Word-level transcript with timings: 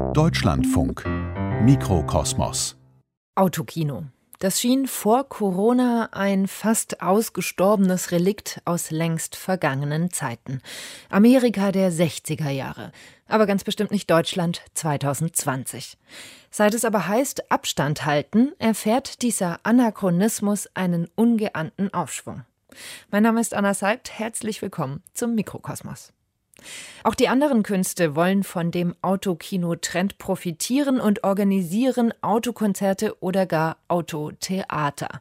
Deutschlandfunk 0.00 1.04
Mikrokosmos 1.62 2.76
Autokino. 3.36 4.06
Das 4.40 4.58
schien 4.58 4.88
vor 4.88 5.28
Corona 5.28 6.08
ein 6.10 6.48
fast 6.48 7.00
ausgestorbenes 7.00 8.10
Relikt 8.10 8.60
aus 8.64 8.90
längst 8.90 9.36
vergangenen 9.36 10.10
Zeiten. 10.10 10.62
Amerika 11.10 11.70
der 11.70 11.92
60er 11.92 12.50
Jahre, 12.50 12.90
aber 13.28 13.46
ganz 13.46 13.62
bestimmt 13.62 13.92
nicht 13.92 14.10
Deutschland 14.10 14.62
2020. 14.74 15.96
Seit 16.50 16.74
es 16.74 16.84
aber 16.84 17.06
heißt 17.06 17.52
Abstand 17.52 18.04
halten, 18.04 18.50
erfährt 18.58 19.22
dieser 19.22 19.60
Anachronismus 19.62 20.68
einen 20.74 21.06
ungeahnten 21.14 21.94
Aufschwung. 21.94 22.42
Mein 23.12 23.22
Name 23.22 23.40
ist 23.40 23.54
Anna 23.54 23.74
Seibt, 23.74 24.18
herzlich 24.18 24.60
willkommen 24.60 25.04
zum 25.14 25.36
Mikrokosmos. 25.36 26.12
Auch 27.04 27.14
die 27.14 27.28
anderen 27.28 27.62
Künste 27.62 28.14
wollen 28.14 28.44
von 28.44 28.70
dem 28.70 28.94
Autokino-Trend 29.02 30.18
profitieren 30.18 31.00
und 31.00 31.24
organisieren 31.24 32.12
Autokonzerte 32.20 33.16
oder 33.20 33.46
gar 33.46 33.76
Autotheater. 33.88 35.20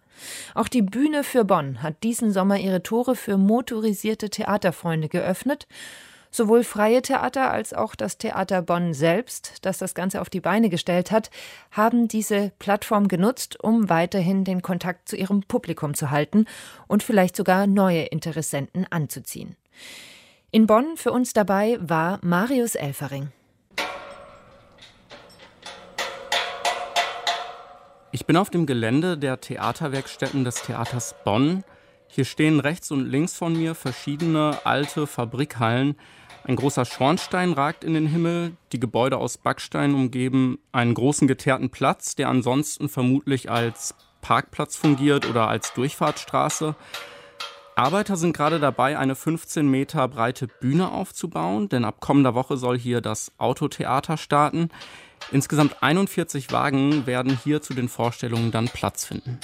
Auch 0.55 0.67
die 0.67 0.81
Bühne 0.81 1.23
für 1.23 1.45
Bonn 1.45 1.81
hat 1.81 2.03
diesen 2.03 2.31
Sommer 2.31 2.57
ihre 2.57 2.83
Tore 2.83 3.15
für 3.15 3.37
motorisierte 3.37 4.29
Theaterfreunde 4.29 5.09
geöffnet. 5.09 5.67
Sowohl 6.31 6.63
freie 6.63 7.01
Theater 7.01 7.49
als 7.49 7.73
auch 7.73 7.95
das 7.95 8.19
Theater 8.19 8.61
Bonn 8.61 8.93
selbst, 8.93 9.65
das 9.65 9.79
das 9.79 9.95
Ganze 9.95 10.21
auf 10.21 10.29
die 10.29 10.41
Beine 10.41 10.69
gestellt 10.69 11.11
hat, 11.11 11.31
haben 11.71 12.07
diese 12.07 12.51
Plattform 12.59 13.07
genutzt, 13.07 13.59
um 13.63 13.89
weiterhin 13.89 14.43
den 14.43 14.61
Kontakt 14.61 15.09
zu 15.09 15.15
ihrem 15.15 15.41
Publikum 15.41 15.95
zu 15.95 16.11
halten 16.11 16.45
und 16.87 17.01
vielleicht 17.01 17.35
sogar 17.35 17.65
neue 17.65 18.03
Interessenten 18.03 18.85
anzuziehen. 18.91 19.55
In 20.51 20.65
Bonn 20.65 20.97
für 20.97 21.11
uns 21.11 21.33
dabei 21.33 21.77
war 21.79 22.17
Marius 22.23 22.73
Elfering. 22.73 23.31
Ich 28.11 28.25
bin 28.25 28.35
auf 28.35 28.49
dem 28.49 28.65
Gelände 28.65 29.15
der 29.15 29.39
Theaterwerkstätten 29.39 30.43
des 30.43 30.63
Theaters 30.63 31.13
Bonn. 31.23 31.63
Hier 32.07 32.25
stehen 32.25 32.59
rechts 32.59 32.89
und 32.89 33.05
links 33.05 33.35
von 33.35 33.53
mir 33.53 33.75
verschiedene 33.75 34.57
alte 34.63 35.05
Fabrikhallen. 35.05 35.95
Ein 36.45 36.55
großer 36.55 36.85
Schornstein 36.85 37.53
ragt 37.53 37.83
in 37.83 37.93
den 37.93 38.07
Himmel. 38.07 38.53
Die 38.71 38.79
Gebäude 38.79 39.17
aus 39.17 39.37
Backstein 39.37 39.93
umgeben 39.93 40.57
einen 40.71 40.95
großen 40.95 41.27
geteerten 41.27 41.69
Platz, 41.69 42.15
der 42.15 42.27
ansonsten 42.27 42.89
vermutlich 42.89 43.51
als 43.51 43.93
Parkplatz 44.21 44.75
fungiert 44.75 45.29
oder 45.29 45.47
als 45.47 45.73
Durchfahrtsstraße. 45.75 46.75
Arbeiter 47.79 48.17
sind 48.17 48.35
gerade 48.35 48.59
dabei, 48.59 48.97
eine 48.97 49.15
15 49.15 49.65
Meter 49.65 50.05
breite 50.09 50.47
Bühne 50.47 50.91
aufzubauen, 50.91 51.69
denn 51.69 51.85
ab 51.85 52.01
kommender 52.01 52.35
Woche 52.35 52.57
soll 52.57 52.77
hier 52.77 52.99
das 52.99 53.31
Autotheater 53.37 54.17
starten. 54.17 54.67
Insgesamt 55.31 55.81
41 55.81 56.51
Wagen 56.51 57.05
werden 57.05 57.39
hier 57.41 57.61
zu 57.61 57.73
den 57.73 57.87
Vorstellungen 57.87 58.51
dann 58.51 58.65
Platz 58.65 59.05
finden. 59.05 59.39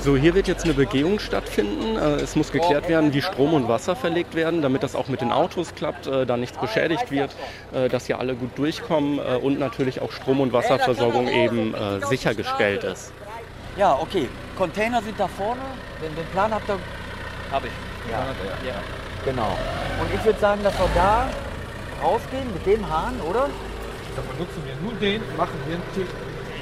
So, 0.00 0.16
hier 0.16 0.34
wird 0.34 0.48
jetzt 0.48 0.64
eine 0.64 0.72
Begehung 0.72 1.18
stattfinden. 1.18 1.96
Äh, 1.96 2.22
es 2.22 2.34
muss 2.34 2.52
geklärt 2.52 2.88
werden, 2.88 3.12
wie 3.12 3.20
Strom 3.20 3.52
und 3.52 3.68
Wasser 3.68 3.94
verlegt 3.94 4.34
werden, 4.34 4.62
damit 4.62 4.82
das 4.82 4.96
auch 4.96 5.08
mit 5.08 5.20
den 5.20 5.30
Autos 5.30 5.74
klappt, 5.74 6.06
äh, 6.06 6.24
da 6.24 6.38
nichts 6.38 6.56
beschädigt 6.56 7.10
wird, 7.10 7.36
äh, 7.74 7.90
dass 7.90 8.06
hier 8.06 8.18
alle 8.18 8.34
gut 8.34 8.56
durchkommen 8.56 9.18
und 9.18 9.58
natürlich 9.58 10.00
auch 10.00 10.10
Strom- 10.10 10.40
und 10.40 10.52
Wasserversorgung 10.54 11.28
eben 11.28 11.74
sichergestellt 12.08 12.84
ist. 12.84 13.12
Ja, 13.76 13.98
okay. 14.00 14.28
Container 14.56 15.02
sind 15.02 15.18
da 15.18 15.28
vorne. 15.28 15.60
Den, 16.02 16.14
den 16.16 16.26
Plan 16.32 16.52
habt 16.52 16.68
ihr. 16.68 16.78
Habe 17.50 17.66
ich. 17.66 18.10
Ja. 18.10 18.18
ja. 18.66 18.74
Genau. 19.24 19.56
Und 20.00 20.14
ich 20.14 20.24
würde 20.24 20.38
sagen, 20.40 20.62
dass 20.62 20.78
wir 20.78 20.88
da 20.94 21.28
rausgehen 22.02 22.52
mit 22.52 22.66
dem 22.66 22.88
Hahn, 22.88 23.20
oder? 23.28 23.48
Dann 24.16 24.26
benutzen 24.36 24.62
wir 24.64 24.74
nur 24.82 24.94
den, 24.98 25.22
machen 25.36 25.58
hier 25.66 25.76
ein 25.76 25.82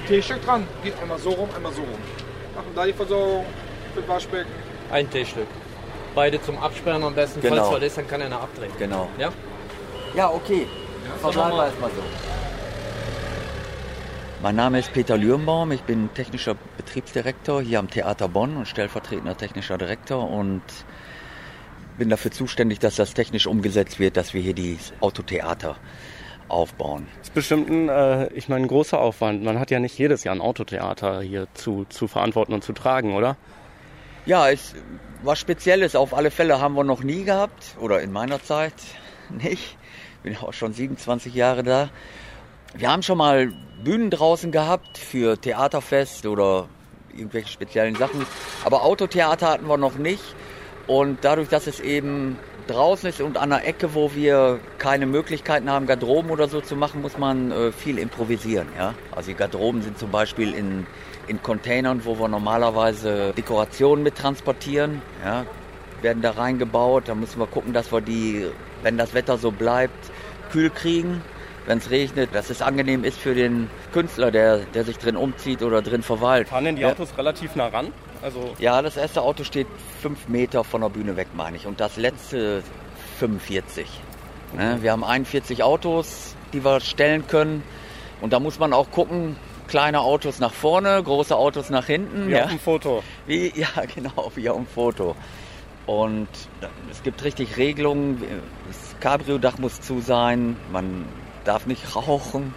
T-Shirt 0.08 0.44
dran. 0.44 0.66
Geht 0.82 1.00
einmal 1.00 1.18
so 1.18 1.30
rum, 1.30 1.48
einmal 1.54 1.72
so 1.72 1.82
rum 1.82 2.00
machen 2.58 2.72
da 2.74 2.86
die 2.86 2.92
Versorgung 2.92 3.44
für 3.94 4.06
Waschbecken. 4.08 4.50
Ein 4.90 5.08
T-Stück. 5.08 5.46
Beide 6.14 6.42
zum 6.42 6.58
Absperren 6.58 7.04
am 7.04 7.14
besten, 7.14 7.40
genau. 7.40 7.70
falls 7.70 7.84
ist, 7.84 7.98
dann 7.98 8.08
kann 8.08 8.20
einer 8.20 8.40
abdrehen. 8.40 8.72
Genau. 8.78 9.08
Ja? 9.18 9.30
Ja, 10.14 10.30
okay. 10.30 10.66
Ja, 11.06 11.14
Verbleiben 11.20 11.56
wir 11.56 11.64
erstmal 11.66 11.90
so. 11.90 12.02
Mein 14.42 14.56
Name 14.56 14.78
ist 14.78 14.92
Peter 14.92 15.16
Lürnbaum, 15.16 15.72
ich 15.72 15.82
bin 15.82 16.12
technischer 16.14 16.56
Betriebsdirektor 16.76 17.60
hier 17.60 17.80
am 17.80 17.90
Theater 17.90 18.28
Bonn 18.28 18.56
und 18.56 18.68
stellvertretender 18.68 19.36
technischer 19.36 19.78
Direktor 19.78 20.30
und 20.30 20.62
bin 21.98 22.08
dafür 22.08 22.30
zuständig, 22.30 22.78
dass 22.78 22.94
das 22.96 23.14
technisch 23.14 23.48
umgesetzt 23.48 23.98
wird, 23.98 24.16
dass 24.16 24.34
wir 24.34 24.40
hier 24.40 24.54
die 24.54 24.78
Autotheater 25.00 25.76
aufbauen. 26.48 27.08
Das 27.38 27.44
ist 27.44 27.50
bestimmt 27.50 27.70
ein, 27.70 27.88
äh, 27.88 28.32
ich 28.32 28.48
meine, 28.48 28.64
ein 28.64 28.68
großer 28.68 28.98
Aufwand. 28.98 29.44
Man 29.44 29.60
hat 29.60 29.70
ja 29.70 29.78
nicht 29.78 29.96
jedes 29.96 30.24
Jahr 30.24 30.34
ein 30.34 30.40
Autotheater 30.40 31.20
hier 31.20 31.46
zu, 31.54 31.86
zu 31.88 32.08
verantworten 32.08 32.52
und 32.52 32.64
zu 32.64 32.72
tragen, 32.72 33.14
oder? 33.14 33.36
Ja, 34.26 34.50
es 34.50 34.74
was 35.22 35.38
Spezielles. 35.38 35.94
Auf 35.94 36.14
alle 36.14 36.32
Fälle 36.32 36.60
haben 36.60 36.74
wir 36.74 36.82
noch 36.82 37.04
nie 37.04 37.22
gehabt 37.22 37.76
oder 37.78 38.02
in 38.02 38.10
meiner 38.10 38.42
Zeit 38.42 38.74
nicht. 39.30 39.78
Bin 40.24 40.36
auch 40.38 40.52
schon 40.52 40.72
27 40.72 41.32
Jahre 41.32 41.62
da. 41.62 41.90
Wir 42.74 42.90
haben 42.90 43.04
schon 43.04 43.18
mal 43.18 43.52
Bühnen 43.84 44.10
draußen 44.10 44.50
gehabt 44.50 44.98
für 44.98 45.40
Theaterfest 45.40 46.26
oder 46.26 46.68
irgendwelche 47.12 47.50
speziellen 47.50 47.94
Sachen. 47.94 48.26
Aber 48.64 48.82
Autotheater 48.82 49.48
hatten 49.48 49.68
wir 49.68 49.76
noch 49.76 49.96
nicht. 49.96 50.24
Und 50.88 51.18
dadurch, 51.22 51.48
dass 51.48 51.68
es 51.68 51.78
eben 51.78 52.36
draußen 52.68 53.08
ist 53.08 53.20
und 53.20 53.36
an 53.36 53.50
der 53.50 53.66
Ecke, 53.66 53.94
wo 53.94 54.14
wir 54.14 54.60
keine 54.78 55.06
Möglichkeiten 55.06 55.70
haben, 55.70 55.86
Garderoben 55.86 56.30
oder 56.30 56.48
so 56.48 56.60
zu 56.60 56.76
machen, 56.76 57.02
muss 57.02 57.18
man 57.18 57.50
äh, 57.50 57.72
viel 57.72 57.98
improvisieren. 57.98 58.68
Ja? 58.76 58.94
Also 59.14 59.30
die 59.30 59.36
Garderoben 59.36 59.82
sind 59.82 59.98
zum 59.98 60.10
Beispiel 60.10 60.54
in, 60.54 60.86
in 61.26 61.42
Containern, 61.42 62.04
wo 62.04 62.18
wir 62.18 62.28
normalerweise 62.28 63.32
Dekorationen 63.36 64.04
mit 64.04 64.16
transportieren, 64.16 65.02
ja? 65.24 65.44
werden 66.02 66.22
da 66.22 66.32
reingebaut. 66.32 67.04
Da 67.06 67.14
müssen 67.14 67.40
wir 67.40 67.46
gucken, 67.46 67.72
dass 67.72 67.92
wir 67.92 68.00
die, 68.00 68.46
wenn 68.82 68.96
das 68.96 69.14
Wetter 69.14 69.38
so 69.38 69.50
bleibt, 69.50 70.10
kühl 70.52 70.70
kriegen. 70.70 71.22
Wenn 71.66 71.78
es 71.78 71.90
regnet, 71.90 72.34
dass 72.34 72.48
es 72.48 72.62
angenehm 72.62 73.04
ist 73.04 73.18
für 73.18 73.34
den 73.34 73.68
Künstler, 73.92 74.30
der, 74.30 74.60
der 74.72 74.84
sich 74.84 74.96
drin 74.96 75.16
umzieht 75.16 75.62
oder 75.62 75.82
drin 75.82 76.02
verweilt. 76.02 76.48
Fahren 76.48 76.64
denn 76.64 76.76
die 76.76 76.86
Autos 76.86 77.10
ja. 77.10 77.16
relativ 77.16 77.56
nah 77.56 77.66
ran? 77.66 77.92
Also 78.22 78.54
ja, 78.58 78.82
das 78.82 78.96
erste 78.96 79.22
Auto 79.22 79.44
steht 79.44 79.66
fünf 80.00 80.28
Meter 80.28 80.64
von 80.64 80.80
der 80.80 80.88
Bühne 80.88 81.16
weg, 81.16 81.28
meine 81.34 81.56
ich. 81.56 81.66
Und 81.66 81.80
das 81.80 81.96
letzte 81.96 82.62
45. 83.18 83.86
Ne? 84.56 84.78
Wir 84.80 84.92
haben 84.92 85.04
41 85.04 85.62
Autos, 85.62 86.34
die 86.52 86.64
wir 86.64 86.80
stellen 86.80 87.26
können. 87.26 87.62
Und 88.20 88.32
da 88.32 88.40
muss 88.40 88.58
man 88.58 88.72
auch 88.72 88.90
gucken, 88.90 89.36
kleine 89.68 90.00
Autos 90.00 90.38
nach 90.40 90.52
vorne, 90.52 91.02
große 91.02 91.36
Autos 91.36 91.70
nach 91.70 91.86
hinten. 91.86 92.28
Wie 92.28 92.32
ja. 92.32 92.44
auf 92.44 92.50
dem 92.50 92.58
Foto. 92.58 93.02
Wie, 93.26 93.52
ja, 93.54 93.68
genau, 93.94 94.32
wie 94.34 94.48
auf 94.48 94.56
dem 94.56 94.66
Foto. 94.66 95.14
Und 95.86 96.28
es 96.90 97.02
gibt 97.02 97.24
richtig 97.24 97.56
Regelungen. 97.56 98.22
Das 98.66 98.96
Cabrio-Dach 99.00 99.58
muss 99.58 99.80
zu 99.80 100.00
sein, 100.00 100.56
man 100.70 101.06
darf 101.44 101.66
nicht 101.66 101.96
rauchen. 101.96 102.54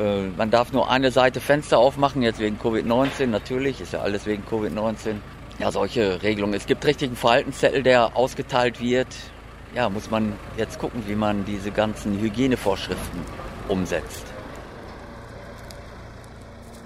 Äh, 0.00 0.28
man 0.36 0.50
darf 0.50 0.72
nur 0.72 0.90
eine 0.90 1.10
Seite 1.10 1.40
Fenster 1.40 1.78
aufmachen, 1.78 2.22
jetzt 2.22 2.40
wegen 2.40 2.58
Covid-19, 2.58 3.26
natürlich, 3.26 3.80
ist 3.80 3.92
ja 3.92 4.00
alles 4.00 4.26
wegen 4.26 4.42
Covid-19. 4.50 5.16
Ja, 5.58 5.70
solche 5.70 6.22
Regelungen. 6.22 6.54
Es 6.54 6.64
gibt 6.64 6.86
richtigen 6.86 7.16
Verhaltenszettel, 7.16 7.82
der 7.82 8.16
ausgeteilt 8.16 8.80
wird. 8.80 9.08
Ja, 9.74 9.90
muss 9.90 10.10
man 10.10 10.32
jetzt 10.56 10.78
gucken, 10.78 11.02
wie 11.06 11.14
man 11.14 11.44
diese 11.44 11.70
ganzen 11.70 12.18
Hygienevorschriften 12.18 13.20
umsetzt. 13.68 14.24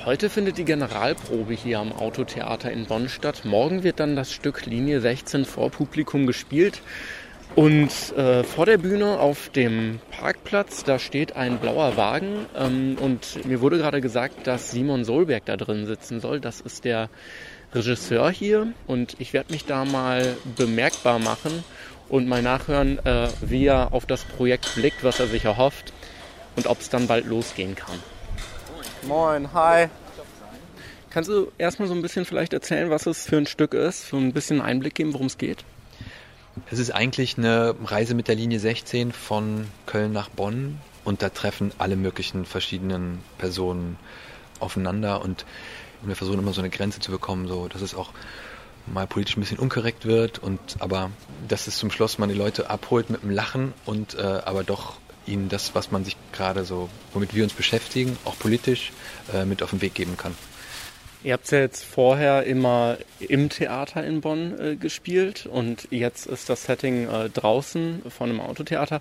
Heute 0.05 0.29
findet 0.29 0.59
die 0.59 0.65
Generalprobe 0.65 1.55
hier 1.55 1.79
am 1.79 1.93
Autotheater 1.93 2.71
in 2.71 2.85
Bonn 2.85 3.09
statt. 3.09 3.43
Morgen 3.45 3.85
wird 3.85 4.01
dann 4.01 4.17
das 4.17 4.33
Stück 4.33 4.67
Linie 4.67 5.01
16 5.01 5.47
vor 5.47 5.71
Publikum 5.71 6.27
gespielt. 6.27 6.83
Und 7.55 8.17
äh, 8.17 8.43
vor 8.43 8.67
der 8.67 8.79
Bühne 8.79 9.21
auf 9.21 9.49
dem 9.49 10.01
Parkplatz, 10.11 10.83
da 10.83 10.99
steht 10.99 11.37
ein 11.37 11.59
blauer 11.59 11.97
Wagen. 11.97 12.47
Ähm, 12.57 12.97
und 13.01 13.45
mir 13.47 13.61
wurde 13.61 13.79
gerade 13.79 14.01
gesagt, 14.01 14.47
dass 14.47 14.73
Simon 14.73 15.05
Solberg 15.05 15.45
da 15.45 15.57
drin 15.57 15.87
sitzen 15.87 16.19
soll. 16.19 16.41
Das 16.41 16.61
ist 16.61 16.85
der 16.85 17.09
Regisseur 17.73 18.31
hier. 18.31 18.73
Und 18.89 19.17
ich 19.21 19.33
werde 19.33 19.53
mich 19.53 19.67
da 19.67 19.85
mal 19.85 20.37
bemerkbar 20.57 21.21
machen 21.21 21.63
und 22.09 22.27
mal 22.27 22.43
nachhören, 22.43 22.99
äh, 23.05 23.29
wie 23.41 23.67
er 23.67 23.93
auf 23.93 24.05
das 24.05 24.25
Projekt 24.25 24.75
blickt, 24.75 25.05
was 25.05 25.21
er 25.21 25.29
sich 25.29 25.45
erhofft 25.45 25.93
und 26.57 26.67
ob 26.67 26.81
es 26.81 26.89
dann 26.89 27.07
bald 27.07 27.27
losgehen 27.27 27.77
kann. 27.77 27.99
Moin, 29.07 29.53
hi. 29.53 29.89
Kannst 31.11 31.31
du 31.31 31.53
erstmal 31.59 31.87
so 31.87 31.95
ein 31.95 32.03
bisschen 32.03 32.25
vielleicht 32.25 32.53
erzählen, 32.53 32.91
was 32.91 33.07
es 33.07 33.27
für 33.27 33.37
ein 33.37 33.47
Stück 33.47 33.75
ist, 33.75 34.09
so 34.09 34.17
ein 34.17 34.33
bisschen 34.33 34.61
Einblick 34.61 34.97
geben, 34.97 35.13
worum 35.13 35.27
es 35.27 35.39
geht? 35.39 35.65
Es 36.71 36.79
ist 36.79 36.91
eigentlich 36.91 37.37
eine 37.37 37.75
Reise 37.85 38.15
mit 38.15 38.29
der 38.29 38.37
Linie 38.37 38.61
16 38.61 39.13
von 39.13 39.67
Köln 39.87 40.13
nach 40.13 40.29
Bonn 40.29 40.79
und 41.05 41.21
da 41.21 41.29
treffen 41.29 41.73
alle 41.79 41.97
möglichen 41.97 42.45
verschiedenen 42.45 43.19
Personen 43.39 43.99
aufeinander 44.61 45.23
und 45.23 45.45
wir 46.03 46.15
versuchen 46.15 46.39
immer 46.39 46.53
so 46.53 46.61
eine 46.61 46.71
Grenze 46.71 47.01
zu 47.01 47.11
bekommen, 47.11 47.49
so 47.49 47.67
dass 47.67 47.83
es 47.83 47.95
auch 47.95 48.11
mal 48.87 49.07
politisch 49.07 49.37
ein 49.37 49.41
bisschen 49.41 49.59
unkorrekt 49.59 50.05
wird 50.05 50.39
und 50.39 50.61
aber 50.79 51.11
dass 51.49 51.67
es 51.67 51.77
zum 51.77 51.91
Schluss 51.91 52.19
man 52.19 52.29
die 52.29 52.35
Leute 52.35 52.71
abholt 52.71 53.11
mit 53.11 53.23
dem 53.23 53.31
Lachen 53.31 53.73
und 53.85 54.15
äh, 54.15 54.23
aber 54.23 54.63
doch 54.63 54.95
ihnen 55.27 55.49
das, 55.49 55.75
was 55.75 55.91
man 55.91 56.05
sich 56.05 56.17
gerade 56.33 56.65
so, 56.65 56.89
womit 57.15 57.35
wir 57.35 57.45
uns 57.45 57.55
beschäftigen, 57.55 58.17
auch 58.25 58.39
politisch, 58.39 58.93
äh, 59.33 59.45
mit 59.45 59.63
auf 59.63 59.71
den 59.71 59.81
Weg 59.81 59.95
geben 59.95 60.17
kann. 60.17 60.35
Ihr 61.25 61.33
habt 61.33 61.51
ja 61.51 61.61
jetzt 61.61 61.85
vorher 61.85 62.45
immer 62.45 62.99
im 63.19 63.49
Theater 63.49 64.05
in 64.05 64.21
Bonn 64.21 64.61
äh, 64.61 64.77
gespielt 64.77 65.47
und 65.47 65.89
jetzt 65.91 66.27
ist 66.27 66.51
das 66.51 66.65
Setting 66.65 67.09
äh, 67.09 67.31
draußen 67.31 68.03
von 68.11 68.29
einem 68.29 68.41
Autotheater. 68.41 69.01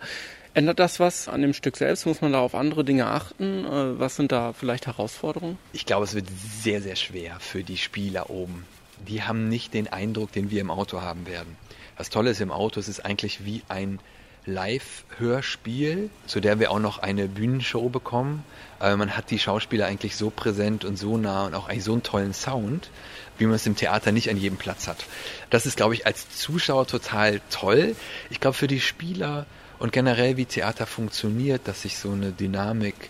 Ändert 0.53 0.79
das 0.79 1.01
was 1.01 1.27
an 1.27 1.41
dem 1.41 1.53
Stück 1.53 1.75
selbst? 1.75 2.05
Muss 2.05 2.21
man 2.21 2.31
da 2.31 2.39
auf 2.39 2.55
andere 2.55 2.85
Dinge 2.85 3.07
achten? 3.07 3.65
Äh, 3.65 3.99
was 3.99 4.15
sind 4.15 4.31
da 4.31 4.53
vielleicht 4.53 4.87
Herausforderungen? 4.87 5.57
Ich 5.73 5.85
glaube, 5.85 6.05
es 6.05 6.15
wird 6.15 6.27
sehr, 6.61 6.81
sehr 6.81 6.95
schwer 6.95 7.41
für 7.41 7.61
die 7.61 7.77
Spieler 7.77 8.29
oben. 8.29 8.65
Die 9.05 9.23
haben 9.23 9.49
nicht 9.49 9.73
den 9.73 9.91
Eindruck, 9.91 10.31
den 10.31 10.49
wir 10.49 10.61
im 10.61 10.71
Auto 10.71 11.01
haben 11.01 11.27
werden. 11.27 11.57
Das 11.97 12.09
Tolle 12.09 12.29
ist 12.29 12.39
im 12.39 12.53
Auto, 12.53 12.79
es 12.79 12.87
ist 12.87 13.03
eigentlich 13.03 13.43
wie 13.43 13.63
ein 13.67 13.99
Live-Hörspiel, 14.45 16.09
zu 16.27 16.39
der 16.39 16.59
wir 16.59 16.71
auch 16.71 16.79
noch 16.79 16.99
eine 16.99 17.27
Bühnenshow 17.27 17.89
bekommen. 17.89 18.43
Aber 18.79 18.97
man 18.97 19.15
hat 19.15 19.31
die 19.31 19.39
Schauspieler 19.39 19.85
eigentlich 19.85 20.15
so 20.15 20.29
präsent 20.29 20.83
und 20.83 20.97
so 20.97 21.17
nah 21.17 21.45
und 21.45 21.55
auch 21.55 21.69
eigentlich 21.69 21.85
so 21.85 21.93
einen 21.93 22.03
tollen 22.03 22.33
Sound, 22.33 22.89
wie 23.37 23.45
man 23.45 23.55
es 23.55 23.65
im 23.65 23.75
Theater 23.75 24.11
nicht 24.11 24.29
an 24.29 24.37
jedem 24.37 24.57
Platz 24.57 24.87
hat. 24.87 25.05
Das 25.49 25.65
ist, 25.65 25.77
glaube 25.77 25.93
ich, 25.93 26.05
als 26.05 26.29
Zuschauer 26.37 26.87
total 26.87 27.41
toll. 27.49 27.95
Ich 28.29 28.39
glaube, 28.39 28.55
für 28.55 28.67
die 28.67 28.81
Spieler 28.81 29.45
und 29.79 29.91
generell, 29.91 30.37
wie 30.37 30.45
Theater 30.45 30.85
funktioniert, 30.85 31.67
dass 31.67 31.83
sich 31.83 31.97
so 31.97 32.11
eine 32.11 32.31
Dynamik 32.31 33.09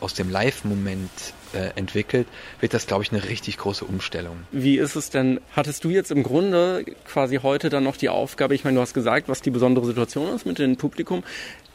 aus 0.00 0.14
dem 0.14 0.30
Live-Moment 0.30 1.10
äh, 1.54 1.70
entwickelt, 1.76 2.26
wird 2.60 2.74
das, 2.74 2.86
glaube 2.86 3.02
ich, 3.02 3.12
eine 3.12 3.24
richtig 3.24 3.58
große 3.58 3.84
Umstellung. 3.84 4.36
Wie 4.52 4.78
ist 4.78 4.96
es 4.96 5.10
denn? 5.10 5.40
Hattest 5.54 5.84
du 5.84 5.90
jetzt 5.90 6.10
im 6.10 6.22
Grunde 6.22 6.84
quasi 7.06 7.36
heute 7.42 7.68
dann 7.70 7.84
noch 7.84 7.96
die 7.96 8.08
Aufgabe, 8.08 8.54
ich 8.54 8.64
meine, 8.64 8.76
du 8.76 8.80
hast 8.82 8.94
gesagt, 8.94 9.28
was 9.28 9.42
die 9.42 9.50
besondere 9.50 9.86
Situation 9.86 10.34
ist 10.34 10.46
mit 10.46 10.58
dem 10.58 10.76
Publikum, 10.76 11.22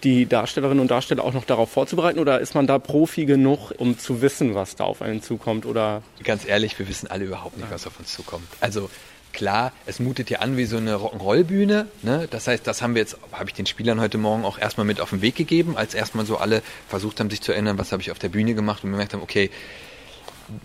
die 0.03 0.25
Darstellerinnen 0.25 0.79
und 0.79 0.91
Darsteller 0.91 1.23
auch 1.23 1.33
noch 1.33 1.45
darauf 1.45 1.71
vorzubereiten 1.71 2.19
oder 2.19 2.39
ist 2.39 2.55
man 2.55 2.67
da 2.67 2.79
Profi 2.79 3.25
genug, 3.25 3.71
um 3.77 3.97
zu 3.97 4.21
wissen, 4.21 4.55
was 4.55 4.75
da 4.75 4.85
auf 4.85 5.01
einen 5.01 5.21
zukommt? 5.21 5.65
Oder? 5.65 6.01
Ganz 6.23 6.47
ehrlich, 6.47 6.77
wir 6.79 6.87
wissen 6.87 7.07
alle 7.07 7.25
überhaupt 7.25 7.57
nicht, 7.57 7.69
was 7.71 7.85
auf 7.85 7.99
uns 7.99 8.13
zukommt. 8.13 8.47
Also 8.61 8.89
Klar, 9.33 9.71
es 9.85 9.99
mutet 9.99 10.29
ja 10.29 10.39
an 10.39 10.57
wie 10.57 10.65
so 10.65 10.77
eine 10.77 10.95
Rock'n'Roll-Bühne. 10.95 11.87
Ne? 12.01 12.27
Das 12.29 12.47
heißt, 12.47 12.65
das 12.65 12.81
haben 12.81 12.95
wir 12.95 13.01
jetzt, 13.01 13.17
habe 13.31 13.49
ich 13.49 13.53
den 13.53 13.65
Spielern 13.65 14.01
heute 14.01 14.17
Morgen 14.17 14.43
auch 14.43 14.57
erstmal 14.57 14.85
mit 14.85 14.99
auf 14.99 15.11
den 15.11 15.21
Weg 15.21 15.35
gegeben, 15.35 15.77
als 15.77 15.93
erstmal 15.93 16.25
so 16.25 16.37
alle 16.37 16.61
versucht 16.87 17.19
haben, 17.19 17.29
sich 17.29 17.41
zu 17.41 17.51
erinnern, 17.51 17.77
was 17.77 17.91
habe 17.91 18.01
ich 18.01 18.11
auf 18.11 18.19
der 18.19 18.29
Bühne 18.29 18.53
gemacht 18.55 18.83
und 18.83 18.91
gemerkt 18.91 19.13
haben, 19.13 19.21
okay, 19.21 19.49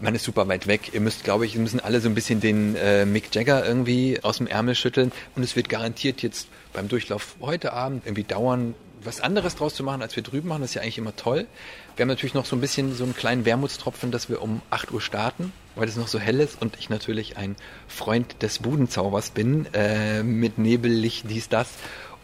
man 0.00 0.14
ist 0.14 0.24
super 0.24 0.48
weit 0.48 0.66
weg. 0.66 0.90
Ihr 0.92 1.00
müsst, 1.00 1.24
glaube 1.24 1.46
ich, 1.46 1.56
müssen 1.56 1.80
alle 1.80 2.00
so 2.00 2.08
ein 2.08 2.14
bisschen 2.14 2.40
den 2.40 2.74
äh, 2.76 3.04
Mick 3.04 3.34
Jagger 3.34 3.66
irgendwie 3.66 4.18
aus 4.22 4.38
dem 4.38 4.46
Ärmel 4.46 4.74
schütteln. 4.74 5.12
Und 5.36 5.42
es 5.42 5.56
wird 5.56 5.68
garantiert 5.68 6.22
jetzt 6.22 6.48
beim 6.72 6.88
Durchlauf 6.88 7.36
heute 7.40 7.72
Abend 7.72 8.06
irgendwie 8.06 8.24
dauern, 8.24 8.74
was 9.04 9.20
anderes 9.20 9.56
draus 9.56 9.74
zu 9.74 9.82
machen, 9.82 10.02
als 10.02 10.16
wir 10.16 10.22
drüben 10.22 10.48
machen. 10.48 10.62
Ist 10.62 10.74
ja 10.74 10.82
eigentlich 10.82 10.98
immer 10.98 11.16
toll. 11.16 11.46
Wir 11.96 12.04
haben 12.04 12.08
natürlich 12.08 12.34
noch 12.34 12.46
so 12.46 12.56
ein 12.56 12.60
bisschen 12.60 12.94
so 12.94 13.04
einen 13.04 13.14
kleinen 13.14 13.44
Wermutstropfen, 13.44 14.10
dass 14.10 14.28
wir 14.28 14.42
um 14.42 14.62
8 14.70 14.92
Uhr 14.92 15.00
starten, 15.00 15.52
weil 15.76 15.88
es 15.88 15.96
noch 15.96 16.08
so 16.08 16.18
hell 16.18 16.40
ist 16.40 16.60
und 16.60 16.76
ich 16.78 16.90
natürlich 16.90 17.36
ein 17.36 17.56
Freund 17.88 18.42
des 18.42 18.60
Budenzaubers 18.60 19.30
bin, 19.30 19.66
äh, 19.74 20.22
mit 20.22 20.58
Nebellicht, 20.58 21.30
dies, 21.30 21.48
das. 21.48 21.68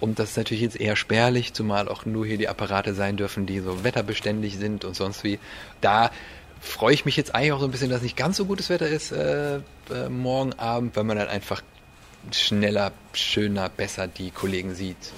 Und 0.00 0.18
das 0.18 0.30
ist 0.30 0.36
natürlich 0.38 0.62
jetzt 0.62 0.80
eher 0.80 0.96
spärlich, 0.96 1.52
zumal 1.52 1.88
auch 1.88 2.06
nur 2.06 2.24
hier 2.24 2.38
die 2.38 2.48
Apparate 2.48 2.94
sein 2.94 3.16
dürfen, 3.16 3.46
die 3.46 3.60
so 3.60 3.84
wetterbeständig 3.84 4.56
sind 4.56 4.84
und 4.84 4.96
sonst 4.96 5.24
wie. 5.24 5.38
Da 5.82 6.10
freue 6.60 6.94
ich 6.94 7.04
mich 7.04 7.16
jetzt 7.16 7.34
eigentlich 7.34 7.52
auch 7.52 7.60
so 7.60 7.66
ein 7.66 7.70
bisschen, 7.70 7.90
dass 7.90 8.02
nicht 8.02 8.16
ganz 8.16 8.36
so 8.36 8.46
gutes 8.46 8.70
Wetter 8.70 8.88
ist 8.88 9.12
äh, 9.12 9.56
äh, 9.56 10.08
morgen 10.08 10.52
Abend, 10.54 10.96
weil 10.96 11.04
man 11.04 11.16
dann 11.16 11.28
einfach 11.28 11.62
schneller, 12.32 12.92
schöner, 13.12 13.68
besser 13.68 14.06
die 14.06 14.30
Kollegen 14.30 14.74
sieht. 14.74 15.12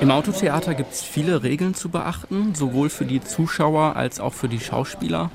Im 0.00 0.10
Autotheater 0.10 0.74
gibt 0.74 0.92
es 0.92 1.02
viele 1.02 1.42
Regeln 1.42 1.74
zu 1.74 1.88
beachten, 1.88 2.54
sowohl 2.54 2.90
für 2.90 3.04
die 3.04 3.20
Zuschauer 3.20 3.96
als 3.96 4.20
auch 4.20 4.34
für 4.34 4.48
die 4.48 4.60
Schauspieler. 4.60 5.30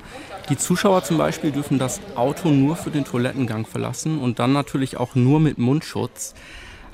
Die 0.48 0.56
Zuschauer 0.56 1.02
zum 1.04 1.18
Beispiel 1.18 1.50
dürfen 1.50 1.78
das 1.78 2.00
Auto 2.14 2.48
nur 2.48 2.76
für 2.76 2.90
den 2.90 3.04
Toilettengang 3.04 3.66
verlassen 3.66 4.18
und 4.20 4.38
dann 4.38 4.52
natürlich 4.52 4.96
auch 4.96 5.14
nur 5.14 5.40
mit 5.40 5.58
Mundschutz. 5.58 6.34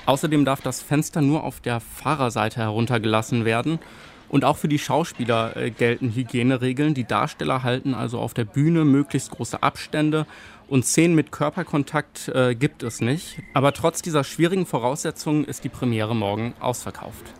Außerdem 0.05 0.43
darf 0.43 0.61
das 0.61 0.81
Fenster 0.81 1.21
nur 1.21 1.43
auf 1.43 1.59
der 1.61 1.79
Fahrerseite 1.79 2.59
heruntergelassen 2.61 3.45
werden. 3.45 3.79
Und 4.27 4.45
auch 4.45 4.57
für 4.57 4.67
die 4.67 4.79
Schauspieler 4.79 5.55
äh, 5.55 5.69
gelten 5.69 6.09
Hygieneregeln. 6.15 6.95
Die 6.95 7.03
Darsteller 7.03 7.61
halten 7.61 7.93
also 7.93 8.17
auf 8.17 8.33
der 8.33 8.45
Bühne 8.45 8.83
möglichst 8.83 9.29
große 9.29 9.61
Abstände 9.61 10.25
und 10.73 10.83
Szenen 10.87 11.13
mit 11.13 11.31
Körperkontakt 11.31 12.29
äh, 12.29 12.55
gibt 12.55 12.81
es 12.81 12.99
nicht. 12.99 13.37
Aber 13.53 13.73
trotz 13.73 14.01
dieser 14.01 14.23
schwierigen 14.23 14.65
Voraussetzungen 14.65 15.45
ist 15.45 15.63
die 15.63 15.69
Premiere 15.69 16.15
morgen 16.15 16.55
ausverkauft. 16.59 17.31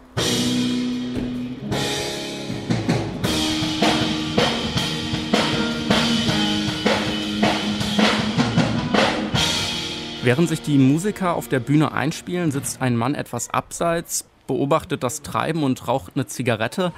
Während 10.22 10.48
sich 10.48 10.62
die 10.62 10.78
Musiker 10.78 11.34
auf 11.34 11.48
der 11.48 11.60
Bühne 11.60 11.92
einspielen, 11.92 12.52
sitzt 12.52 12.84
ein 12.84 12.96
Mann 12.96 13.16
etwas 13.16 13.50
abseits, 13.50 14.26
beobachtet 14.46 15.02
das 15.02 15.24
Treiben 15.24 15.64
und 15.64 15.88
raucht 15.88 16.12
eine 16.14 16.28
Zigarette. 16.28 16.94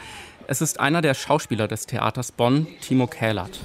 Es 0.48 0.62
ist 0.62 0.82
einer 0.82 1.02
der 1.02 1.14
Schauspieler 1.14 1.70
des 1.70 1.86
Theaters 1.86 2.34
Bonn, 2.34 2.68
Timo 2.82 3.08
Kählert. 3.08 3.58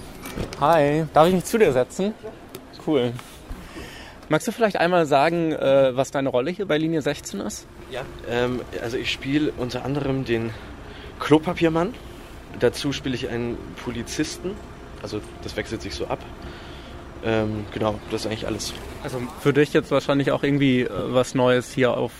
Hi, 0.60 1.04
darf 1.12 1.26
ich 1.26 1.34
mich 1.34 1.44
zu 1.44 1.58
dir 1.58 1.72
setzen? 1.72 2.14
Cool. 2.86 3.12
Magst 4.28 4.46
du 4.46 4.52
vielleicht 4.52 4.76
einmal 4.76 5.06
sagen, 5.06 5.52
äh, 5.52 5.96
was 5.96 6.12
deine 6.12 6.28
Rolle 6.28 6.52
hier 6.52 6.66
bei 6.66 6.78
Linie 6.78 7.02
16 7.02 7.40
ist? 7.40 7.66
Ja, 7.90 8.02
ähm, 8.28 8.60
also 8.80 8.96
ich 8.96 9.10
spiele 9.10 9.52
unter 9.56 9.84
anderem 9.84 10.24
den 10.24 10.50
Klopapiermann. 11.18 11.94
Dazu 12.60 12.92
spiele 12.92 13.14
ich 13.16 13.28
einen 13.28 13.58
Polizisten. 13.84 14.52
Also 15.02 15.20
das 15.42 15.56
wechselt 15.56 15.82
sich 15.82 15.94
so 15.94 16.06
ab. 16.06 16.20
Ähm, 17.24 17.66
genau, 17.72 17.98
das 18.10 18.22
ist 18.22 18.26
eigentlich 18.28 18.46
alles. 18.46 18.72
Also 19.02 19.20
für 19.40 19.52
dich 19.52 19.72
jetzt 19.72 19.90
wahrscheinlich 19.90 20.30
auch 20.30 20.42
irgendwie 20.42 20.82
äh, 20.82 20.88
was 20.90 21.34
Neues 21.34 21.72
hier 21.72 21.96
auf, 21.96 22.12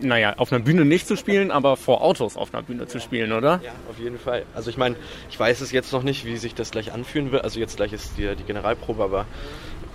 naja, 0.00 0.34
auf 0.36 0.52
einer 0.52 0.62
Bühne 0.62 0.84
nicht 0.84 1.06
zu 1.06 1.16
spielen, 1.16 1.50
aber 1.50 1.76
vor 1.76 2.02
Autos 2.02 2.36
auf 2.36 2.54
einer 2.54 2.62
Bühne 2.62 2.86
zu 2.86 3.00
spielen, 3.00 3.32
oder? 3.32 3.60
Ja, 3.64 3.72
auf 3.90 3.98
jeden 3.98 4.18
Fall. 4.18 4.44
Also 4.54 4.70
ich 4.70 4.76
meine, 4.76 4.96
ich 5.30 5.38
weiß 5.38 5.60
es 5.60 5.72
jetzt 5.72 5.92
noch 5.92 6.02
nicht, 6.02 6.24
wie 6.24 6.36
sich 6.36 6.54
das 6.54 6.70
gleich 6.70 6.92
anfühlen 6.92 7.32
wird. 7.32 7.44
Also 7.44 7.60
jetzt 7.60 7.76
gleich 7.76 7.92
ist 7.92 8.12
die, 8.16 8.34
die 8.36 8.44
Generalprobe, 8.44 9.02
aber 9.02 9.26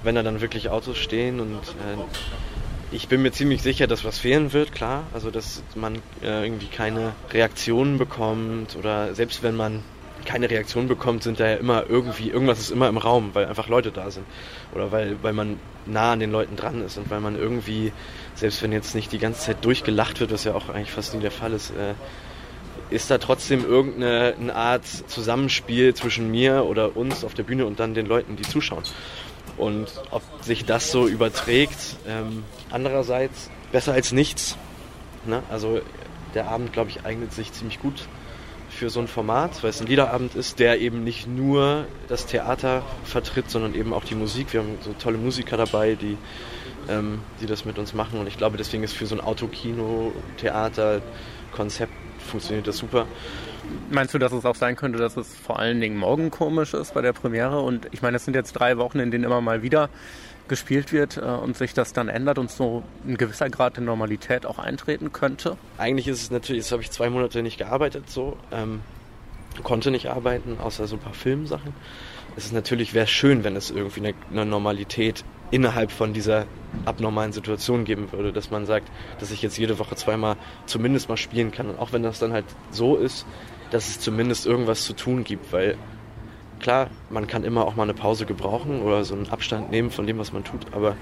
wenn 0.03 0.15
da 0.15 0.23
dann 0.23 0.41
wirklich 0.41 0.69
Autos 0.69 0.97
stehen 0.97 1.39
und 1.39 1.57
äh, 1.57 2.01
ich 2.91 3.07
bin 3.07 3.21
mir 3.21 3.31
ziemlich 3.31 3.63
sicher, 3.63 3.88
dass 3.88 4.05
was 4.05 4.19
fehlen 4.19 4.53
wird, 4.53 4.71
klar. 4.71 5.03
Also 5.13 5.31
dass 5.31 5.63
man 5.75 5.95
äh, 6.22 6.43
irgendwie 6.45 6.67
keine 6.67 7.13
Reaktionen 7.31 7.98
bekommt 7.98 8.75
oder 8.75 9.15
selbst 9.15 9.41
wenn 9.41 9.55
man 9.55 9.83
keine 10.25 10.50
Reaktion 10.50 10.88
bekommt, 10.88 11.24
sind 11.24 11.39
da 11.39 11.48
ja 11.48 11.56
immer 11.56 11.86
irgendwie, 11.88 12.30
irgendwas 12.30 12.60
ist 12.60 12.72
immer 12.72 12.89
im 12.89 12.98
Raum, 12.98 13.32
weil 13.34 13.46
einfach 13.46 13.68
Leute 13.68 13.92
da 13.92 14.12
sind. 14.12 14.25
Oder 14.74 14.92
weil, 14.92 15.18
weil 15.22 15.34
man 15.34 15.60
nah 15.86 16.13
an 16.13 16.20
den 16.20 16.32
Leuten 16.32 16.56
dran 16.56 16.82
ist 16.82 16.98
und 16.98 17.10
weil 17.10 17.20
man 17.20 17.38
irgendwie, 17.38 17.92
selbst 18.36 18.62
wenn 18.63 18.72
jetzt 18.72 18.96
nicht 18.96 19.12
die 19.12 19.20
ganze 19.20 19.42
Zeit 19.42 19.63
durchgelacht 19.65 20.20
wird, 20.20 20.32
was 20.32 20.44
ja 20.44 20.53
auch 20.53 20.70
eigentlich 20.70 20.92
fast 20.92 21.13
nie 21.13 21.22
der 21.22 21.32
Fall 21.32 21.53
ist, 21.53 21.72
äh, 21.72 21.94
ist 22.89 23.10
da 23.10 23.18
trotzdem 23.18 23.65
irgendeine 23.65 24.36
eine 24.39 24.56
Art 24.56 24.86
Zusammenspiel 24.86 25.94
zwischen 25.94 26.30
mir 26.30 26.65
oder 26.65 26.96
uns 26.96 27.24
auf 27.24 27.34
der 27.34 27.44
Bühne 27.44 27.65
und 27.65 27.80
dann 27.80 27.94
den 27.94 28.06
Leuten, 28.06 28.36
die 28.36 28.44
zuschauen. 28.44 28.84
Und 29.58 29.88
ob 30.12 30.24
sich 30.42 30.65
das 30.65 30.92
so 30.92 31.08
überträgt, 31.08 31.98
ähm, 32.08 32.44
andererseits 32.72 33.50
besser 33.72 33.94
als 33.94 34.12
nichts. 34.12 34.58
Ne? 35.25 35.44
Also 35.50 35.82
der 36.34 36.48
Abend, 36.48 36.74
glaube 36.74 36.89
ich, 36.89 37.06
eignet 37.06 37.34
sich 37.34 37.51
ziemlich 37.53 37.80
gut 37.80 38.08
für 38.84 38.90
so 38.90 39.00
ein 39.00 39.08
Format, 39.08 39.63
weil 39.63 39.70
es 39.70 39.80
ein 39.80 39.88
Liederabend 39.88 40.36
ist, 40.36 40.60
der 40.60 40.82
eben 40.82 41.06
nicht 41.06 41.25
nur 41.25 41.86
das 42.10 42.25
Theater 42.25 42.84
vertritt, 43.06 43.50
sondern 43.50 43.75
eben 43.75 43.94
auch 43.94 44.04
die 44.04 44.13
Musik. 44.13 44.52
Wir 44.52 44.60
haben 44.60 44.78
so 44.82 44.92
tolle 44.92 45.18
Musiker 45.18 45.56
dabei, 45.56 45.96
die, 45.96 46.18
ähm, 46.90 47.20
die 47.40 47.46
das 47.46 47.63
mit 47.63 47.80
uns 47.80 47.94
machen. 47.94 48.20
Und 48.20 48.28
ich 48.28 48.38
glaube, 48.38 48.58
deswegen 48.58 48.84
ist 48.84 48.92
für 48.92 49.06
so 49.06 49.16
ein 49.16 49.22
Autokino, 49.22 50.12
Theater, 50.36 51.02
Konzept 51.54 51.94
funktioniert 52.20 52.68
das 52.68 52.75
super. 52.75 53.08
Meinst 53.90 54.13
du, 54.13 54.18
dass 54.20 54.34
es 54.34 54.44
auch 54.44 54.56
sein 54.56 54.75
könnte, 54.75 55.00
dass 55.00 55.16
es 55.16 55.34
vor 55.34 55.60
allen 55.60 55.80
Dingen 55.80 55.96
morgen 55.96 56.30
komisch 56.30 56.74
ist 56.74 56.94
bei 56.94 57.02
der 57.02 57.13
Premiere? 57.13 57.62
Und 57.62 57.88
ich 57.94 58.02
meine, 58.02 58.18
es 58.18 58.25
sind 58.25 58.36
jetzt 58.36 58.52
drei 58.52 58.78
Wochen, 58.78 59.00
in 59.00 59.12
denen 59.12 59.24
immer 59.24 59.40
mal 59.40 59.62
wieder 59.62 59.90
gespielt 60.53 60.93
wird 60.93 61.17
äh, 61.17 61.22
und 61.22 61.57
sich 61.57 61.74
das 61.74 61.93
dann 61.93 62.10
ändert 62.10 62.38
und 62.38 62.51
so 62.51 62.83
ein 63.07 63.17
gewisser 63.17 63.50
Grad 63.50 63.77
der 63.77 63.83
Normalität 63.83 64.45
auch 64.45 64.60
eintreten 64.60 65.12
könnte? 65.12 65.57
Eigentlich 65.79 66.07
ist 66.07 66.22
es 66.22 66.29
natürlich, 66.29 66.62
jetzt 66.62 66.72
habe 66.72 66.83
ich 66.83 66.91
zwei 66.91 67.10
Monate 67.10 67.41
nicht 67.41 67.57
gearbeitet, 67.57 68.07
so 68.07 68.38
ähm, 68.51 68.81
konnte 69.63 69.89
nicht 69.89 70.12
arbeiten, 70.12 70.57
außer 70.60 70.86
so 70.86 70.98
ein 70.98 71.00
paar 71.00 71.15
Filmsachen. 71.15 71.74
Es 72.36 72.45
ist 72.45 72.53
natürlich, 72.53 72.93
wäre 72.93 73.07
schön, 73.07 73.43
wenn 73.43 73.55
es 73.55 73.72
irgendwie 73.72 74.01
eine, 74.01 74.13
eine 74.29 74.45
Normalität 74.45 75.25
innerhalb 75.50 75.91
von 75.91 76.13
dieser 76.13 76.45
abnormalen 76.86 77.33
Situation 77.33 77.83
geben 77.83 78.12
würde, 78.12 78.31
dass 78.31 78.51
man 78.51 78.67
sagt, 78.67 78.91
dass 79.19 79.31
ich 79.31 79.41
jetzt 79.41 79.57
jede 79.57 79.79
Woche 79.79 79.95
zweimal 79.95 80.38
zumindest 80.67 81.10
mal 81.10 81.17
spielen 81.17 81.51
kann. 81.51 81.69
Und 81.72 81.79
auch 81.79 81.93
wenn 81.93 82.03
das 82.03 82.19
dann 82.19 82.31
halt 82.31 82.45
so 82.69 82.95
ist, 82.95 83.25
dass 83.72 83.88
es 83.88 84.00
zumindest 84.00 84.45
irgendwas 84.45 84.83
zu 84.83 84.93
tun 84.93 85.24
gibt, 85.24 85.51
weil 85.51 85.77
klar, 86.63 86.89
man 87.10 87.27
kann 87.27 87.43
immer 87.43 87.67
auch 87.67 87.75
mal 87.75 87.84
eine 87.84 87.93
Pause 87.93 88.25
gebrauchen 88.25 88.82
oder 88.82 89.03
so 89.03 89.13
einen 89.13 89.29
Abstand 89.29 89.70
nehmen 89.70 89.91
von 89.91 90.08
dem, 90.08 90.17
was 90.17 90.32
man 90.32 90.46
tut, 90.46 90.65
aber 90.72 90.96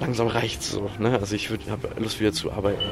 langsam 0.00 0.26
reicht's 0.26 0.70
so. 0.70 0.90
Ne? 0.98 1.18
Also 1.20 1.36
ich 1.36 1.50
habe 1.50 1.90
Lust 1.98 2.18
wieder 2.18 2.32
zu 2.32 2.50
arbeiten. 2.50 2.82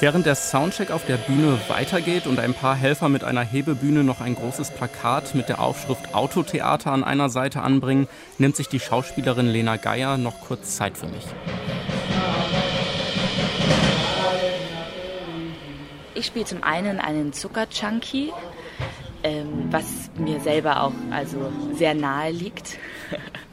Während 0.00 0.26
der 0.26 0.36
Soundcheck 0.36 0.92
auf 0.92 1.04
der 1.06 1.16
Bühne 1.16 1.58
weitergeht 1.66 2.28
und 2.28 2.38
ein 2.38 2.54
paar 2.54 2.76
Helfer 2.76 3.08
mit 3.08 3.24
einer 3.24 3.40
Hebebühne 3.40 4.04
noch 4.04 4.20
ein 4.20 4.36
großes 4.36 4.70
Plakat 4.70 5.34
mit 5.34 5.48
der 5.48 5.60
Aufschrift 5.60 6.14
Autotheater 6.14 6.92
an 6.92 7.02
einer 7.02 7.28
Seite 7.30 7.62
anbringen, 7.62 8.06
nimmt 8.38 8.54
sich 8.54 8.68
die 8.68 8.78
Schauspielerin 8.78 9.48
Lena 9.48 9.76
Geier 9.76 10.16
noch 10.16 10.40
kurz 10.40 10.76
Zeit 10.76 10.96
für 10.96 11.08
mich. 11.08 11.24
Ich 16.14 16.26
spiele 16.26 16.44
zum 16.44 16.62
einen 16.62 17.00
einen 17.00 17.32
Zuckerchunky, 17.32 18.32
ähm, 19.24 19.66
was 19.72 20.10
mir 20.16 20.38
selber 20.38 20.84
auch 20.84 20.92
also 21.10 21.52
sehr 21.74 21.94
nahe 21.94 22.30
liegt. 22.30 22.78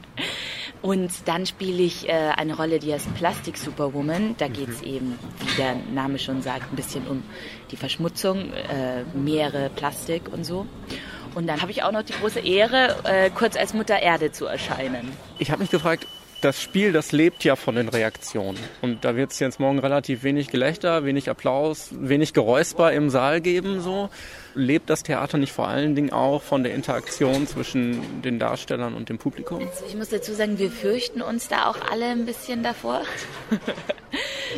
Und 0.86 1.10
dann 1.24 1.46
spiele 1.46 1.82
ich 1.82 2.08
äh, 2.08 2.12
eine 2.12 2.54
Rolle, 2.54 2.78
die 2.78 2.92
heißt 2.92 3.12
Plastic 3.16 3.56
Superwoman. 3.58 4.36
Da 4.38 4.46
geht 4.46 4.68
es 4.68 4.82
mhm. 4.82 4.86
eben, 4.86 5.18
wie 5.40 5.56
der 5.56 5.74
Name 5.92 6.20
schon 6.20 6.42
sagt, 6.42 6.72
ein 6.72 6.76
bisschen 6.76 7.08
um 7.08 7.24
die 7.72 7.76
Verschmutzung, 7.76 8.52
äh, 8.52 9.02
Meere, 9.12 9.68
Plastik 9.74 10.32
und 10.32 10.44
so. 10.44 10.64
Und 11.34 11.48
dann 11.48 11.60
habe 11.60 11.72
ich 11.72 11.82
auch 11.82 11.90
noch 11.90 12.04
die 12.04 12.12
große 12.12 12.38
Ehre, 12.38 12.98
äh, 13.02 13.30
kurz 13.30 13.56
als 13.56 13.74
Mutter 13.74 14.00
Erde 14.00 14.30
zu 14.30 14.46
erscheinen. 14.46 15.10
Ich 15.40 15.50
habe 15.50 15.60
mich 15.60 15.70
gefragt, 15.70 16.06
das 16.40 16.62
Spiel, 16.62 16.92
das 16.92 17.12
lebt 17.12 17.44
ja 17.44 17.56
von 17.56 17.74
den 17.74 17.88
Reaktionen. 17.88 18.58
Und 18.82 19.04
da 19.04 19.16
wird 19.16 19.32
es 19.32 19.38
jetzt 19.38 19.58
morgen 19.58 19.78
relativ 19.78 20.22
wenig 20.22 20.48
Gelächter, 20.48 21.04
wenig 21.04 21.30
Applaus, 21.30 21.88
wenig 21.92 22.32
Geräusper 22.32 22.92
im 22.92 23.10
Saal 23.10 23.40
geben. 23.40 23.80
So 23.80 24.10
lebt 24.54 24.90
das 24.90 25.02
Theater 25.02 25.38
nicht 25.38 25.52
vor 25.52 25.68
allen 25.68 25.94
Dingen 25.94 26.12
auch 26.12 26.42
von 26.42 26.62
der 26.62 26.74
Interaktion 26.74 27.46
zwischen 27.46 28.22
den 28.22 28.38
Darstellern 28.38 28.94
und 28.94 29.08
dem 29.08 29.18
Publikum? 29.18 29.60
Also 29.60 29.84
ich 29.86 29.94
muss 29.94 30.08
dazu 30.08 30.32
sagen, 30.34 30.58
wir 30.58 30.70
fürchten 30.70 31.22
uns 31.22 31.48
da 31.48 31.66
auch 31.70 31.78
alle 31.90 32.06
ein 32.06 32.26
bisschen 32.26 32.62
davor. 32.62 33.02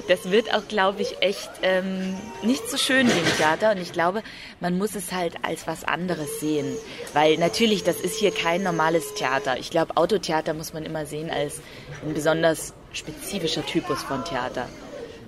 das 0.09 0.31
wird 0.31 0.55
auch, 0.55 0.67
glaube 0.69 1.03
ich, 1.03 1.21
echt 1.21 1.51
ähm, 1.63 2.15
nicht 2.43 2.69
so 2.69 2.77
schön 2.77 3.07
wie 3.07 3.19
im 3.19 3.37
Theater. 3.37 3.73
Und 3.73 3.79
ich 3.79 3.93
glaube, 3.93 4.23
man 4.61 4.79
muss 4.79 4.95
es 4.95 5.13
halt 5.13 5.35
als 5.43 5.67
was 5.67 5.85
anderes 5.85 6.41
sehen. 6.41 6.77
Weil 7.13 7.37
natürlich, 7.39 7.85
das 7.85 8.01
ist 8.01 8.17
hier 8.17 8.31
kein 8.31 8.63
normales 8.63 9.15
Theater. 9.15 9.59
Ich 9.59 9.71
glaube, 9.71 9.97
Autotheater 9.97 10.55
muss 10.55 10.73
man 10.73 10.85
immer 10.85 11.07
sehen 11.07 11.31
als 11.31 11.61
ein 12.07 12.15
besonders 12.15 12.75
spezifischer 12.93 13.65
Typus 13.65 14.03
von 14.03 14.25
Theater. 14.25 14.69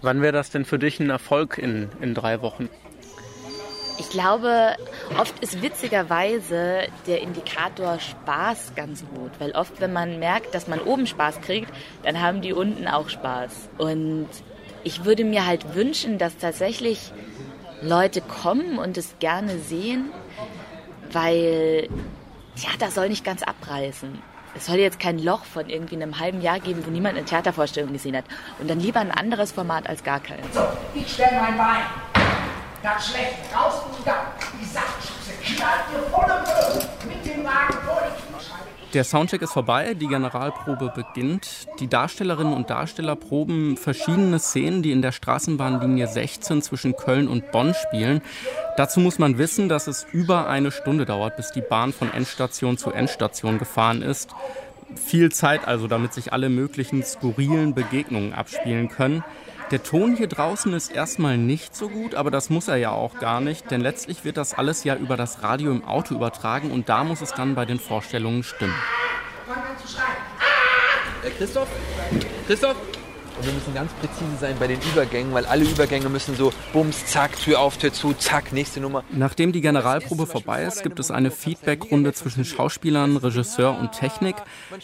Wann 0.02 0.22
wäre 0.22 0.32
das 0.32 0.50
denn 0.50 0.64
für 0.64 0.78
dich 0.78 0.98
ein 1.00 1.10
Erfolg 1.10 1.58
in, 1.58 1.90
in 2.00 2.14
drei 2.14 2.40
Wochen? 2.40 2.70
Ich 4.00 4.08
glaube, 4.08 4.76
oft 5.18 5.38
ist 5.40 5.60
witzigerweise 5.60 6.84
der 7.06 7.20
Indikator 7.20 8.00
Spaß 8.00 8.72
ganz 8.74 9.04
gut, 9.04 9.30
weil 9.38 9.50
oft, 9.52 9.78
wenn 9.82 9.92
man 9.92 10.18
merkt, 10.18 10.54
dass 10.54 10.68
man 10.68 10.80
oben 10.80 11.06
Spaß 11.06 11.42
kriegt, 11.42 11.70
dann 12.02 12.18
haben 12.18 12.40
die 12.40 12.54
unten 12.54 12.88
auch 12.88 13.10
Spaß. 13.10 13.68
Und 13.76 14.28
ich 14.84 15.04
würde 15.04 15.24
mir 15.24 15.46
halt 15.46 15.74
wünschen, 15.74 16.18
dass 16.18 16.36
tatsächlich 16.38 17.12
Leute 17.82 18.20
kommen 18.20 18.78
und 18.78 18.96
es 18.98 19.18
gerne 19.18 19.58
sehen, 19.58 20.10
weil 21.12 21.88
Theater 22.56 22.90
soll 22.90 23.08
nicht 23.08 23.24
ganz 23.24 23.42
abreißen. 23.42 24.22
Es 24.54 24.66
soll 24.66 24.76
jetzt 24.76 24.98
kein 24.98 25.18
Loch 25.18 25.44
von 25.44 25.68
irgendwie 25.68 25.94
einem 25.94 26.18
halben 26.18 26.40
Jahr 26.40 26.58
geben, 26.58 26.84
wo 26.84 26.90
niemand 26.90 27.16
eine 27.16 27.24
Theatervorstellung 27.24 27.92
gesehen 27.92 28.16
hat. 28.16 28.24
Und 28.58 28.68
dann 28.68 28.80
lieber 28.80 29.00
ein 29.00 29.12
anderes 29.12 29.52
Format 29.52 29.88
als 29.88 30.02
gar 30.02 30.18
keins. 30.18 30.44
So, 30.52 30.60
ich 30.94 31.10
stelle 31.12 31.40
mein 31.40 31.56
Bein 31.56 31.82
ganz 32.82 33.08
schlecht 33.08 33.36
raus 33.54 33.82
und 33.96 34.06
dann 34.06 34.26
die 34.60 34.64
Sackschüsse 34.64 35.32
knallt 35.44 35.82
dir 35.92 36.02
volle 36.10 36.42
Böse 36.44 36.88
mit 37.06 37.24
dem 37.24 37.44
Wagen 37.44 37.78
vor 37.86 38.02
die. 38.04 38.29
Der 38.92 39.04
Soundcheck 39.04 39.40
ist 39.42 39.52
vorbei, 39.52 39.94
die 39.94 40.08
Generalprobe 40.08 40.92
beginnt. 40.92 41.68
Die 41.78 41.86
Darstellerinnen 41.86 42.52
und 42.52 42.70
Darsteller 42.70 43.14
proben 43.14 43.76
verschiedene 43.76 44.40
Szenen, 44.40 44.82
die 44.82 44.90
in 44.90 45.00
der 45.00 45.12
Straßenbahnlinie 45.12 46.08
16 46.08 46.60
zwischen 46.60 46.96
Köln 46.96 47.28
und 47.28 47.52
Bonn 47.52 47.72
spielen. 47.72 48.20
Dazu 48.76 48.98
muss 48.98 49.20
man 49.20 49.38
wissen, 49.38 49.68
dass 49.68 49.86
es 49.86 50.08
über 50.10 50.48
eine 50.48 50.72
Stunde 50.72 51.04
dauert, 51.04 51.36
bis 51.36 51.52
die 51.52 51.60
Bahn 51.60 51.92
von 51.92 52.12
Endstation 52.12 52.78
zu 52.78 52.90
Endstation 52.90 53.60
gefahren 53.60 54.02
ist. 54.02 54.30
Viel 54.96 55.30
Zeit 55.30 55.68
also, 55.68 55.86
damit 55.86 56.12
sich 56.12 56.32
alle 56.32 56.48
möglichen 56.48 57.04
skurrilen 57.04 57.74
Begegnungen 57.74 58.32
abspielen 58.32 58.88
können. 58.88 59.22
Der 59.70 59.84
Ton 59.84 60.16
hier 60.16 60.26
draußen 60.26 60.72
ist 60.74 60.90
erstmal 60.90 61.38
nicht 61.38 61.76
so 61.76 61.88
gut, 61.88 62.16
aber 62.16 62.32
das 62.32 62.50
muss 62.50 62.66
er 62.66 62.76
ja 62.76 62.90
auch 62.90 63.20
gar 63.20 63.40
nicht, 63.40 63.70
denn 63.70 63.80
letztlich 63.80 64.24
wird 64.24 64.36
das 64.36 64.52
alles 64.52 64.82
ja 64.82 64.96
über 64.96 65.16
das 65.16 65.44
Radio 65.44 65.70
im 65.70 65.84
Auto 65.84 66.16
übertragen 66.16 66.72
und 66.72 66.88
da 66.88 67.04
muss 67.04 67.20
es 67.20 67.32
dann 67.32 67.54
bei 67.54 67.66
den 67.66 67.78
Vorstellungen 67.78 68.42
stimmen. 68.42 68.74
Äh, 71.22 71.30
Christoph? 71.30 71.68
Christoph? 72.48 72.76
Und 73.40 73.46
wir 73.46 73.54
müssen 73.54 73.72
ganz 73.72 73.90
präzise 73.94 74.36
sein 74.38 74.56
bei 74.60 74.66
den 74.66 74.78
Übergängen, 74.92 75.32
weil 75.32 75.46
alle 75.46 75.64
Übergänge 75.64 76.10
müssen 76.10 76.36
so 76.36 76.52
Bums, 76.74 77.06
zack, 77.06 77.40
Tür 77.40 77.60
auf, 77.60 77.78
Tür 77.78 77.90
zu, 77.90 78.12
zack, 78.12 78.52
nächste 78.52 78.80
Nummer. 78.80 79.02
Nachdem 79.08 79.52
die 79.52 79.62
Generalprobe 79.62 80.26
vorbei 80.26 80.64
ist, 80.64 80.82
gibt 80.82 81.00
es 81.00 81.10
eine 81.10 81.30
Feedbackrunde 81.30 82.12
zwischen 82.12 82.44
Schauspielern, 82.44 83.16
Regisseur 83.16 83.78
und 83.78 83.92
Technik. 83.92 84.36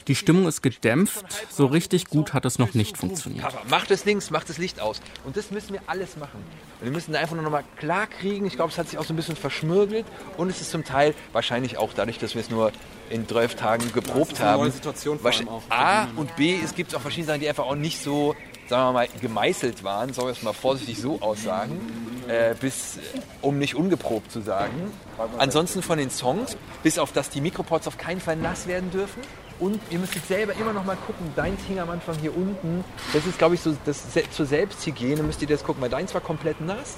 Die 0.09 0.15
Stimmung 0.15 0.49
ist 0.49 0.63
gedämpft. 0.63 1.27
So 1.51 1.67
richtig 1.67 2.07
gut 2.07 2.33
hat 2.33 2.47
es 2.47 2.59
noch 2.59 2.73
nicht 2.73 2.97
funktioniert. 2.97 3.45
Macht 3.69 3.91
es 3.91 4.07
links, 4.07 4.31
macht 4.31 4.49
das 4.49 4.57
Licht 4.57 4.81
aus. 4.81 5.03
Und 5.27 5.37
das 5.37 5.51
müssen 5.51 5.75
wir 5.75 5.83
alles 5.87 6.17
machen. 6.17 6.43
wir 6.81 6.91
müssen 6.91 7.13
da 7.13 7.19
einfach 7.19 7.35
nur 7.35 7.45
noch 7.45 7.51
mal 7.51 7.65
klar 7.79 8.07
kriegen. 8.07 8.47
Ich 8.47 8.55
glaube, 8.55 8.73
es 8.73 8.79
hat 8.79 8.89
sich 8.89 8.99
auch 8.99 9.05
so 9.05 9.13
ein 9.13 9.17
bisschen 9.17 9.37
verschmürgelt. 9.37 10.07
Und 10.39 10.49
es 10.49 10.63
ist 10.63 10.71
zum 10.71 10.83
Teil 10.83 11.15
wahrscheinlich 11.35 11.77
auch 11.77 11.93
dadurch, 11.95 12.17
dass 12.17 12.35
wir 12.35 12.41
es 12.41 12.49
nur 12.49 12.73
in 13.11 13.29
zwölf 13.29 13.55
Tagen 13.55 13.93
geprobt 13.93 14.41
haben. 14.41 14.63
Neue 14.63 14.71
Situation 14.71 15.19
vor 15.19 15.31
allem 15.31 15.49
auch. 15.49 15.63
A 15.71 16.09
und 16.17 16.35
B, 16.37 16.59
es 16.63 16.75
gibt 16.75 16.95
auch 16.95 17.01
verschiedene 17.01 17.29
Sachen, 17.29 17.41
die 17.41 17.49
einfach 17.49 17.67
auch 17.67 17.75
nicht 17.75 18.03
so, 18.03 18.35
sagen 18.69 18.89
wir 18.89 18.93
mal, 18.93 19.09
gemeißelt 19.21 19.85
waren, 19.85 20.13
soll 20.13 20.33
ich 20.33 20.39
es 20.39 20.43
mal 20.45 20.53
vorsichtig 20.53 20.99
so 20.99 21.21
aussagen, 21.21 21.81
äh, 22.29 22.55
bis, 22.55 22.99
um 23.43 23.59
nicht 23.59 23.75
ungeprobt 23.75 24.31
zu 24.31 24.41
sagen. 24.41 24.93
Ansonsten 25.39 25.83
von 25.83 25.99
den 25.99 26.11
Songs, 26.11 26.57
bis 26.83 26.99
auf 26.99 27.13
dass 27.13 27.31
die 27.31 27.41
Mikroports 27.41 27.87
auf 27.87 27.99
keinen 27.99 28.21
Fall 28.21 28.37
nass 28.37 28.67
werden 28.67 28.91
dürfen. 28.91 29.23
Und 29.59 29.81
ihr 29.89 29.99
müsst 29.99 30.15
jetzt 30.15 30.29
selber 30.29 30.53
immer 30.55 30.75
noch 30.75 30.85
mal 30.85 30.97
gucken, 31.07 31.33
deins 31.35 31.63
hing 31.67 31.79
am 31.79 31.89
Anfang 31.89 32.19
hier 32.19 32.37
unten. 32.37 32.85
Das 33.15 33.25
ist, 33.25 33.39
glaube 33.39 33.55
ich, 33.55 33.63
so 33.63 33.75
das, 33.87 34.05
zur 34.31 34.45
Selbsthygiene 34.45 35.23
müsst 35.23 35.41
ihr 35.41 35.49
das 35.49 35.65
gucken, 35.65 35.81
weil 35.81 35.89
deins 35.89 36.13
war 36.13 36.21
komplett 36.21 36.61
nass. 36.61 36.95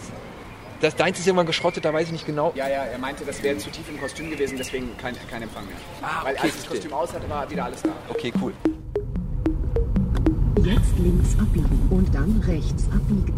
Das 0.81 0.95
deins 0.95 1.19
ist 1.19 1.27
irgendwann 1.27 1.47
geschrottet, 1.47 1.85
da 1.85 1.93
weiß 1.93 2.07
ich 2.07 2.13
nicht 2.13 2.27
genau. 2.27 2.53
Ja, 2.55 2.69
ja, 2.69 2.85
er 2.85 2.99
meinte, 2.99 3.25
das 3.25 3.43
wäre 3.43 3.59
zu 3.59 3.69
tief 3.71 3.89
im 3.89 3.99
Kostüm 4.01 4.31
gewesen, 4.31 4.57
deswegen 4.57 4.97
kein, 4.97 5.17
kein 5.29 5.43
Empfang 5.43 5.67
mehr. 5.67 5.75
Ah, 6.03 6.25
Weil 6.25 6.37
als 6.37 6.57
das 6.57 6.69
Kostüm 6.69 6.93
aus 6.93 7.13
hatte, 7.13 7.29
war 7.29 7.51
wieder 7.51 7.65
alles 7.65 7.83
da. 7.83 7.91
Okay, 8.09 8.33
cool. 8.41 8.53
Jetzt 10.63 10.99
links 10.99 11.37
abbiegen 11.41 11.89
und 11.91 12.15
dann 12.15 12.41
rechts 12.47 12.85
abbiegen. 12.95 13.35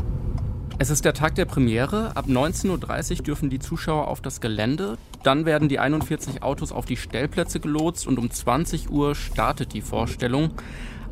Es 0.78 0.90
ist 0.90 1.04
der 1.04 1.14
Tag 1.14 1.35
der 1.35 1.44
Premiere. 1.47 2.14
Ab 2.14 2.26
19.30 2.26 3.18
Uhr 3.18 3.25
dürfen 3.25 3.50
die 3.50 3.59
Zuschauer 3.59 4.09
auf 4.09 4.20
das 4.20 4.40
Gelände. 4.40 4.99
Dann 5.23 5.47
werden 5.47 5.68
die 5.68 5.78
41 5.78 6.42
Autos 6.42 6.73
auf 6.73 6.85
die 6.85 6.97
Stellplätze 6.97 7.61
gelotst 7.61 8.06
und 8.06 8.18
um 8.18 8.30
20 8.30 8.90
Uhr 8.90 9.14
startet 9.14 9.73
die 9.73 9.82
Vorstellung. 9.82 10.52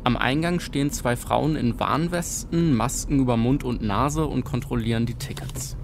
Am 0.03 0.15
Eingang 0.15 0.59
stehen 0.59 0.91
zwei 0.91 1.15
Frauen 1.15 1.55
in 1.55 1.79
Warnwesten, 1.79 2.75
Masken 2.75 3.19
über 3.19 3.37
Mund 3.37 3.63
und 3.63 3.81
Nase 3.81 4.25
und 4.25 4.43
kontrollieren 4.45 5.05
die 5.05 5.15
Tickets. 5.15 5.75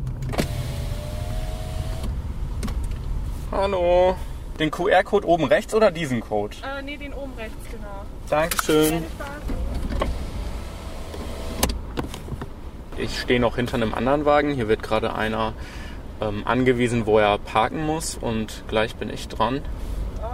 Hallo. 3.55 4.17
Den 4.59 4.69
QR-Code 4.69 5.25
oben 5.25 5.45
rechts 5.45 5.73
oder 5.73 5.89
diesen 5.89 6.19
Code? 6.19 6.57
Äh, 6.61 6.81
nee, 6.81 6.97
den 6.97 7.13
oben 7.13 7.31
rechts, 7.37 7.55
genau. 7.71 8.05
Dankeschön. 8.29 9.03
Ich 12.97 13.21
stehe 13.21 13.39
noch 13.39 13.55
hinter 13.55 13.75
einem 13.75 13.93
anderen 13.93 14.25
Wagen. 14.25 14.53
Hier 14.53 14.67
wird 14.67 14.83
gerade 14.83 15.15
einer 15.15 15.53
ähm, 16.19 16.43
angewiesen, 16.45 17.05
wo 17.05 17.17
er 17.17 17.37
parken 17.37 17.85
muss 17.85 18.15
und 18.15 18.65
gleich 18.67 18.97
bin 18.97 19.09
ich 19.09 19.29
dran. 19.29 19.61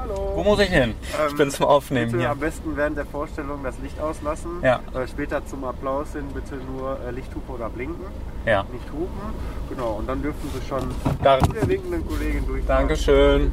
Hallo. 0.02 0.32
Wo 0.34 0.44
muss 0.44 0.60
ich 0.60 0.70
hin? 0.70 0.96
Ähm, 1.20 1.28
ich 1.30 1.36
bin 1.36 1.52
zum 1.52 1.68
Aufnehmen 1.68 2.08
bitte 2.08 2.24
hier. 2.24 2.32
am 2.32 2.40
besten 2.40 2.76
während 2.76 2.98
der 2.98 3.06
Vorstellung 3.06 3.64
das 3.64 3.78
Licht 3.84 4.00
auslassen. 4.00 4.64
Ja. 4.64 4.82
Äh, 4.96 5.08
später 5.08 5.46
zum 5.46 5.64
Applaus 5.64 6.14
hin 6.14 6.26
bitte 6.34 6.56
nur 6.56 7.00
äh, 7.06 7.12
Lichthupe 7.12 7.52
oder 7.52 7.70
blinken. 7.70 8.06
Ja. 8.46 8.64
Nicht 8.72 8.92
hupen. 8.92 9.20
Genau, 9.70 9.92
und 10.00 10.10
dann 10.10 10.24
dürfen 10.24 10.50
Sie 10.54 10.68
schon 10.68 10.90
da 11.24 11.40
zu 11.40 11.52
der 11.52 11.68
winkenden 11.68 12.06
Kollegin 12.08 12.48
durch. 12.48 12.66
Dankeschön. 12.66 13.52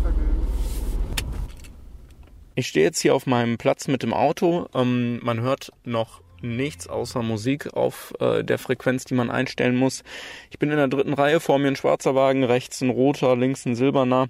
Ich 2.55 2.69
stehe 2.69 2.87
jetzt 2.87 3.01
hier 3.01 3.15
auf 3.15 3.27
meinem 3.27 3.59
Platz 3.59 3.87
mit 3.87 4.03
dem 4.03 4.15
Auto. 4.15 4.69
Ähm, 4.75 5.21
man 5.23 5.41
hört 5.41 5.71
noch 5.85 6.23
nichts 6.41 6.89
außer 6.89 7.23
Musik 7.23 7.75
auf 7.75 8.15
äh, 8.21 8.43
der 8.43 8.59
Frequenz, 8.59 9.05
die 9.05 9.15
man 9.15 9.31
einstellen 9.31 9.77
muss. 9.77 10.03
Ich 10.51 10.59
bin 10.59 10.71
in 10.71 10.77
der 10.77 10.89
dritten 10.89 11.13
Reihe, 11.13 11.41
vor 11.41 11.59
mir 11.59 11.69
ein 11.69 11.77
schwarzer 11.77 12.15
Wagen, 12.15 12.45
rechts 12.45 12.81
ein 12.81 12.91
roter, 12.91 13.37
links 13.37 13.67
ein 13.67 13.75
silberner. 13.75 14.29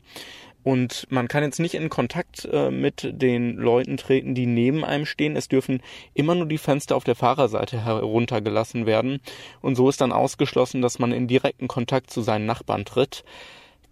Und 0.65 1.07
man 1.11 1.29
kann 1.29 1.43
jetzt 1.43 1.61
nicht 1.61 1.75
in 1.75 1.89
Kontakt 1.89 2.45
äh, 2.53 2.71
mit 2.71 3.09
den 3.11 3.57
Leuten 3.57 3.97
treten, 3.97 4.35
die 4.35 4.47
neben 4.47 4.85
einem 4.85 5.07
stehen. 5.07 5.37
Es 5.37 5.49
dürfen 5.49 5.83
immer 6.15 6.35
nur 6.35 6.47
die 6.47 6.59
Fenster 6.59 6.97
auf 6.97 7.05
der 7.05 7.15
Fahrerseite 7.15 7.85
heruntergelassen 7.85 8.85
werden. 8.85 9.21
Und 9.61 9.77
so 9.77 9.89
ist 9.89 10.01
dann 10.01 10.13
ausgeschlossen, 10.13 10.83
dass 10.83 10.99
man 10.99 11.13
in 11.13 11.29
direkten 11.29 11.69
Kontakt 11.69 12.11
zu 12.11 12.23
seinen 12.23 12.47
Nachbarn 12.47 12.85
tritt. 12.85 13.25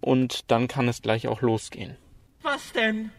Und 0.01 0.51
dann 0.51 0.69
kann 0.69 0.89
es 0.89 1.03
gleich 1.03 1.29
auch 1.29 1.41
losgehen. 1.41 1.97
Was 2.43 2.73
denn? 2.73 3.11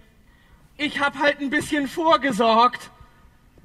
Ich 0.77 0.99
hab 0.99 1.17
halt 1.17 1.39
ein 1.39 1.49
bisschen 1.49 1.87
vorgesorgt. 1.87 2.91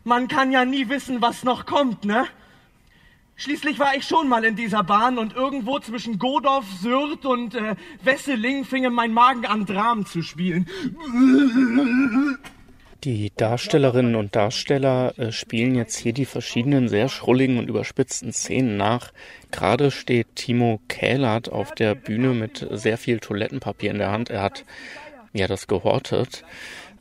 Man 0.04 0.26
kann 0.26 0.50
ja 0.50 0.64
nie 0.64 0.88
wissen, 0.88 1.20
was 1.20 1.44
noch 1.44 1.66
kommt, 1.66 2.04
ne? 2.04 2.24
Schließlich 3.42 3.80
war 3.80 3.96
ich 3.96 4.04
schon 4.04 4.28
mal 4.28 4.44
in 4.44 4.54
dieser 4.54 4.84
Bahn 4.84 5.18
und 5.18 5.34
irgendwo 5.34 5.80
zwischen 5.80 6.20
Godorf, 6.20 6.64
Sürth 6.80 7.26
und 7.26 7.56
äh, 7.56 7.74
Wesseling 8.04 8.64
fing 8.64 8.88
mein 8.92 9.12
Magen 9.12 9.46
an, 9.46 9.66
Dramen 9.66 10.06
zu 10.06 10.22
spielen. 10.22 10.68
Die 13.02 13.32
Darstellerinnen 13.36 14.14
und 14.14 14.36
Darsteller 14.36 15.18
äh, 15.18 15.32
spielen 15.32 15.74
jetzt 15.74 15.96
hier 15.96 16.12
die 16.12 16.24
verschiedenen 16.24 16.88
sehr 16.88 17.08
schrulligen 17.08 17.58
und 17.58 17.68
überspitzten 17.68 18.32
Szenen 18.32 18.76
nach. 18.76 19.12
Gerade 19.50 19.90
steht 19.90 20.36
Timo 20.36 20.80
Kählert 20.86 21.50
auf 21.50 21.74
der 21.74 21.96
Bühne 21.96 22.34
mit 22.34 22.64
sehr 22.70 22.96
viel 22.96 23.18
Toilettenpapier 23.18 23.90
in 23.90 23.98
der 23.98 24.12
Hand. 24.12 24.30
Er 24.30 24.42
hat 24.42 24.64
ja 25.32 25.48
das 25.48 25.66
gehortet. 25.66 26.44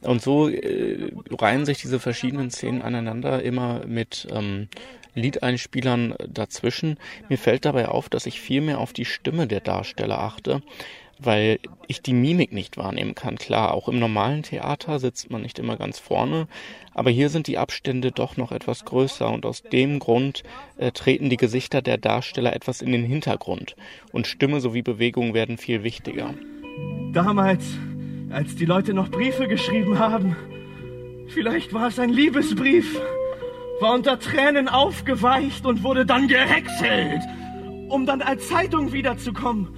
Und 0.01 0.23
so 0.23 0.49
äh, 0.49 1.11
reihen 1.29 1.67
sich 1.67 1.77
diese 1.81 1.99
verschiedenen 1.99 2.49
Szenen 2.49 2.81
aneinander, 2.81 3.43
immer 3.43 3.85
mit 3.85 4.27
ähm, 4.31 4.69
Liedeinspielern 5.15 6.15
dazwischen. 6.27 6.97
Mir 7.29 7.37
fällt 7.37 7.65
dabei 7.65 7.87
auf, 7.87 8.09
dass 8.09 8.25
ich 8.25 8.39
viel 8.39 8.61
mehr 8.61 8.79
auf 8.79 8.93
die 8.93 9.05
Stimme 9.05 9.47
der 9.47 9.59
Darsteller 9.59 10.19
achte, 10.19 10.61
weil 11.19 11.59
ich 11.87 12.01
die 12.01 12.13
Mimik 12.13 12.51
nicht 12.51 12.77
wahrnehmen 12.77 13.15
kann. 13.15 13.37
Klar, 13.37 13.73
auch 13.73 13.87
im 13.87 13.99
normalen 13.99 14.43
Theater 14.43 14.99
sitzt 14.99 15.29
man 15.29 15.41
nicht 15.41 15.59
immer 15.59 15.77
ganz 15.77 15.99
vorne, 15.99 16.47
aber 16.93 17.11
hier 17.11 17.29
sind 17.29 17.47
die 17.47 17.57
Abstände 17.57 18.11
doch 18.11 18.37
noch 18.37 18.51
etwas 18.51 18.85
größer 18.85 19.29
und 19.31 19.45
aus 19.45 19.61
dem 19.61 19.99
Grund 19.99 20.43
äh, 20.77 20.91
treten 20.91 21.29
die 21.29 21.37
Gesichter 21.37 21.81
der 21.81 21.97
Darsteller 21.97 22.53
etwas 22.53 22.81
in 22.81 22.91
den 22.91 23.03
Hintergrund 23.03 23.75
und 24.11 24.27
Stimme 24.27 24.59
sowie 24.61 24.81
Bewegung 24.81 25.33
werden 25.33 25.57
viel 25.57 25.83
wichtiger. 25.83 26.33
Damals, 27.13 27.65
als 28.31 28.55
die 28.55 28.65
Leute 28.65 28.93
noch 28.93 29.09
Briefe 29.09 29.47
geschrieben 29.47 29.99
haben, 29.99 30.35
vielleicht 31.27 31.73
war 31.73 31.87
es 31.89 31.99
ein 31.99 32.09
Liebesbrief 32.09 32.99
war 33.81 33.93
unter 33.93 34.19
Tränen 34.19 34.69
aufgeweicht 34.69 35.65
und 35.65 35.83
wurde 35.83 36.05
dann 36.05 36.27
gehäckselt, 36.27 37.21
um 37.89 38.05
dann 38.05 38.21
als 38.21 38.47
Zeitung 38.47 38.93
wiederzukommen, 38.93 39.69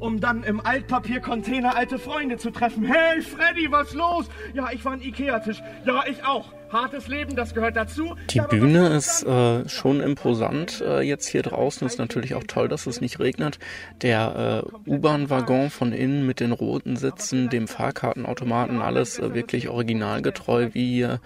um 0.00 0.20
dann 0.20 0.42
im 0.42 0.60
Altpapiercontainer 0.60 1.76
alte 1.76 1.98
Freunde 1.98 2.38
zu 2.38 2.50
treffen. 2.50 2.84
Hey 2.84 3.22
Freddy, 3.22 3.70
was 3.70 3.94
los? 3.94 4.28
Ja, 4.52 4.70
ich 4.72 4.84
war 4.84 4.92
ein 4.92 5.00
Ikea-Tisch. 5.00 5.62
Ja, 5.86 6.02
ich 6.10 6.24
auch. 6.24 6.52
Hartes 6.76 7.08
Leben, 7.08 7.36
das 7.36 7.54
gehört 7.54 7.74
dazu. 7.74 8.16
Die 8.28 8.40
Bühne 8.40 8.88
ist 8.88 9.22
äh, 9.22 9.66
schon 9.66 10.00
imposant 10.00 10.82
äh, 10.82 11.00
jetzt 11.00 11.26
hier 11.26 11.42
draußen. 11.42 11.86
Ist 11.86 11.98
natürlich 11.98 12.34
auch 12.34 12.44
toll, 12.44 12.68
dass 12.68 12.86
es 12.86 13.00
nicht 13.00 13.18
regnet. 13.18 13.58
Der 14.02 14.62
äh, 14.86 14.90
U-Bahn-Waggon 14.90 15.70
von 15.70 15.92
innen 15.92 16.26
mit 16.26 16.38
den 16.38 16.52
roten 16.52 16.96
Sitzen, 16.96 17.48
dem 17.48 17.66
Fahrkartenautomaten, 17.66 18.82
alles 18.82 19.18
äh, 19.18 19.32
wirklich 19.32 19.70
originalgetreu, 19.70 20.68
wie 20.74 20.96
hier 20.96 21.20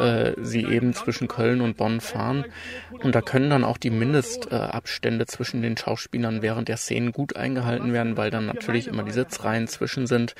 äh, 0.00 0.32
sie 0.38 0.64
eben 0.64 0.94
zwischen 0.94 1.28
Köln 1.28 1.60
und 1.60 1.76
Bonn 1.76 2.00
fahren. 2.00 2.44
Und 2.90 3.14
da 3.14 3.20
können 3.20 3.50
dann 3.50 3.62
auch 3.62 3.78
die 3.78 3.90
Mindestabstände 3.90 5.26
zwischen 5.26 5.62
den 5.62 5.76
Schauspielern 5.76 6.42
während 6.42 6.66
der 6.68 6.76
Szenen 6.76 7.12
gut 7.12 7.36
eingehalten 7.36 7.92
werden, 7.92 8.16
weil 8.16 8.30
dann 8.30 8.46
natürlich 8.46 8.88
immer 8.88 9.04
die 9.04 9.12
Sitzreihen 9.12 9.68
zwischen 9.68 10.08
sind 10.08 10.34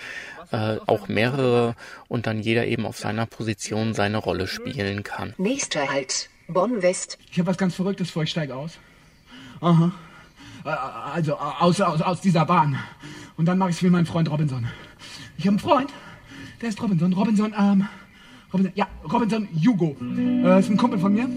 äh, 0.51 0.77
auch 0.87 1.09
mehrere 1.09 1.75
und 2.09 2.27
dann 2.27 2.41
jeder 2.41 2.67
eben 2.67 2.87
auf 2.87 2.99
seiner 2.99 3.27
Position 3.27 3.95
seine 3.95 4.19
Rolle 4.19 4.47
spielen 4.47 5.03
kann. 5.03 5.35
Nächster 5.39 5.89
Halt, 5.91 6.31
Bonn 6.49 6.83
West. 6.83 7.19
Ich 7.31 7.39
habe 7.39 7.49
was 7.49 7.59
ganz 7.59 7.75
Verrücktes 7.75 8.11
vor, 8.11 8.23
ich 8.23 8.31
steige 8.31 8.55
aus. 8.55 8.79
Aha. 9.61 9.93
Äh, 10.65 10.69
also 10.69 11.37
aus, 11.37 11.81
aus, 11.81 12.01
aus 12.01 12.21
dieser 12.21 12.45
Bahn. 12.45 12.79
Und 13.37 13.47
dann 13.47 13.59
mache 13.59 13.71
ich 13.71 13.77
es 13.77 13.83
wie 13.83 13.91
mein 13.91 14.07
Freund 14.07 14.31
Robinson. 14.31 14.67
Ich 15.37 15.45
habe 15.45 15.51
einen 15.51 15.59
Freund, 15.59 15.91
der 16.61 16.69
ist 16.71 16.83
Robinson. 16.83 17.13
Robinson, 17.13 17.55
ähm, 17.57 17.87
Robinson, 18.53 18.73
ja, 18.75 18.87
Robinson 19.11 19.49
Hugo. 19.55 19.97
Äh, 20.01 20.61
ist 20.61 20.71
ein 20.71 20.77
Kumpel 20.77 20.99
von 20.99 21.13
mir. 21.13 21.29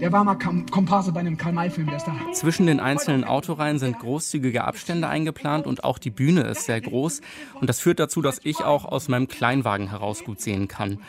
Der 0.00 0.12
war 0.12 0.22
mal 0.22 0.36
Komparse 0.36 1.10
bei 1.10 1.18
einem 1.20 1.36
Karl-May-Film, 1.36 1.88
der 1.88 1.96
ist 1.96 2.06
da. 2.06 2.14
Zwischen 2.32 2.66
den 2.66 2.78
einzelnen 2.78 3.24
Autoreihen 3.24 3.80
sind 3.80 3.98
großzügige 3.98 4.62
Abstände 4.62 5.08
eingeplant 5.08 5.66
und 5.66 5.82
auch 5.82 5.98
die 5.98 6.10
Bühne 6.10 6.42
ist 6.42 6.66
sehr 6.66 6.80
groß. 6.80 7.20
Und 7.54 7.68
das 7.68 7.80
führt 7.80 7.98
dazu, 7.98 8.22
dass 8.22 8.40
ich 8.44 8.60
auch 8.60 8.84
aus 8.84 9.08
meinem 9.08 9.26
Kleinwagen 9.26 9.90
heraus 9.90 10.22
gut 10.22 10.40
sehen 10.40 10.68
kann. 10.68 11.00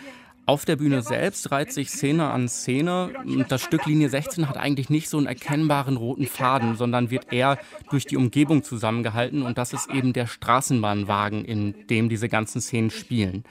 Auf 0.48 0.66
der 0.66 0.78
Bühne 0.78 1.04
selbst 1.04 1.52
reiht 1.52 1.72
sich 1.72 1.92
Szene 1.92 2.32
an 2.32 2.50
Szene 2.50 3.12
und 3.24 3.52
das 3.52 3.62
Stück 3.62 3.86
Linie 3.86 4.10
16 4.10 4.50
hat 4.50 4.58
eigentlich 4.58 4.90
nicht 4.90 5.08
so 5.08 5.18
einen 5.18 5.28
erkennbaren 5.28 5.96
roten 5.96 6.26
Faden, 6.26 6.76
sondern 6.76 7.12
wird 7.12 7.32
eher 7.32 7.60
durch 7.92 8.08
die 8.08 8.18
Umgebung 8.18 8.64
zusammengehalten 8.64 9.44
und 9.44 9.60
das 9.60 9.74
ist 9.74 9.92
eben 9.92 10.14
der 10.14 10.26
Straßenbahnwagen, 10.26 11.46
in 11.46 11.76
dem 11.90 12.10
diese 12.10 12.30
ganzen 12.30 12.62
Szenen 12.62 12.90
spielen. 12.90 13.44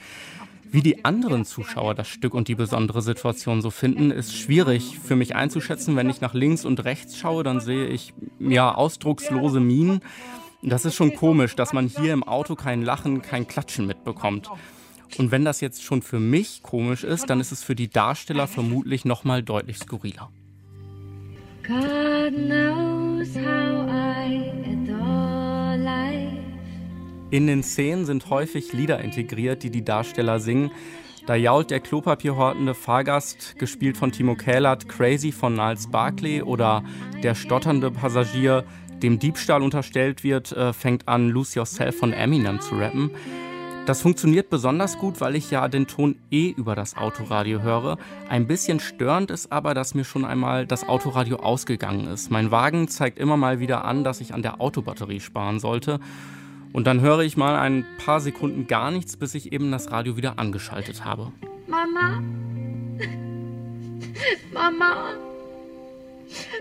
Wie 0.70 0.82
die 0.82 1.04
anderen 1.04 1.44
Zuschauer 1.44 1.94
das 1.94 2.08
Stück 2.08 2.34
und 2.34 2.48
die 2.48 2.54
besondere 2.54 3.00
Situation 3.00 3.62
so 3.62 3.70
finden, 3.70 4.10
ist 4.10 4.36
schwierig 4.36 4.98
für 4.98 5.16
mich 5.16 5.34
einzuschätzen. 5.34 5.96
Wenn 5.96 6.10
ich 6.10 6.20
nach 6.20 6.34
links 6.34 6.64
und 6.64 6.84
rechts 6.84 7.16
schaue, 7.16 7.42
dann 7.42 7.60
sehe 7.60 7.86
ich 7.86 8.12
ja 8.38 8.74
ausdruckslose 8.74 9.60
Minen. 9.60 10.00
Das 10.62 10.84
ist 10.84 10.94
schon 10.94 11.14
komisch, 11.14 11.56
dass 11.56 11.72
man 11.72 11.86
hier 11.86 12.12
im 12.12 12.22
Auto 12.22 12.54
kein 12.54 12.82
Lachen, 12.82 13.22
kein 13.22 13.46
Klatschen 13.46 13.86
mitbekommt. 13.86 14.50
Und 15.16 15.30
wenn 15.30 15.44
das 15.44 15.60
jetzt 15.62 15.82
schon 15.82 16.02
für 16.02 16.20
mich 16.20 16.62
komisch 16.62 17.02
ist, 17.02 17.30
dann 17.30 17.40
ist 17.40 17.52
es 17.52 17.62
für 17.62 17.74
die 17.74 17.88
Darsteller 17.88 18.46
vermutlich 18.46 19.06
noch 19.06 19.24
mal 19.24 19.42
deutlich 19.42 19.78
skurriler. 19.78 20.30
God 21.66 22.34
knows 22.34 23.34
how 23.36 23.88
I. 23.88 24.77
In 27.30 27.46
den 27.46 27.62
Szenen 27.62 28.06
sind 28.06 28.30
häufig 28.30 28.72
Lieder 28.72 29.00
integriert, 29.00 29.62
die 29.62 29.70
die 29.70 29.84
Darsteller 29.84 30.40
singen. 30.40 30.70
Da 31.26 31.34
jault 31.34 31.70
der 31.70 31.80
klopapierhortende 31.80 32.72
Fahrgast, 32.72 33.58
gespielt 33.58 33.98
von 33.98 34.12
Timo 34.12 34.34
Kählert, 34.34 34.88
Crazy 34.88 35.30
von 35.30 35.52
Niles 35.52 35.88
Barclay 35.88 36.40
oder 36.40 36.82
der 37.22 37.34
stotternde 37.34 37.90
Passagier, 37.90 38.64
dem 39.02 39.18
Diebstahl 39.18 39.62
unterstellt 39.62 40.24
wird, 40.24 40.52
äh, 40.52 40.72
fängt 40.72 41.06
an, 41.06 41.28
Lose 41.28 41.58
Yourself 41.58 41.98
von 41.98 42.14
Eminem 42.14 42.62
zu 42.62 42.76
rappen. 42.76 43.10
Das 43.84 44.00
funktioniert 44.00 44.48
besonders 44.48 44.96
gut, 44.96 45.20
weil 45.20 45.36
ich 45.36 45.50
ja 45.50 45.68
den 45.68 45.86
Ton 45.86 46.16
eh 46.30 46.48
über 46.48 46.74
das 46.74 46.96
Autoradio 46.96 47.60
höre. 47.60 47.98
Ein 48.30 48.46
bisschen 48.46 48.80
störend 48.80 49.30
ist 49.30 49.52
aber, 49.52 49.74
dass 49.74 49.94
mir 49.94 50.04
schon 50.04 50.24
einmal 50.24 50.66
das 50.66 50.88
Autoradio 50.88 51.36
ausgegangen 51.36 52.06
ist. 52.08 52.30
Mein 52.30 52.50
Wagen 52.50 52.88
zeigt 52.88 53.18
immer 53.18 53.36
mal 53.36 53.60
wieder 53.60 53.84
an, 53.84 54.02
dass 54.02 54.22
ich 54.22 54.32
an 54.32 54.40
der 54.40 54.62
Autobatterie 54.62 55.20
sparen 55.20 55.60
sollte. 55.60 56.00
Und 56.72 56.86
dann 56.86 57.00
höre 57.00 57.20
ich 57.20 57.36
mal 57.36 57.56
ein 57.56 57.86
paar 58.04 58.20
Sekunden 58.20 58.66
gar 58.66 58.90
nichts, 58.90 59.16
bis 59.16 59.34
ich 59.34 59.52
eben 59.52 59.72
das 59.72 59.90
Radio 59.90 60.16
wieder 60.16 60.38
angeschaltet 60.38 61.04
habe. 61.04 61.32
Mama? 61.66 62.22
Mama? 64.52 65.14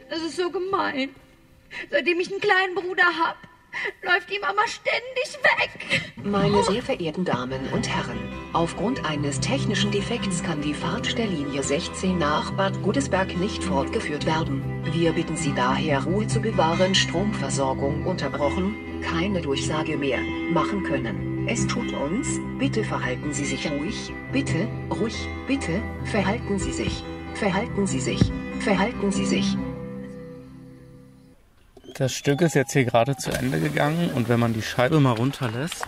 Das 0.10 0.20
ist 0.20 0.38
so 0.38 0.50
gemein. 0.50 1.10
Seitdem 1.92 2.20
ich 2.20 2.32
einen 2.32 2.40
kleinen 2.40 2.76
Bruder 2.76 3.04
habe, 3.04 3.38
läuft 4.04 4.32
die 4.32 4.40
Mama 4.40 4.62
ständig 4.66 5.38
weg. 5.44 6.02
Meine 6.24 6.64
sehr 6.64 6.82
verehrten 6.82 7.26
Damen 7.26 7.68
und 7.74 7.88
Herren, 7.88 8.18
aufgrund 8.54 9.06
eines 9.06 9.40
technischen 9.40 9.92
Defekts 9.92 10.44
kann 10.44 10.62
die 10.62 10.74
Fahrt 10.74 11.18
der 11.18 11.28
Linie 11.28 11.62
16 11.64 12.18
nach 12.18 12.52
Bad 12.52 12.82
Godesberg 12.82 13.38
nicht 13.38 13.64
fortgeführt 13.64 14.26
werden. 14.26 14.64
Wir 14.92 15.12
bitten 15.12 15.36
Sie 15.38 15.54
daher, 15.54 16.04
Ruhe 16.04 16.28
zu 16.28 16.40
bewahren, 16.40 16.96
Stromversorgung 16.96 18.06
unterbrochen, 18.06 18.76
keine 19.02 19.42
Durchsage 19.42 19.98
mehr 19.98 20.20
machen 20.52 20.84
können. 20.84 21.48
Es 21.48 21.66
tut 21.68 21.94
uns, 21.94 22.40
bitte 22.60 22.84
verhalten 22.84 23.34
Sie 23.34 23.46
sich 23.46 23.72
ruhig, 23.72 24.12
bitte, 24.32 24.68
ruhig, 24.92 25.16
bitte, 25.48 25.82
verhalten 26.06 26.60
Sie 26.60 26.74
sich, 26.74 27.04
verhalten 27.36 27.88
Sie 27.88 28.00
sich, 28.00 28.32
verhalten 28.60 29.12
Sie 29.12 29.26
sich. 29.26 29.58
Das 31.96 32.14
Stück 32.14 32.42
ist 32.42 32.54
jetzt 32.54 32.74
hier 32.74 32.86
gerade 32.86 33.16
zu 33.16 33.32
Ende 33.32 33.60
gegangen 33.60 34.12
und 34.14 34.30
wenn 34.30 34.40
man 34.40 34.54
die 34.54 34.62
Scheibe 34.62 35.00
mal 35.00 35.14
runterlässt, 35.14 35.86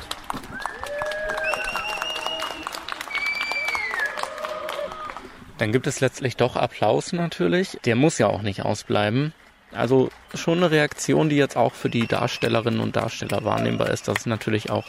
dann 5.60 5.72
gibt 5.72 5.88
es 5.88 6.00
letztlich 6.00 6.38
doch 6.38 6.56
Applaus 6.56 7.14
natürlich. 7.14 7.78
Der 7.86 7.96
muss 7.96 8.18
ja 8.18 8.28
auch 8.28 8.42
nicht 8.42 8.64
ausbleiben. 8.64 9.34
Also 9.72 10.10
schon 10.34 10.58
eine 10.58 10.72
Reaktion, 10.72 11.30
die 11.30 11.36
jetzt 11.36 11.58
auch 11.58 11.74
für 11.74 11.90
die 11.90 12.08
Darstellerinnen 12.08 12.80
und 12.80 12.96
Darsteller 12.96 13.44
wahrnehmbar 13.44 13.90
ist. 13.90 14.08
Das 14.08 14.20
ist 14.20 14.26
natürlich 14.26 14.70
auch 14.70 14.86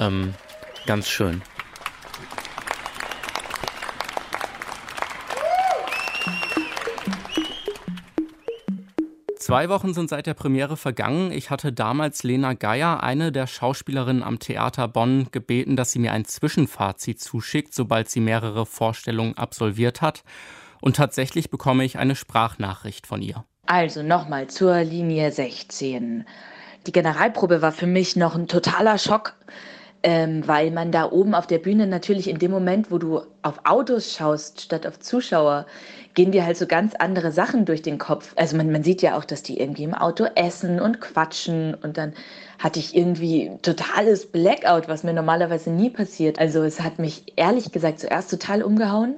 ähm, 0.00 0.34
ganz 0.86 1.08
schön. 1.08 1.42
Zwei 9.46 9.68
Wochen 9.68 9.94
sind 9.94 10.10
seit 10.10 10.26
der 10.26 10.34
Premiere 10.34 10.76
vergangen. 10.76 11.30
Ich 11.30 11.50
hatte 11.50 11.72
damals 11.72 12.24
Lena 12.24 12.54
Geier, 12.54 13.04
eine 13.04 13.30
der 13.30 13.46
Schauspielerinnen 13.46 14.24
am 14.24 14.40
Theater 14.40 14.88
Bonn, 14.88 15.28
gebeten, 15.30 15.76
dass 15.76 15.92
sie 15.92 16.00
mir 16.00 16.10
ein 16.10 16.24
Zwischenfazit 16.24 17.20
zuschickt, 17.20 17.72
sobald 17.72 18.10
sie 18.10 18.18
mehrere 18.18 18.66
Vorstellungen 18.66 19.38
absolviert 19.38 20.02
hat. 20.02 20.24
Und 20.80 20.96
tatsächlich 20.96 21.48
bekomme 21.48 21.84
ich 21.84 21.96
eine 21.96 22.16
Sprachnachricht 22.16 23.06
von 23.06 23.22
ihr. 23.22 23.44
Also 23.66 24.04
nochmal 24.04 24.46
zur 24.46 24.76
Linie 24.84 25.32
16. 25.32 26.24
Die 26.86 26.92
Generalprobe 26.92 27.62
war 27.62 27.72
für 27.72 27.88
mich 27.88 28.14
noch 28.14 28.36
ein 28.36 28.46
totaler 28.46 28.96
Schock, 28.96 29.34
ähm, 30.04 30.46
weil 30.46 30.70
man 30.70 30.92
da 30.92 31.10
oben 31.10 31.34
auf 31.34 31.48
der 31.48 31.58
Bühne 31.58 31.88
natürlich 31.88 32.28
in 32.28 32.38
dem 32.38 32.52
Moment, 32.52 32.92
wo 32.92 32.98
du 32.98 33.22
auf 33.42 33.58
Autos 33.64 34.14
schaust 34.14 34.60
statt 34.60 34.86
auf 34.86 35.00
Zuschauer, 35.00 35.66
gehen 36.14 36.30
dir 36.30 36.46
halt 36.46 36.56
so 36.56 36.68
ganz 36.68 36.94
andere 36.94 37.32
Sachen 37.32 37.64
durch 37.64 37.82
den 37.82 37.98
Kopf. 37.98 38.34
Also 38.36 38.56
man, 38.56 38.70
man 38.70 38.84
sieht 38.84 39.02
ja 39.02 39.18
auch, 39.18 39.24
dass 39.24 39.42
die 39.42 39.58
irgendwie 39.58 39.82
im 39.82 39.94
Auto 39.94 40.26
essen 40.36 40.80
und 40.80 41.00
quatschen 41.00 41.74
und 41.74 41.98
dann 41.98 42.12
hatte 42.60 42.78
ich 42.78 42.94
irgendwie 42.94 43.50
totales 43.62 44.30
Blackout, 44.30 44.86
was 44.86 45.02
mir 45.02 45.12
normalerweise 45.12 45.70
nie 45.70 45.90
passiert. 45.90 46.38
Also 46.38 46.62
es 46.62 46.80
hat 46.80 47.00
mich 47.00 47.32
ehrlich 47.34 47.72
gesagt 47.72 47.98
zuerst 47.98 48.30
total 48.30 48.62
umgehauen. 48.62 49.16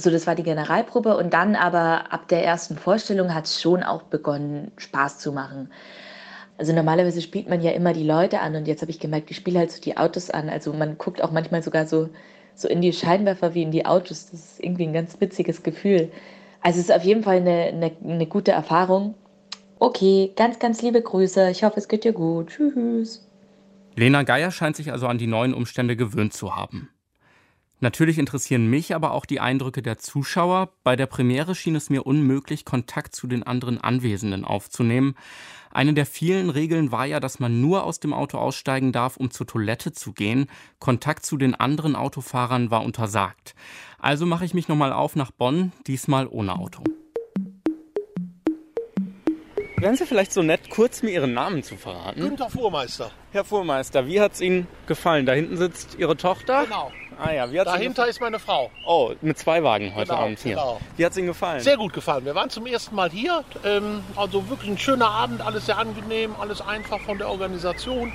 So, 0.00 0.10
das 0.10 0.28
war 0.28 0.36
die 0.36 0.44
Generalprobe 0.44 1.16
und 1.16 1.34
dann 1.34 1.56
aber 1.56 2.12
ab 2.12 2.28
der 2.28 2.44
ersten 2.44 2.76
Vorstellung 2.76 3.34
hat 3.34 3.46
es 3.46 3.60
schon 3.60 3.82
auch 3.82 4.02
begonnen, 4.02 4.70
Spaß 4.76 5.18
zu 5.18 5.32
machen. 5.32 5.70
Also 6.56 6.72
normalerweise 6.72 7.20
spielt 7.20 7.48
man 7.48 7.60
ja 7.62 7.72
immer 7.72 7.92
die 7.92 8.04
Leute 8.04 8.40
an 8.40 8.54
und 8.54 8.68
jetzt 8.68 8.80
habe 8.80 8.92
ich 8.92 9.00
gemerkt, 9.00 9.30
ich 9.30 9.36
spiele 9.36 9.58
halt 9.58 9.72
so 9.72 9.80
die 9.80 9.96
Autos 9.96 10.30
an. 10.30 10.48
Also 10.48 10.72
man 10.72 10.98
guckt 10.98 11.20
auch 11.20 11.32
manchmal 11.32 11.64
sogar 11.64 11.86
so, 11.86 12.10
so 12.54 12.68
in 12.68 12.80
die 12.80 12.92
Scheinwerfer 12.92 13.54
wie 13.54 13.62
in 13.62 13.72
die 13.72 13.86
Autos. 13.86 14.30
Das 14.30 14.40
ist 14.40 14.64
irgendwie 14.64 14.84
ein 14.84 14.92
ganz 14.92 15.20
witziges 15.20 15.64
Gefühl. 15.64 16.12
Also 16.60 16.78
es 16.78 16.88
ist 16.88 16.94
auf 16.94 17.02
jeden 17.02 17.24
Fall 17.24 17.38
eine, 17.38 17.64
eine, 17.64 17.92
eine 18.04 18.26
gute 18.26 18.52
Erfahrung. 18.52 19.14
Okay, 19.80 20.32
ganz, 20.36 20.60
ganz 20.60 20.80
liebe 20.80 21.02
Grüße. 21.02 21.50
Ich 21.50 21.64
hoffe, 21.64 21.78
es 21.78 21.88
geht 21.88 22.04
dir 22.04 22.12
gut. 22.12 22.50
Tschüss. 22.50 23.28
Lena 23.96 24.22
Geier 24.22 24.52
scheint 24.52 24.76
sich 24.76 24.92
also 24.92 25.08
an 25.08 25.18
die 25.18 25.26
neuen 25.26 25.54
Umstände 25.54 25.96
gewöhnt 25.96 26.32
zu 26.32 26.54
haben. 26.54 26.88
Natürlich 27.80 28.18
interessieren 28.18 28.66
mich 28.66 28.94
aber 28.94 29.12
auch 29.12 29.24
die 29.24 29.38
Eindrücke 29.38 29.82
der 29.82 29.98
Zuschauer. 29.98 30.70
Bei 30.82 30.96
der 30.96 31.06
Premiere 31.06 31.54
schien 31.54 31.76
es 31.76 31.90
mir 31.90 32.06
unmöglich, 32.06 32.64
Kontakt 32.64 33.14
zu 33.14 33.28
den 33.28 33.44
anderen 33.44 33.80
Anwesenden 33.80 34.44
aufzunehmen. 34.44 35.14
Eine 35.70 35.94
der 35.94 36.06
vielen 36.06 36.50
Regeln 36.50 36.90
war 36.90 37.06
ja, 37.06 37.20
dass 37.20 37.38
man 37.38 37.60
nur 37.60 37.84
aus 37.84 38.00
dem 38.00 38.12
Auto 38.12 38.38
aussteigen 38.38 38.90
darf, 38.90 39.16
um 39.16 39.30
zur 39.30 39.46
Toilette 39.46 39.92
zu 39.92 40.12
gehen. 40.12 40.46
Kontakt 40.80 41.24
zu 41.24 41.36
den 41.36 41.54
anderen 41.54 41.94
Autofahrern 41.94 42.72
war 42.72 42.82
untersagt. 42.82 43.54
Also 43.98 44.26
mache 44.26 44.44
ich 44.44 44.54
mich 44.54 44.66
nochmal 44.66 44.92
auf 44.92 45.14
nach 45.14 45.30
Bonn, 45.30 45.72
diesmal 45.86 46.26
ohne 46.28 46.58
Auto. 46.58 46.82
Wären 49.76 49.94
Sie 49.94 50.06
vielleicht 50.06 50.32
so 50.32 50.42
nett, 50.42 50.70
kurz 50.70 51.04
mir 51.04 51.10
Ihren 51.10 51.34
Namen 51.34 51.62
zu 51.62 51.76
verraten? 51.76 52.20
Günther 52.20 52.50
Fuhrmeister. 52.50 53.12
Herr 53.30 53.44
Fuhrmeister, 53.44 54.08
wie 54.08 54.20
hat 54.20 54.32
es 54.32 54.40
Ihnen 54.40 54.66
gefallen? 54.88 55.24
Da 55.24 55.34
hinten 55.34 55.56
sitzt 55.56 55.96
Ihre 55.96 56.16
Tochter? 56.16 56.64
Genau. 56.64 56.90
Ah 57.20 57.32
ja, 57.32 57.50
wie 57.50 57.58
hat's 57.58 57.68
Ihnen 57.70 57.78
Dahinter 57.78 58.06
ist 58.06 58.20
meine 58.20 58.38
Frau. 58.38 58.70
Oh, 58.86 59.12
mit 59.20 59.38
zwei 59.38 59.62
Wagen 59.64 59.92
heute 59.94 60.10
Genau, 60.10 60.22
Abend 60.22 60.38
hier. 60.38 60.54
genau. 60.54 60.80
Wie 60.96 61.04
hat 61.04 61.12
es 61.12 61.18
Ihnen 61.18 61.26
gefallen? 61.26 61.60
Sehr 61.60 61.76
gut 61.76 61.92
gefallen. 61.92 62.24
Wir 62.24 62.34
waren 62.34 62.48
zum 62.50 62.66
ersten 62.66 62.94
Mal 62.94 63.10
hier. 63.10 63.42
Ähm, 63.64 64.04
also 64.16 64.48
wirklich 64.48 64.70
ein 64.70 64.78
schöner 64.78 65.08
Abend, 65.10 65.40
alles 65.40 65.66
sehr 65.66 65.78
angenehm, 65.78 66.34
alles 66.40 66.60
einfach 66.60 67.00
von 67.00 67.18
der 67.18 67.28
Organisation. 67.28 68.12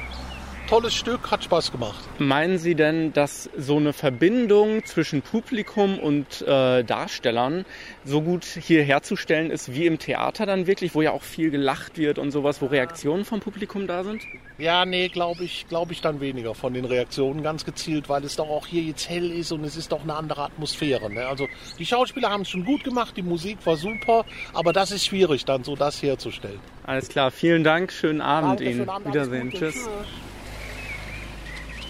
Tolles 0.67 0.93
Stück, 0.95 1.29
hat 1.29 1.43
Spaß 1.43 1.71
gemacht. 1.71 1.99
Meinen 2.19 2.57
Sie 2.57 2.73
denn, 2.73 3.11
dass 3.13 3.49
so 3.57 3.77
eine 3.77 3.93
Verbindung 3.93 4.85
zwischen 4.85 5.21
Publikum 5.21 5.99
und 5.99 6.41
äh, 6.41 6.83
Darstellern 6.83 7.65
so 8.05 8.21
gut 8.21 8.45
hier 8.45 8.81
herzustellen 8.83 9.51
ist 9.51 9.73
wie 9.73 9.85
im 9.85 9.99
Theater 9.99 10.45
dann 10.45 10.65
wirklich, 10.65 10.95
wo 10.95 11.01
ja 11.01 11.11
auch 11.11 11.21
viel 11.21 11.51
gelacht 11.51 11.97
wird 11.97 12.17
und 12.17 12.31
sowas, 12.31 12.61
wo 12.61 12.67
Reaktionen 12.67 13.25
vom 13.25 13.39
Publikum 13.41 13.87
da 13.87 14.03
sind? 14.03 14.23
Ja, 14.57 14.85
nee, 14.85 15.09
glaube 15.09 15.43
ich, 15.43 15.67
glaube 15.67 15.93
ich 15.93 16.01
dann 16.01 16.21
weniger 16.21 16.55
von 16.55 16.73
den 16.73 16.85
Reaktionen, 16.85 17.43
ganz 17.43 17.65
gezielt, 17.65 18.07
weil 18.07 18.23
es 18.23 18.35
doch 18.37 18.49
auch 18.49 18.65
hier 18.65 18.83
jetzt 18.83 19.09
hell 19.09 19.31
ist 19.31 19.51
und 19.51 19.63
es 19.65 19.75
ist 19.75 19.91
doch 19.91 20.03
eine 20.03 20.15
andere 20.15 20.43
Atmosphäre. 20.43 21.11
Ne? 21.11 21.27
Also 21.27 21.47
die 21.77 21.85
Schauspieler 21.85 22.29
haben 22.29 22.41
es 22.41 22.49
schon 22.49 22.63
gut 22.63 22.83
gemacht, 22.83 23.17
die 23.17 23.21
Musik 23.23 23.57
war 23.65 23.75
super, 23.75 24.25
aber 24.53 24.71
das 24.71 24.91
ist 24.91 25.05
schwierig, 25.05 25.43
dann 25.45 25.63
so 25.63 25.75
das 25.75 26.01
herzustellen. 26.01 26.59
Alles 26.85 27.09
klar, 27.09 27.31
vielen 27.31 27.63
Dank, 27.63 27.91
schönen 27.91 28.21
Abend 28.21 28.59
Danke, 28.59 28.63
Ihnen. 28.63 28.77
schönen 28.77 28.89
Abend, 28.89 29.07
Wiedersehen, 29.07 29.49
Gute, 29.49 29.71
tschüss. 29.71 29.89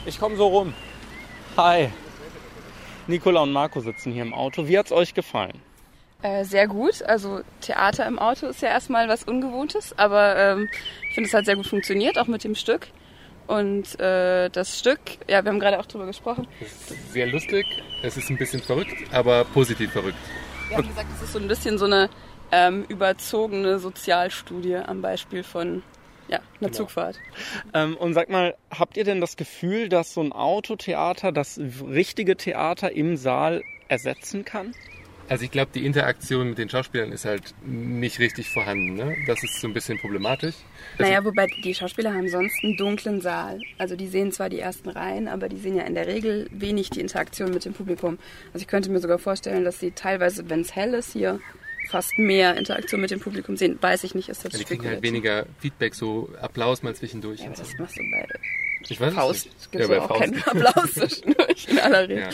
Ich 0.05 0.19
komme 0.19 0.35
so 0.35 0.47
rum. 0.47 0.73
Hi. 1.55 1.89
Nicola 3.07 3.41
und 3.41 3.53
Marco 3.53 3.79
sitzen 3.79 4.11
hier 4.11 4.23
im 4.23 4.33
Auto. 4.33 4.67
Wie 4.67 4.77
hat's 4.77 4.91
euch 4.91 5.13
gefallen? 5.13 5.61
Äh, 6.21 6.43
sehr 6.43 6.67
gut. 6.67 7.01
Also 7.03 7.41
Theater 7.61 8.05
im 8.05 8.19
Auto 8.19 8.47
ist 8.47 8.61
ja 8.61 8.69
erstmal 8.69 9.07
was 9.07 9.23
Ungewohntes, 9.23 9.97
aber 9.97 10.35
ähm, 10.37 10.69
ich 11.09 11.15
finde, 11.15 11.27
es 11.27 11.33
hat 11.33 11.45
sehr 11.45 11.55
gut 11.55 11.67
funktioniert, 11.67 12.17
auch 12.17 12.27
mit 12.27 12.43
dem 12.43 12.55
Stück. 12.55 12.87
Und 13.47 13.99
äh, 13.99 14.49
das 14.49 14.79
Stück, 14.79 14.99
ja, 15.27 15.43
wir 15.43 15.51
haben 15.51 15.59
gerade 15.59 15.79
auch 15.79 15.85
drüber 15.85 16.05
gesprochen. 16.05 16.47
Sehr 17.11 17.27
lustig, 17.27 17.65
es 18.01 18.15
ist 18.15 18.29
ein 18.29 18.37
bisschen 18.37 18.61
verrückt, 18.61 18.95
aber 19.11 19.43
positiv 19.43 19.91
verrückt. 19.91 20.17
Wir 20.69 20.77
haben 20.77 20.87
gesagt, 20.87 21.07
es 21.17 21.23
ist 21.23 21.33
so 21.33 21.39
ein 21.39 21.47
bisschen 21.49 21.77
so 21.77 21.85
eine 21.85 22.09
ähm, 22.51 22.85
überzogene 22.87 23.79
Sozialstudie 23.79 24.77
am 24.77 25.01
Beispiel 25.01 25.43
von 25.43 25.83
ja, 26.27 26.39
einer 26.59 26.71
Zugfahrt. 26.71 27.19
Ähm, 27.73 27.97
und 27.97 28.13
sag 28.13 28.29
mal, 28.29 28.55
habt 28.71 28.97
ihr 28.97 29.03
denn 29.03 29.21
das 29.21 29.38
Gefühl, 29.38 29.89
dass 29.89 30.13
so 30.13 30.21
ein 30.21 30.31
Autotheater 30.31 31.31
das 31.31 31.59
richtige 31.59 32.38
Theater 32.38 32.91
im 32.91 33.17
Saal 33.17 33.63
ersetzen 33.88 34.45
kann? 34.45 34.73
Also 35.29 35.45
ich 35.45 35.51
glaube, 35.51 35.71
die 35.73 35.86
Interaktion 35.86 36.49
mit 36.49 36.57
den 36.57 36.69
Schauspielern 36.69 37.12
ist 37.12 37.23
halt 37.25 37.55
nicht 37.65 38.19
richtig 38.19 38.49
vorhanden. 38.49 38.95
Ne? 38.95 39.15
Das 39.25 39.41
ist 39.41 39.62
so 39.62 39.67
ein 39.67 39.73
bisschen 39.73 39.97
problematisch. 39.97 40.55
Naja, 40.99 41.23
wobei 41.23 41.47
die 41.63 41.73
Schauspieler 41.73 42.13
haben 42.13 42.27
sonst 42.27 42.62
einen 42.63 42.75
dunklen 42.75 43.21
Saal. 43.21 43.59
Also 43.77 43.95
die 43.95 44.07
sehen 44.07 44.31
zwar 44.33 44.49
die 44.49 44.59
ersten 44.59 44.89
Reihen, 44.89 45.29
aber 45.29 45.47
die 45.47 45.57
sehen 45.57 45.77
ja 45.77 45.83
in 45.83 45.95
der 45.95 46.07
Regel 46.07 46.47
wenig 46.51 46.89
die 46.89 46.99
Interaktion 46.99 47.51
mit 47.51 47.63
dem 47.63 47.73
Publikum. 47.73 48.19
Also 48.53 48.63
ich 48.63 48.67
könnte 48.67 48.91
mir 48.91 48.99
sogar 48.99 49.17
vorstellen, 49.17 49.63
dass 49.63 49.79
sie 49.79 49.91
teilweise, 49.91 50.49
wenn 50.49 50.62
es 50.62 50.75
hell 50.75 50.93
ist 50.93 51.13
hier, 51.13 51.39
fast 51.89 52.17
mehr 52.17 52.57
Interaktion 52.57 53.01
mit 53.01 53.11
dem 53.11 53.19
Publikum 53.19 53.57
sehen. 53.57 53.77
Weiß 53.81 54.03
ich 54.03 54.15
nicht, 54.15 54.29
ist 54.29 54.43
das 54.45 54.53
Ja, 54.53 54.59
die 54.59 54.65
kriegen 54.65 54.85
halt 54.87 55.01
weniger 55.01 55.45
Feedback, 55.59 55.95
so 55.95 56.29
Applaus 56.41 56.83
mal 56.83 56.95
zwischendurch. 56.95 57.39
Ja, 57.41 57.47
und 57.47 57.55
aber 57.55 57.63
so. 57.65 57.71
das 57.71 57.79
machst 57.79 57.97
du 57.97 58.01
bei 58.11 58.27
Ich 58.89 58.99
weiß 58.99 59.13
Faust. 59.13 59.45
nicht. 59.45 59.71
Gibt 59.71 59.85
Ja, 59.85 59.91
ja, 59.93 59.99
bei 59.99 60.13
auch 60.13 60.19
keinen 60.19 60.35
Faust. 60.35 60.55
Applaus 60.65 60.93
zwischendurch 60.93 61.67
in 61.69 61.79
aller 61.79 62.01
Regel. 62.03 62.17
Ja. 62.23 62.29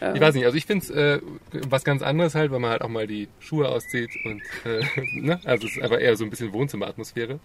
Ja. 0.00 0.14
Ich 0.14 0.20
weiß 0.20 0.34
nicht, 0.34 0.44
also 0.44 0.56
ich 0.56 0.66
finde 0.66 0.84
es 0.84 0.90
äh, 0.90 1.20
was 1.68 1.84
ganz 1.84 2.02
anderes 2.02 2.34
halt, 2.34 2.50
weil 2.50 2.58
man 2.58 2.70
halt 2.72 2.82
auch 2.82 2.88
mal 2.88 3.06
die 3.06 3.28
Schuhe 3.38 3.68
auszieht 3.68 4.10
und 4.24 4.42
äh, 4.64 4.82
ne? 5.20 5.40
also 5.44 5.66
es 5.68 5.76
ist 5.76 5.82
einfach 5.82 6.00
eher 6.00 6.16
so 6.16 6.24
ein 6.24 6.30
bisschen 6.30 6.52
Wohnzimmeratmosphäre. 6.52 7.38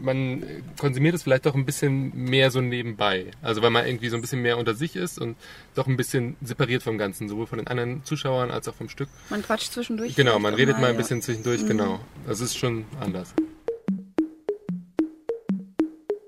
Man 0.00 0.42
konsumiert 0.78 1.14
es 1.14 1.22
vielleicht 1.22 1.46
doch 1.46 1.54
ein 1.54 1.64
bisschen 1.64 2.14
mehr 2.14 2.50
so 2.50 2.60
nebenbei. 2.60 3.26
Also 3.42 3.62
weil 3.62 3.70
man 3.70 3.86
irgendwie 3.86 4.08
so 4.08 4.16
ein 4.16 4.20
bisschen 4.22 4.42
mehr 4.42 4.58
unter 4.58 4.74
sich 4.74 4.96
ist 4.96 5.18
und 5.18 5.36
doch 5.74 5.86
ein 5.86 5.96
bisschen 5.96 6.36
separiert 6.42 6.82
vom 6.82 6.98
Ganzen, 6.98 7.28
sowohl 7.28 7.46
von 7.46 7.58
den 7.58 7.66
anderen 7.66 8.04
Zuschauern 8.04 8.50
als 8.50 8.68
auch 8.68 8.74
vom 8.74 8.88
Stück. 8.88 9.08
Man 9.30 9.42
quatscht 9.42 9.72
zwischendurch. 9.72 10.14
Genau, 10.14 10.38
man 10.38 10.54
redet 10.54 10.78
mal 10.78 10.86
ein 10.88 10.94
ja. 10.94 10.98
bisschen 10.98 11.22
zwischendurch, 11.22 11.62
Mhm. 11.62 11.68
genau. 11.68 12.00
Das 12.26 12.40
ist 12.40 12.56
schon 12.56 12.84
anders. 13.00 13.34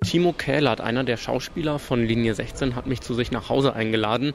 Timo 0.05 0.33
Kählert, 0.33 0.81
einer 0.81 1.03
der 1.03 1.17
Schauspieler 1.17 1.79
von 1.79 2.05
Linie 2.05 2.35
16, 2.35 2.77
hat 2.77 2.87
mich 2.87 3.01
zu 3.01 3.15
sich 3.15 3.31
nach 3.31 3.49
Hause 3.49 3.75
eingeladen. 3.75 4.35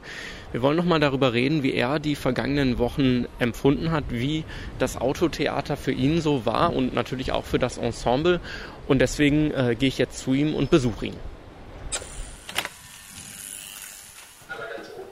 Wir 0.50 0.62
wollen 0.62 0.76
noch 0.76 0.84
mal 0.84 0.98
darüber 0.98 1.32
reden, 1.32 1.62
wie 1.62 1.72
er 1.72 2.00
die 2.00 2.16
vergangenen 2.16 2.78
Wochen 2.78 3.26
empfunden 3.38 3.92
hat, 3.92 4.04
wie 4.08 4.44
das 4.78 5.00
Autotheater 5.00 5.76
für 5.76 5.92
ihn 5.92 6.20
so 6.20 6.44
war 6.44 6.74
und 6.74 6.92
natürlich 6.92 7.32
auch 7.32 7.44
für 7.44 7.58
das 7.58 7.78
Ensemble. 7.78 8.40
Und 8.88 8.98
deswegen 8.98 9.52
äh, 9.52 9.76
gehe 9.78 9.88
ich 9.88 9.98
jetzt 9.98 10.18
zu 10.18 10.34
ihm 10.34 10.54
und 10.54 10.70
besuche 10.70 11.06
ihn. 11.06 11.16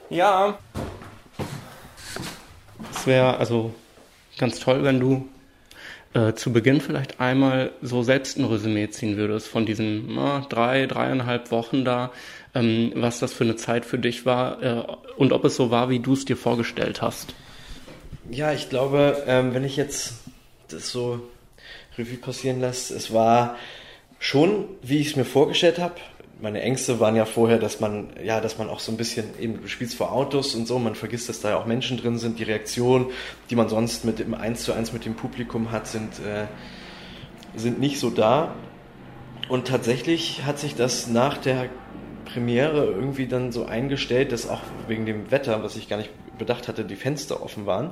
Ja. 0.09 0.57
Es 2.91 3.07
wäre 3.07 3.37
also 3.37 3.73
ganz 4.37 4.59
toll, 4.59 4.83
wenn 4.83 4.99
du 4.99 5.29
äh, 6.13 6.33
zu 6.33 6.51
Beginn 6.51 6.81
vielleicht 6.81 7.19
einmal 7.19 7.71
so 7.81 8.03
selbst 8.03 8.37
ein 8.37 8.45
Resümee 8.45 8.89
ziehen 8.89 9.17
würdest 9.17 9.47
von 9.47 9.65
diesen 9.65 10.15
na, 10.15 10.45
drei, 10.49 10.87
dreieinhalb 10.87 11.51
Wochen 11.51 11.85
da, 11.85 12.11
ähm, 12.55 12.91
was 12.95 13.19
das 13.19 13.33
für 13.33 13.43
eine 13.43 13.55
Zeit 13.55 13.85
für 13.85 13.99
dich 13.99 14.25
war 14.25 14.63
äh, 14.63 14.83
und 15.17 15.33
ob 15.33 15.45
es 15.45 15.55
so 15.55 15.71
war, 15.71 15.89
wie 15.89 15.99
du 15.99 16.13
es 16.13 16.25
dir 16.25 16.37
vorgestellt 16.37 17.01
hast. 17.01 17.33
Ja, 18.31 18.53
ich 18.53 18.69
glaube, 18.69 19.23
ähm, 19.27 19.53
wenn 19.53 19.63
ich 19.63 19.77
jetzt 19.77 20.15
das 20.67 20.89
so 20.89 21.21
Revue 21.97 22.17
passieren 22.17 22.61
lasse, 22.61 22.95
es 22.95 23.13
war 23.13 23.57
schon, 24.19 24.65
wie 24.81 24.99
ich 24.99 25.07
es 25.07 25.15
mir 25.15 25.25
vorgestellt 25.25 25.79
habe. 25.79 25.95
Meine 26.41 26.61
Ängste 26.61 27.01
waren 27.01 27.17
ja 27.17 27.25
vorher, 27.25 27.59
dass 27.59 27.81
man, 27.81 28.11
ja, 28.23 28.39
dass 28.39 28.57
man 28.57 28.69
auch 28.69 28.79
so 28.79 28.93
ein 28.93 28.97
bisschen, 28.97 29.25
eben, 29.41 29.61
du 29.61 29.67
spielst 29.67 29.95
vor 29.95 30.13
Autos 30.13 30.55
und 30.55 30.67
so, 30.67 30.79
man 30.79 30.95
vergisst, 30.95 31.27
dass 31.27 31.41
da 31.41 31.49
ja 31.49 31.57
auch 31.57 31.65
Menschen 31.65 31.97
drin 31.97 32.17
sind. 32.17 32.39
Die 32.39 32.43
Reaktionen, 32.43 33.07
die 33.49 33.57
man 33.57 33.67
sonst 33.67 34.05
mit 34.05 34.19
dem 34.19 34.33
Eins 34.33 34.63
zu 34.63 34.71
eins 34.71 34.93
mit 34.93 35.03
dem 35.03 35.15
Publikum 35.15 35.71
hat, 35.71 35.87
sind, 35.87 36.13
äh, 36.19 36.45
sind 37.57 37.81
nicht 37.81 37.99
so 37.99 38.09
da. 38.09 38.55
Und 39.49 39.67
tatsächlich 39.67 40.45
hat 40.45 40.59
sich 40.59 40.75
das 40.75 41.07
nach 41.07 41.37
der 41.37 41.69
Premiere 42.23 42.85
irgendwie 42.85 43.27
dann 43.27 43.51
so 43.51 43.65
eingestellt, 43.65 44.31
dass 44.31 44.47
auch 44.47 44.61
wegen 44.87 45.05
dem 45.05 45.31
Wetter, 45.31 45.61
was 45.61 45.75
ich 45.75 45.89
gar 45.89 45.97
nicht 45.97 46.11
bedacht 46.37 46.69
hatte, 46.69 46.85
die 46.85 46.95
Fenster 46.95 47.43
offen 47.43 47.65
waren. 47.65 47.91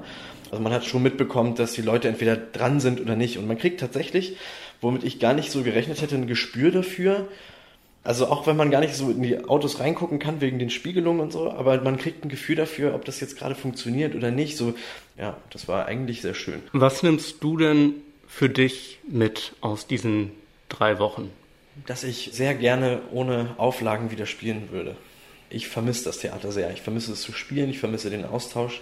Also 0.52 0.64
man 0.64 0.72
hat 0.72 0.86
schon 0.86 1.04
mitbekommen, 1.04 1.56
dass 1.56 1.74
die 1.74 1.82
Leute 1.82 2.08
entweder 2.08 2.38
dran 2.38 2.80
sind 2.80 3.02
oder 3.02 3.18
nicht. 3.18 3.38
Und 3.38 3.46
man 3.46 3.58
kriegt 3.58 3.82
tatsächlich, 3.82 4.38
womit 4.80 5.04
ich 5.04 5.20
gar 5.20 5.34
nicht 5.34 5.52
so 5.52 5.64
gerechnet 5.64 6.02
hätte, 6.02 6.16
ein 6.16 6.28
Gespür 6.28 6.72
dafür. 6.72 7.28
Also 8.08 8.28
auch 8.28 8.48
wenn 8.48 8.56
man 8.56 8.72
gar 8.72 8.80
nicht 8.80 8.96
so 8.96 9.10
in 9.12 9.22
die 9.22 9.38
Autos 9.50 9.82
reingucken 9.82 10.18
kann 10.18 10.40
wegen 10.40 10.60
den 10.60 10.70
Spiegelungen 10.70 11.20
und 11.20 11.34
so, 11.34 11.52
aber 11.52 11.82
man 11.82 11.98
kriegt 11.98 12.24
ein 12.24 12.30
Gefühl 12.30 12.56
dafür, 12.56 12.96
ob 12.96 13.04
das 13.04 13.20
jetzt 13.20 13.38
gerade 13.38 13.54
funktioniert 13.54 14.16
oder 14.16 14.32
nicht. 14.32 14.56
So, 14.56 14.76
ja, 15.18 15.36
das 15.50 15.68
war 15.68 15.88
eigentlich 15.88 16.22
sehr 16.22 16.34
schön. 16.34 16.64
Was 16.72 17.04
nimmst 17.04 17.44
du 17.44 17.58
denn 17.58 17.96
für 18.26 18.48
dich 18.48 19.00
mit 19.10 19.56
aus 19.60 19.88
diesen 19.88 20.32
drei 20.70 21.00
Wochen? 21.00 21.32
Dass 21.86 22.06
ich 22.06 22.30
sehr 22.32 22.56
gerne 22.56 23.02
ohne 23.12 23.56
Auflagen 23.58 24.10
wieder 24.10 24.26
spielen 24.26 24.70
würde. 24.72 24.96
Ich 25.50 25.68
vermisse 25.68 26.06
das 26.06 26.20
Theater 26.20 26.54
sehr. 26.54 26.72
Ich 26.72 26.82
vermisse 26.82 27.12
es 27.12 27.22
zu 27.22 27.34
spielen, 27.34 27.70
ich 27.70 27.80
vermisse 27.80 28.10
den 28.10 28.24
Austausch. 28.24 28.80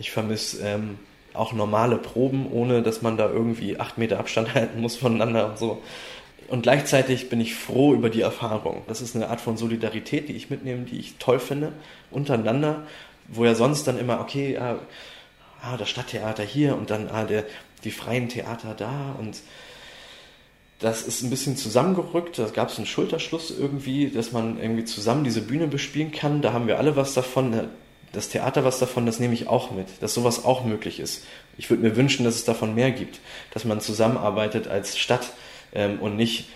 Ich 0.00 0.10
vermisse 0.10 0.66
ähm, 0.66 0.98
auch 1.32 1.52
normale 1.52 1.96
Proben, 1.96 2.50
ohne 2.50 2.82
dass 2.82 3.02
man 3.02 3.16
da 3.16 3.30
irgendwie 3.30 3.78
acht 3.78 3.98
Meter 3.98 4.18
Abstand 4.18 4.52
halten 4.56 4.80
muss 4.80 4.96
voneinander 4.96 5.48
und 5.50 5.58
so. 5.58 5.80
Und 6.48 6.62
gleichzeitig 6.62 7.28
bin 7.28 7.40
ich 7.40 7.54
froh 7.54 7.94
über 7.94 8.10
die 8.10 8.20
Erfahrung. 8.20 8.82
Das 8.88 9.00
ist 9.00 9.16
eine 9.16 9.28
Art 9.28 9.40
von 9.40 9.56
Solidarität, 9.56 10.28
die 10.28 10.34
ich 10.34 10.50
mitnehme, 10.50 10.84
die 10.84 10.98
ich 10.98 11.16
toll 11.18 11.38
finde, 11.38 11.72
untereinander, 12.10 12.86
wo 13.28 13.44
ja 13.44 13.54
sonst 13.54 13.86
dann 13.86 13.98
immer, 13.98 14.20
okay, 14.20 14.58
ah, 14.58 14.78
ah 15.62 15.76
das 15.76 15.88
Stadttheater 15.88 16.42
hier 16.42 16.76
und 16.76 16.90
dann 16.90 17.08
ah, 17.08 17.24
der, 17.24 17.44
die 17.84 17.90
freien 17.90 18.28
Theater 18.28 18.74
da 18.76 19.16
und 19.18 19.42
das 20.82 21.02
ist 21.02 21.22
ein 21.22 21.30
bisschen 21.30 21.56
zusammengerückt. 21.56 22.38
Da 22.38 22.48
gab 22.48 22.68
es 22.68 22.76
einen 22.76 22.86
Schulterschluss 22.86 23.54
irgendwie, 23.56 24.08
dass 24.10 24.32
man 24.32 24.60
irgendwie 24.60 24.84
zusammen 24.84 25.22
diese 25.22 25.40
Bühne 25.40 25.68
bespielen 25.68 26.10
kann. 26.10 26.42
Da 26.42 26.52
haben 26.52 26.66
wir 26.66 26.78
alle 26.78 26.96
was 26.96 27.14
davon. 27.14 27.68
Das 28.12 28.28
Theater 28.28 28.64
was 28.64 28.78
davon, 28.78 29.06
das 29.06 29.20
nehme 29.20 29.32
ich 29.32 29.46
auch 29.48 29.70
mit, 29.70 29.86
dass 30.00 30.12
sowas 30.12 30.44
auch 30.44 30.64
möglich 30.64 31.00
ist. 31.00 31.24
Ich 31.56 31.70
würde 31.70 31.82
mir 31.82 31.96
wünschen, 31.96 32.24
dass 32.24 32.34
es 32.34 32.44
davon 32.44 32.74
mehr 32.74 32.90
gibt, 32.90 33.20
dass 33.54 33.64
man 33.64 33.80
zusammenarbeitet 33.80 34.68
als 34.68 34.98
Stadt 34.98 35.32
ähm, 35.74 36.00
und 36.00 36.16
nicht 36.16 36.48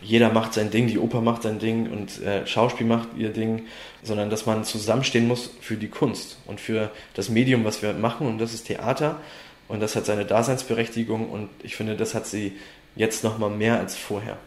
jeder 0.00 0.32
macht 0.32 0.54
sein 0.54 0.70
Ding, 0.70 0.86
die 0.86 0.98
Oper 0.98 1.20
macht 1.20 1.42
sein 1.42 1.58
Ding 1.58 1.90
und 1.90 2.22
äh, 2.22 2.46
Schauspiel 2.46 2.86
macht 2.86 3.08
ihr 3.16 3.30
Ding, 3.30 3.66
sondern 4.02 4.30
dass 4.30 4.46
man 4.46 4.64
zusammenstehen 4.64 5.26
muss 5.26 5.50
für 5.60 5.76
die 5.76 5.88
Kunst 5.88 6.38
und 6.46 6.60
für 6.60 6.90
das 7.14 7.28
Medium, 7.28 7.64
was 7.64 7.82
wir 7.82 7.92
machen 7.94 8.26
und 8.26 8.38
das 8.38 8.54
ist 8.54 8.68
Theater 8.68 9.20
und 9.66 9.80
das 9.80 9.96
hat 9.96 10.06
seine 10.06 10.24
Daseinsberechtigung 10.24 11.28
und 11.28 11.48
ich 11.62 11.74
finde, 11.76 11.96
das 11.96 12.14
hat 12.14 12.26
sie 12.26 12.52
jetzt 12.94 13.24
noch 13.24 13.38
mal 13.38 13.50
mehr 13.50 13.78
als 13.78 13.96
vorher. 13.96 14.38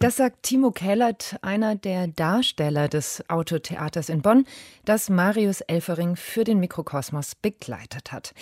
Das 0.00 0.16
sagt 0.16 0.42
Timo 0.42 0.72
Kellert, 0.72 1.36
einer 1.40 1.74
der 1.74 2.06
Darsteller 2.06 2.86
des 2.86 3.24
Autotheaters 3.28 4.10
in 4.10 4.20
Bonn, 4.20 4.44
das 4.84 5.08
Marius 5.08 5.62
Elfering 5.62 6.16
für 6.16 6.44
den 6.44 6.60
Mikrokosmos 6.60 7.34
begleitet 7.34 8.12
hat. 8.12 8.34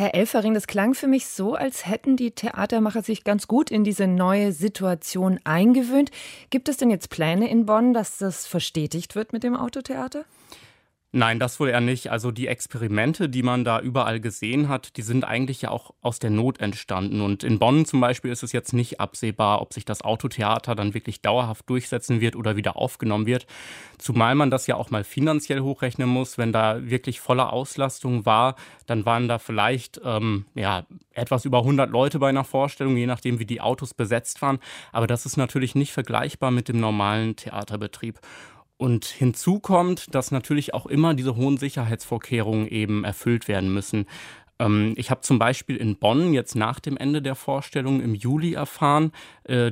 Herr 0.00 0.14
Elfering, 0.14 0.54
das 0.54 0.66
klang 0.66 0.94
für 0.94 1.08
mich 1.08 1.26
so, 1.26 1.56
als 1.56 1.86
hätten 1.86 2.16
die 2.16 2.30
Theatermacher 2.30 3.02
sich 3.02 3.22
ganz 3.22 3.46
gut 3.46 3.70
in 3.70 3.84
diese 3.84 4.06
neue 4.06 4.52
Situation 4.52 5.38
eingewöhnt. 5.44 6.10
Gibt 6.48 6.70
es 6.70 6.78
denn 6.78 6.88
jetzt 6.88 7.10
Pläne 7.10 7.50
in 7.50 7.66
Bonn, 7.66 7.92
dass 7.92 8.16
das 8.16 8.46
verstetigt 8.46 9.14
wird 9.14 9.34
mit 9.34 9.42
dem 9.42 9.54
Autotheater? 9.54 10.24
Nein, 11.12 11.40
das 11.40 11.58
wohl 11.58 11.70
eher 11.70 11.80
nicht. 11.80 12.12
Also 12.12 12.30
die 12.30 12.46
Experimente, 12.46 13.28
die 13.28 13.42
man 13.42 13.64
da 13.64 13.80
überall 13.80 14.20
gesehen 14.20 14.68
hat, 14.68 14.96
die 14.96 15.02
sind 15.02 15.24
eigentlich 15.24 15.62
ja 15.62 15.70
auch 15.72 15.92
aus 16.02 16.20
der 16.20 16.30
Not 16.30 16.60
entstanden. 16.60 17.20
Und 17.20 17.42
in 17.42 17.58
Bonn 17.58 17.84
zum 17.84 18.00
Beispiel 18.00 18.30
ist 18.30 18.44
es 18.44 18.52
jetzt 18.52 18.72
nicht 18.72 19.00
absehbar, 19.00 19.60
ob 19.60 19.74
sich 19.74 19.84
das 19.84 20.02
Autotheater 20.02 20.76
dann 20.76 20.94
wirklich 20.94 21.20
dauerhaft 21.20 21.68
durchsetzen 21.68 22.20
wird 22.20 22.36
oder 22.36 22.54
wieder 22.54 22.76
aufgenommen 22.76 23.26
wird. 23.26 23.48
Zumal 23.98 24.36
man 24.36 24.52
das 24.52 24.68
ja 24.68 24.76
auch 24.76 24.90
mal 24.90 25.02
finanziell 25.02 25.62
hochrechnen 25.62 26.08
muss. 26.08 26.38
Wenn 26.38 26.52
da 26.52 26.88
wirklich 26.88 27.18
volle 27.18 27.52
Auslastung 27.52 28.24
war, 28.24 28.54
dann 28.86 29.04
waren 29.04 29.26
da 29.26 29.40
vielleicht 29.40 30.00
ähm, 30.04 30.44
ja, 30.54 30.86
etwas 31.12 31.44
über 31.44 31.58
100 31.58 31.90
Leute 31.90 32.20
bei 32.20 32.28
einer 32.28 32.44
Vorstellung, 32.44 32.96
je 32.96 33.06
nachdem, 33.06 33.40
wie 33.40 33.46
die 33.46 33.60
Autos 33.60 33.94
besetzt 33.94 34.42
waren. 34.42 34.60
Aber 34.92 35.08
das 35.08 35.26
ist 35.26 35.36
natürlich 35.36 35.74
nicht 35.74 35.92
vergleichbar 35.92 36.52
mit 36.52 36.68
dem 36.68 36.78
normalen 36.78 37.34
Theaterbetrieb. 37.34 38.20
Und 38.80 39.04
hinzu 39.04 39.60
kommt, 39.60 40.14
dass 40.14 40.30
natürlich 40.30 40.72
auch 40.72 40.86
immer 40.86 41.12
diese 41.12 41.36
hohen 41.36 41.58
Sicherheitsvorkehrungen 41.58 42.66
eben 42.66 43.04
erfüllt 43.04 43.46
werden 43.46 43.74
müssen. 43.74 44.06
Ähm, 44.58 44.94
ich 44.96 45.10
habe 45.10 45.20
zum 45.20 45.38
Beispiel 45.38 45.76
in 45.76 45.96
Bonn 45.96 46.32
jetzt 46.32 46.56
nach 46.56 46.80
dem 46.80 46.96
Ende 46.96 47.20
der 47.20 47.34
Vorstellung 47.34 48.00
im 48.00 48.14
Juli 48.14 48.54
erfahren, 48.54 49.12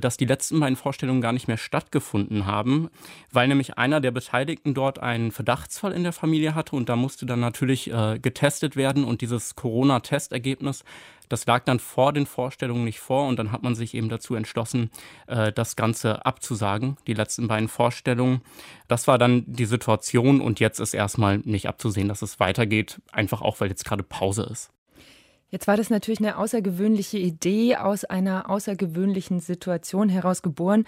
dass 0.00 0.16
die 0.16 0.24
letzten 0.24 0.60
beiden 0.60 0.76
Vorstellungen 0.76 1.20
gar 1.20 1.32
nicht 1.32 1.48
mehr 1.48 1.56
stattgefunden 1.56 2.46
haben, 2.46 2.88
weil 3.32 3.48
nämlich 3.48 3.78
einer 3.78 4.00
der 4.00 4.10
Beteiligten 4.10 4.74
dort 4.74 4.98
einen 4.98 5.32
Verdachtsfall 5.32 5.92
in 5.92 6.02
der 6.02 6.12
Familie 6.12 6.54
hatte 6.54 6.76
und 6.76 6.88
da 6.88 6.96
musste 6.96 7.26
dann 7.26 7.40
natürlich 7.40 7.90
äh, 7.90 8.18
getestet 8.18 8.76
werden 8.76 9.04
und 9.04 9.20
dieses 9.20 9.54
Corona-Testergebnis 9.54 10.84
das 11.28 11.46
lag 11.46 11.64
dann 11.64 11.78
vor 11.78 12.12
den 12.12 12.26
Vorstellungen 12.26 12.84
nicht 12.84 13.00
vor 13.00 13.28
und 13.28 13.38
dann 13.38 13.52
hat 13.52 13.62
man 13.62 13.74
sich 13.74 13.94
eben 13.94 14.08
dazu 14.08 14.34
entschlossen, 14.34 14.90
äh, 15.26 15.52
das 15.52 15.76
Ganze 15.76 16.24
abzusagen, 16.24 16.96
die 17.06 17.14
letzten 17.14 17.48
beiden 17.48 17.68
Vorstellungen. 17.68 18.42
Das 18.88 19.06
war 19.06 19.18
dann 19.18 19.44
die 19.46 19.66
Situation 19.66 20.40
und 20.40 20.60
jetzt 20.60 20.80
ist 20.80 20.94
erstmal 20.94 21.38
nicht 21.38 21.68
abzusehen, 21.68 22.08
dass 22.08 22.22
es 22.22 22.40
weitergeht, 22.40 23.00
einfach 23.12 23.42
auch, 23.42 23.60
weil 23.60 23.68
jetzt 23.68 23.84
gerade 23.84 24.02
Pause 24.02 24.44
ist. 24.44 24.70
Jetzt 25.50 25.66
war 25.66 25.76
das 25.76 25.88
natürlich 25.88 26.20
eine 26.20 26.36
außergewöhnliche 26.36 27.18
Idee 27.18 27.76
aus 27.76 28.04
einer 28.04 28.50
außergewöhnlichen 28.50 29.40
Situation 29.40 30.08
heraus 30.08 30.42
geboren. 30.42 30.84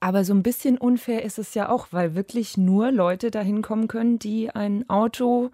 Aber 0.00 0.24
so 0.24 0.32
ein 0.34 0.42
bisschen 0.42 0.78
unfair 0.78 1.24
ist 1.24 1.38
es 1.38 1.54
ja 1.54 1.68
auch, 1.68 1.88
weil 1.90 2.14
wirklich 2.14 2.56
nur 2.56 2.90
Leute 2.90 3.30
dahin 3.30 3.62
kommen 3.62 3.88
können, 3.88 4.18
die 4.18 4.50
ein 4.50 4.88
Auto, 4.88 5.50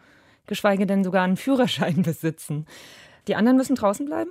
geschweige 0.47 0.87
denn 0.87 1.05
sogar 1.05 1.25
einen 1.25 1.37
Führerschein 1.37 2.03
besitzen. 2.05 2.67
Die 3.29 3.35
anderen 3.35 3.57
müssen 3.57 3.77
draußen 3.77 4.07
bleiben? 4.07 4.31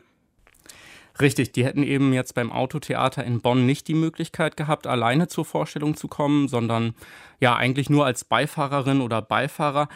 Richtig, 1.21 1.53
die 1.53 1.63
hätten 1.63 1.83
eben 1.83 2.11
jetzt 2.11 2.35
beim 2.35 2.51
Autotheater 2.51 3.23
in 3.23 3.39
Bonn 3.39 3.65
nicht 3.65 3.87
die 3.87 3.93
Möglichkeit 3.93 4.57
gehabt, 4.57 4.85
alleine 4.85 5.29
zur 5.29 5.45
Vorstellung 5.45 5.95
zu 5.95 6.09
kommen, 6.09 6.49
sondern 6.49 6.93
ja 7.39 7.55
eigentlich 7.55 7.89
nur 7.89 8.05
als 8.05 8.25
Beifahrerin 8.25 8.99
oder 8.99 9.21
Beifahrer. 9.21 9.87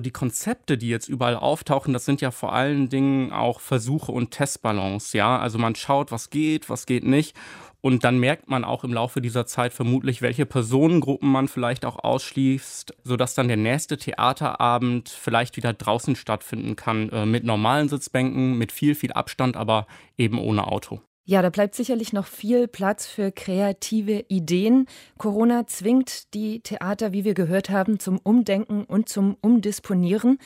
Die 0.00 0.12
Konzepte, 0.12 0.78
die 0.78 0.88
jetzt 0.88 1.08
überall 1.08 1.34
auftauchen, 1.34 1.92
das 1.92 2.04
sind 2.04 2.20
ja 2.20 2.30
vor 2.30 2.52
allen 2.52 2.88
Dingen 2.88 3.32
auch 3.32 3.58
Versuche 3.58 4.12
und 4.12 4.30
Testballons, 4.30 5.12
ja. 5.12 5.36
Also 5.40 5.58
man 5.58 5.74
schaut, 5.74 6.12
was 6.12 6.30
geht, 6.30 6.70
was 6.70 6.86
geht 6.86 7.02
nicht. 7.02 7.36
Und 7.80 8.04
dann 8.04 8.18
merkt 8.18 8.48
man 8.48 8.62
auch 8.64 8.84
im 8.84 8.92
Laufe 8.92 9.20
dieser 9.20 9.46
Zeit 9.46 9.72
vermutlich, 9.72 10.22
welche 10.22 10.46
Personengruppen 10.46 11.28
man 11.30 11.48
vielleicht 11.48 11.84
auch 11.84 11.98
ausschließt, 11.98 12.94
sodass 13.02 13.34
dann 13.34 13.48
der 13.48 13.56
nächste 13.56 13.96
Theaterabend 13.96 15.08
vielleicht 15.08 15.56
wieder 15.56 15.72
draußen 15.72 16.14
stattfinden 16.14 16.76
kann, 16.76 17.08
äh, 17.10 17.26
mit 17.26 17.42
normalen 17.42 17.88
Sitzbänken, 17.88 18.56
mit 18.56 18.70
viel, 18.70 18.94
viel 18.94 19.12
Abstand, 19.12 19.56
aber 19.56 19.88
eben 20.16 20.38
ohne 20.38 20.68
Auto. 20.68 21.00
Ja, 21.30 21.42
da 21.42 21.50
bleibt 21.50 21.74
sicherlich 21.74 22.14
noch 22.14 22.26
viel 22.26 22.68
Platz 22.68 23.06
für 23.06 23.30
kreative 23.30 24.24
Ideen. 24.28 24.86
Corona 25.18 25.66
zwingt 25.66 26.32
die 26.32 26.60
Theater, 26.60 27.12
wie 27.12 27.22
wir 27.22 27.34
gehört 27.34 27.68
haben, 27.68 28.00
zum 28.00 28.16
Umdenken 28.16 28.84
und 28.84 29.10
zum 29.10 29.36
Umdisponieren. 29.42 30.38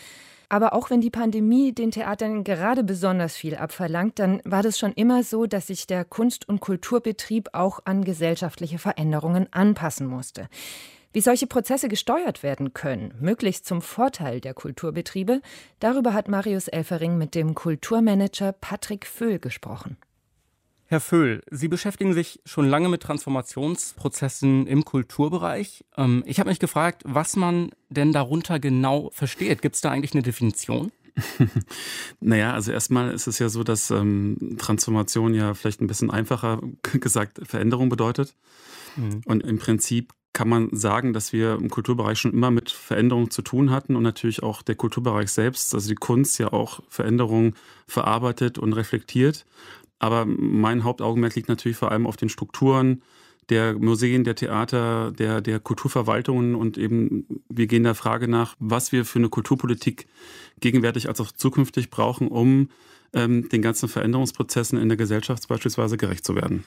Aber 0.48 0.72
auch 0.72 0.90
wenn 0.90 1.00
die 1.00 1.08
Pandemie 1.08 1.72
den 1.72 1.92
Theatern 1.92 2.42
gerade 2.42 2.82
besonders 2.82 3.36
viel 3.36 3.54
abverlangt, 3.54 4.18
dann 4.18 4.42
war 4.44 4.64
das 4.64 4.76
schon 4.76 4.90
immer 4.94 5.22
so, 5.22 5.46
dass 5.46 5.68
sich 5.68 5.86
der 5.86 6.04
Kunst- 6.04 6.48
und 6.48 6.58
Kulturbetrieb 6.58 7.50
auch 7.52 7.78
an 7.84 8.02
gesellschaftliche 8.02 8.78
Veränderungen 8.78 9.46
anpassen 9.52 10.08
musste. 10.08 10.48
Wie 11.12 11.20
solche 11.20 11.46
Prozesse 11.46 11.88
gesteuert 11.88 12.42
werden 12.42 12.74
können, 12.74 13.14
möglichst 13.20 13.66
zum 13.66 13.82
Vorteil 13.82 14.40
der 14.40 14.54
Kulturbetriebe, 14.54 15.42
darüber 15.78 16.12
hat 16.12 16.26
Marius 16.26 16.66
Elfering 16.66 17.18
mit 17.18 17.36
dem 17.36 17.54
Kulturmanager 17.54 18.50
Patrick 18.50 19.06
Föhl 19.06 19.38
gesprochen. 19.38 19.96
Herr 20.92 21.00
Föhl, 21.00 21.40
Sie 21.50 21.68
beschäftigen 21.68 22.12
sich 22.12 22.42
schon 22.44 22.68
lange 22.68 22.90
mit 22.90 23.00
Transformationsprozessen 23.00 24.66
im 24.66 24.84
Kulturbereich. 24.84 25.86
Ähm, 25.96 26.22
ich 26.26 26.38
habe 26.38 26.50
mich 26.50 26.58
gefragt, 26.58 27.00
was 27.06 27.34
man 27.34 27.70
denn 27.88 28.12
darunter 28.12 28.60
genau 28.60 29.08
versteht. 29.14 29.62
Gibt 29.62 29.74
es 29.74 29.80
da 29.80 29.90
eigentlich 29.90 30.12
eine 30.12 30.20
Definition? 30.20 30.92
naja, 32.20 32.52
also 32.52 32.72
erstmal 32.72 33.10
ist 33.12 33.26
es 33.26 33.38
ja 33.38 33.48
so, 33.48 33.64
dass 33.64 33.90
ähm, 33.90 34.58
Transformation 34.58 35.32
ja 35.32 35.54
vielleicht 35.54 35.80
ein 35.80 35.86
bisschen 35.86 36.10
einfacher 36.10 36.60
gesagt 36.92 37.40
Veränderung 37.42 37.88
bedeutet. 37.88 38.34
Mhm. 38.96 39.22
Und 39.24 39.44
im 39.44 39.58
Prinzip 39.58 40.12
kann 40.34 40.50
man 40.50 40.68
sagen, 40.72 41.14
dass 41.14 41.32
wir 41.32 41.54
im 41.54 41.70
Kulturbereich 41.70 42.18
schon 42.18 42.32
immer 42.32 42.50
mit 42.50 42.70
Veränderungen 42.70 43.30
zu 43.30 43.40
tun 43.40 43.70
hatten 43.70 43.96
und 43.96 44.02
natürlich 44.02 44.42
auch 44.42 44.60
der 44.60 44.74
Kulturbereich 44.74 45.30
selbst, 45.30 45.74
also 45.74 45.88
die 45.88 45.94
Kunst 45.94 46.38
ja 46.38 46.52
auch 46.52 46.80
Veränderungen 46.88 47.54
verarbeitet 47.86 48.58
und 48.58 48.74
reflektiert. 48.74 49.46
Aber 50.02 50.26
mein 50.26 50.82
Hauptaugenmerk 50.82 51.36
liegt 51.36 51.48
natürlich 51.48 51.78
vor 51.78 51.92
allem 51.92 52.08
auf 52.08 52.16
den 52.16 52.28
Strukturen 52.28 53.02
der 53.50 53.74
Museen, 53.74 54.24
der 54.24 54.34
Theater, 54.34 55.12
der, 55.12 55.40
der 55.40 55.60
Kulturverwaltungen 55.60 56.56
und 56.56 56.76
eben 56.76 57.24
wir 57.48 57.68
gehen 57.68 57.84
der 57.84 57.94
Frage 57.94 58.26
nach, 58.26 58.56
was 58.58 58.90
wir 58.90 59.04
für 59.04 59.20
eine 59.20 59.28
Kulturpolitik 59.28 60.08
gegenwärtig 60.58 61.08
als 61.08 61.20
auch 61.20 61.30
zukünftig 61.30 61.88
brauchen, 61.88 62.26
um 62.26 62.68
ähm, 63.12 63.48
den 63.48 63.62
ganzen 63.62 63.88
Veränderungsprozessen 63.88 64.76
in 64.76 64.88
der 64.88 64.96
Gesellschaft 64.96 65.46
beispielsweise 65.46 65.96
gerecht 65.96 66.24
zu 66.24 66.34
werden. 66.34 66.64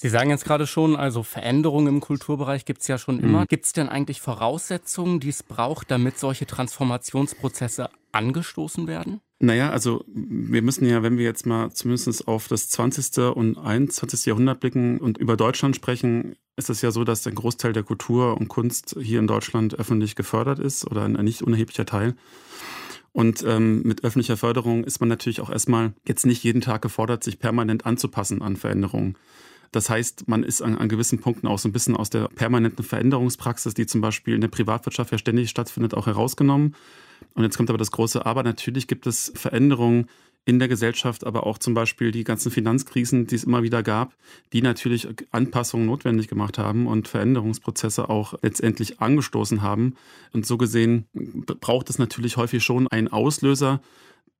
Sie 0.00 0.08
sagen 0.08 0.30
jetzt 0.30 0.44
gerade 0.44 0.68
schon, 0.68 0.94
also 0.94 1.24
Veränderungen 1.24 1.88
im 1.88 2.00
Kulturbereich 2.00 2.64
gibt 2.64 2.82
es 2.82 2.88
ja 2.88 2.98
schon 2.98 3.18
immer. 3.18 3.40
Mhm. 3.40 3.46
Gibt 3.48 3.64
es 3.64 3.72
denn 3.72 3.88
eigentlich 3.88 4.20
Voraussetzungen, 4.20 5.18
die 5.18 5.30
es 5.30 5.42
braucht, 5.42 5.90
damit 5.90 6.20
solche 6.20 6.46
Transformationsprozesse 6.46 7.90
angestoßen 8.12 8.86
werden? 8.86 9.20
Naja, 9.40 9.70
also 9.70 10.04
wir 10.06 10.62
müssen 10.62 10.86
ja, 10.86 11.02
wenn 11.02 11.18
wir 11.18 11.24
jetzt 11.24 11.46
mal 11.46 11.72
zumindest 11.72 12.28
auf 12.28 12.46
das 12.46 12.68
20. 12.70 13.18
und 13.34 13.58
21. 13.58 14.26
Jahrhundert 14.26 14.60
blicken 14.60 14.98
und 14.98 15.18
über 15.18 15.36
Deutschland 15.36 15.74
sprechen, 15.74 16.36
ist 16.56 16.70
es 16.70 16.80
ja 16.80 16.92
so, 16.92 17.02
dass 17.02 17.26
ein 17.26 17.34
Großteil 17.34 17.72
der 17.72 17.82
Kultur 17.82 18.36
und 18.36 18.46
Kunst 18.46 18.96
hier 19.00 19.18
in 19.18 19.26
Deutschland 19.26 19.78
öffentlich 19.80 20.14
gefördert 20.14 20.60
ist 20.60 20.86
oder 20.88 21.04
ein 21.04 21.12
nicht 21.12 21.42
unerheblicher 21.42 21.86
Teil. 21.86 22.14
Und 23.12 23.42
ähm, 23.44 23.82
mit 23.82 24.04
öffentlicher 24.04 24.36
Förderung 24.36 24.84
ist 24.84 25.00
man 25.00 25.08
natürlich 25.08 25.40
auch 25.40 25.50
erstmal 25.50 25.92
jetzt 26.06 26.24
nicht 26.24 26.44
jeden 26.44 26.60
Tag 26.60 26.82
gefordert, 26.82 27.24
sich 27.24 27.40
permanent 27.40 27.84
anzupassen 27.84 28.42
an 28.42 28.56
Veränderungen. 28.56 29.16
Das 29.72 29.90
heißt, 29.90 30.28
man 30.28 30.42
ist 30.42 30.62
an, 30.62 30.78
an, 30.78 30.88
gewissen 30.88 31.18
Punkten 31.18 31.46
auch 31.46 31.58
so 31.58 31.68
ein 31.68 31.72
bisschen 31.72 31.96
aus 31.96 32.10
der 32.10 32.28
permanenten 32.28 32.84
Veränderungspraxis, 32.84 33.74
die 33.74 33.86
zum 33.86 34.00
Beispiel 34.00 34.34
in 34.34 34.40
der 34.40 34.48
Privatwirtschaft 34.48 35.12
ja 35.12 35.18
ständig 35.18 35.50
stattfindet, 35.50 35.94
auch 35.94 36.06
herausgenommen. 36.06 36.74
Und 37.34 37.42
jetzt 37.44 37.56
kommt 37.56 37.68
aber 37.70 37.78
das 37.78 37.90
große 37.90 38.24
Aber. 38.24 38.42
Natürlich 38.42 38.86
gibt 38.86 39.06
es 39.06 39.32
Veränderungen 39.34 40.06
in 40.48 40.58
der 40.58 40.68
Gesellschaft, 40.68 41.26
aber 41.26 41.46
auch 41.46 41.58
zum 41.58 41.74
Beispiel 41.74 42.10
die 42.10 42.24
ganzen 42.24 42.50
Finanzkrisen, 42.50 43.26
die 43.26 43.34
es 43.34 43.44
immer 43.44 43.62
wieder 43.62 43.82
gab, 43.82 44.14
die 44.54 44.62
natürlich 44.62 45.06
Anpassungen 45.30 45.86
notwendig 45.86 46.28
gemacht 46.28 46.56
haben 46.56 46.86
und 46.86 47.06
Veränderungsprozesse 47.06 48.08
auch 48.08 48.32
letztendlich 48.40 49.00
angestoßen 49.00 49.60
haben. 49.60 49.96
Und 50.32 50.46
so 50.46 50.56
gesehen 50.56 51.04
braucht 51.60 51.90
es 51.90 51.98
natürlich 51.98 52.38
häufig 52.38 52.64
schon 52.64 52.88
einen 52.88 53.08
Auslöser, 53.08 53.82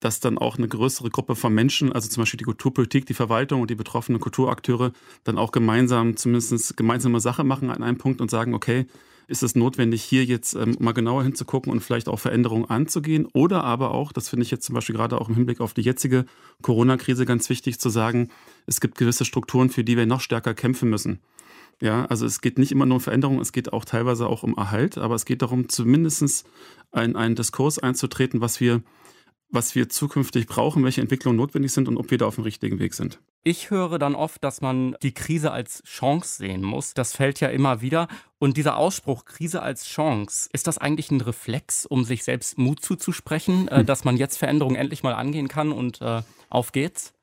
dass 0.01 0.21
dann 0.21 0.39
auch 0.39 0.59
eine 0.59 0.69
größere 0.69 1.11
Gruppe 1.11 1.35
von 1.35 1.53
Menschen, 1.53 1.93
also 1.93 2.09
zum 2.09 2.23
Beispiel 2.23 2.39
die 2.39 2.45
Kulturpolitik, 2.45 3.07
die 3.07 3.15
Verwaltung 3.15 3.63
und 3.63 3.71
die 3.71 3.75
betroffenen 3.75 4.21
Kulturakteure, 4.21 4.93
dann 5.25 5.39
auch 5.39 5.53
gemeinsam, 5.53 6.17
zumindest 6.17 6.77
gemeinsame 6.77 7.21
Sache 7.21 7.45
machen 7.45 7.71
an 7.71 7.83
einem 7.83 7.99
Punkt 7.99 8.21
und 8.21 8.31
sagen, 8.31 8.55
okay, 8.55 8.87
ist 9.29 9.43
es 9.43 9.55
notwendig, 9.55 10.03
hier 10.03 10.25
jetzt 10.25 10.55
ähm, 10.55 10.75
mal 10.81 10.93
genauer 10.93 11.23
hinzugucken 11.23 11.71
und 11.71 11.81
vielleicht 11.81 12.09
auch 12.09 12.19
Veränderungen 12.19 12.65
anzugehen? 12.65 13.27
Oder 13.35 13.63
aber 13.63 13.91
auch, 13.91 14.11
das 14.11 14.31
finde 14.31 14.45
ich 14.45 14.51
jetzt 14.51 14.65
zum 14.65 14.75
Beispiel 14.75 14.97
gerade 14.97 15.21
auch 15.21 15.29
im 15.29 15.35
Hinblick 15.35 15.61
auf 15.61 15.75
die 15.75 15.83
jetzige 15.83 16.25
Corona-Krise 16.63 17.27
ganz 17.27 17.51
wichtig 17.51 17.79
zu 17.79 17.91
sagen, 17.91 18.31
es 18.67 18.81
gibt 18.81 18.97
gewisse 18.97 19.27
Strukturen, 19.27 19.69
für 19.69 19.85
die 19.85 19.99
wir 19.99 20.07
noch 20.07 20.23
stärker 20.23 20.55
kämpfen 20.55 20.89
müssen. 20.89 21.21
Ja, 21.81 22.07
also 22.07 22.27
es 22.27 22.41
geht 22.41 22.59
nicht 22.59 22.73
immer 22.73 22.87
nur 22.87 22.97
um 22.97 23.01
Veränderung, 23.01 23.39
es 23.39 23.53
geht 23.53 23.73
auch 23.73 23.85
teilweise 23.85 24.27
auch 24.27 24.43
um 24.43 24.57
Erhalt, 24.57 24.99
aber 24.99 25.15
es 25.15 25.27
geht 25.27 25.43
darum, 25.43 25.69
zumindest 25.69 26.45
einen, 26.91 27.15
einen 27.15 27.37
Diskurs 27.37 27.79
einzutreten, 27.79 28.41
was 28.41 28.61
wir 28.61 28.83
was 29.51 29.75
wir 29.75 29.89
zukünftig 29.89 30.47
brauchen, 30.47 30.85
welche 30.85 31.01
Entwicklungen 31.01 31.37
notwendig 31.37 31.73
sind 31.73 31.89
und 31.89 31.97
ob 31.97 32.11
wir 32.11 32.19
da 32.19 32.27
auf 32.27 32.35
dem 32.35 32.45
richtigen 32.45 32.79
Weg 32.79 32.95
sind. 32.95 33.21
Ich 33.45 33.71
höre 33.71 33.99
dann 33.99 34.15
oft, 34.15 34.45
dass 34.45 34.61
man 34.61 34.97
die 35.03 35.13
Krise 35.13 35.53
als 35.53 35.83
Chance 35.85 36.37
sehen 36.37 36.63
muss. 36.63 36.93
Das 36.93 37.15
fällt 37.15 37.41
ja 37.41 37.49
immer 37.49 37.81
wieder. 37.81 38.09
Und 38.39 38.57
dieser 38.57 38.77
Ausspruch, 38.77 39.25
Krise 39.25 39.63
als 39.63 39.87
Chance, 39.87 40.51
ist 40.53 40.67
das 40.67 40.79
eigentlich 40.79 41.11
ein 41.11 41.21
Reflex, 41.21 41.87
um 41.87 42.05
sich 42.05 42.25
selbst 42.25 42.59
Mut 42.59 42.81
zuzusprechen, 42.81 43.69
äh, 43.69 43.79
hm. 43.79 43.87
dass 43.87 44.05
man 44.05 44.17
jetzt 44.17 44.37
Veränderungen 44.37 44.77
endlich 44.77 45.03
mal 45.03 45.15
angehen 45.15 45.49
kann 45.49 45.73
und 45.73 46.01
äh, 46.03 46.23
auf 46.51 46.73
geht's? 46.73 47.15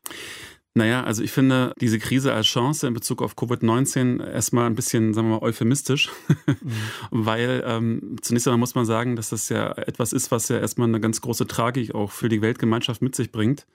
Naja, 0.77 1.05
also 1.05 1.23
ich 1.23 1.31
finde 1.31 1.73
diese 1.79 1.99
Krise 1.99 2.33
als 2.33 2.47
Chance 2.47 2.85
in 2.85 2.93
Bezug 2.93 3.21
auf 3.21 3.37
Covid-19 3.37 4.21
erstmal 4.21 4.65
ein 4.65 4.75
bisschen, 4.75 5.13
sagen 5.13 5.29
wir 5.29 5.39
mal, 5.39 5.41
euphemistisch, 5.41 6.09
mhm. 6.47 6.81
weil 7.11 7.63
ähm, 7.65 8.17
zunächst 8.21 8.45
einmal 8.45 8.59
muss 8.59 8.75
man 8.75 8.85
sagen, 8.85 9.15
dass 9.15 9.29
das 9.29 9.47
ja 9.47 9.71
etwas 9.71 10.11
ist, 10.11 10.31
was 10.31 10.49
ja 10.49 10.59
erstmal 10.59 10.89
eine 10.89 10.99
ganz 10.99 11.21
große 11.21 11.47
Tragik 11.47 11.95
auch 11.95 12.11
für 12.11 12.27
die 12.27 12.41
Weltgemeinschaft 12.41 13.01
mit 13.01 13.15
sich 13.15 13.31
bringt. 13.31 13.65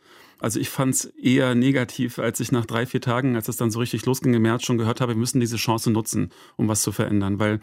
Also 0.41 0.61
ich 0.61 0.69
fand 0.69 0.95
es 0.95 1.05
eher 1.07 1.55
negativ, 1.55 2.19
als 2.19 2.39
ich 2.39 2.53
nach 2.53 2.67
drei, 2.67 2.85
vier 2.85 3.01
Tagen, 3.01 3.35
als 3.35 3.49
es 3.49 3.57
dann 3.57 3.71
so 3.71 3.79
richtig 3.79 4.05
losging 4.05 4.35
im 4.35 4.43
März, 4.43 4.65
schon 4.65 4.77
gehört 4.77 5.01
habe, 5.01 5.13
wir 5.13 5.19
müssen 5.19 5.41
diese 5.41 5.57
Chance 5.57 5.91
nutzen, 5.91 6.31
um 6.57 6.69
was 6.69 6.83
zu 6.83 6.93
verändern, 6.93 7.39
weil 7.39 7.61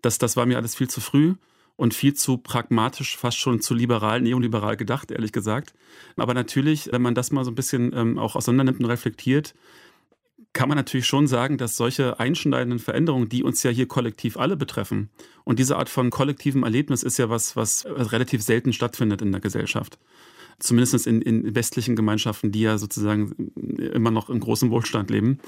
das, 0.00 0.16
das 0.16 0.34
war 0.36 0.46
mir 0.46 0.56
alles 0.56 0.74
viel 0.74 0.88
zu 0.88 1.02
früh 1.02 1.34
und 1.78 1.94
viel 1.94 2.12
zu 2.12 2.38
pragmatisch, 2.38 3.16
fast 3.16 3.38
schon 3.38 3.60
zu 3.60 3.72
liberal, 3.72 4.20
neoliberal 4.20 4.76
gedacht, 4.76 5.12
ehrlich 5.12 5.30
gesagt. 5.30 5.74
Aber 6.16 6.34
natürlich, 6.34 6.90
wenn 6.90 7.00
man 7.00 7.14
das 7.14 7.30
mal 7.30 7.44
so 7.44 7.52
ein 7.52 7.54
bisschen 7.54 7.92
ähm, 7.94 8.18
auch 8.18 8.34
auseinandernimmt 8.34 8.80
und 8.80 8.86
reflektiert, 8.86 9.54
kann 10.52 10.68
man 10.68 10.76
natürlich 10.76 11.06
schon 11.06 11.28
sagen, 11.28 11.56
dass 11.56 11.76
solche 11.76 12.18
einschneidenden 12.18 12.80
Veränderungen, 12.80 13.28
die 13.28 13.44
uns 13.44 13.62
ja 13.62 13.70
hier 13.70 13.86
kollektiv 13.86 14.36
alle 14.36 14.56
betreffen, 14.56 15.08
und 15.44 15.60
diese 15.60 15.76
Art 15.76 15.88
von 15.88 16.10
kollektivem 16.10 16.64
Erlebnis 16.64 17.04
ist 17.04 17.16
ja 17.16 17.30
was, 17.30 17.54
was 17.54 17.86
relativ 17.86 18.42
selten 18.42 18.72
stattfindet 18.72 19.22
in 19.22 19.30
der 19.30 19.40
Gesellschaft. 19.40 20.00
Zumindest 20.58 21.06
in, 21.06 21.22
in 21.22 21.54
westlichen 21.54 21.94
Gemeinschaften, 21.94 22.50
die 22.50 22.62
ja 22.62 22.76
sozusagen 22.76 23.52
immer 23.54 24.10
noch 24.10 24.30
in 24.30 24.40
großem 24.40 24.72
Wohlstand 24.72 25.10
leben, 25.10 25.38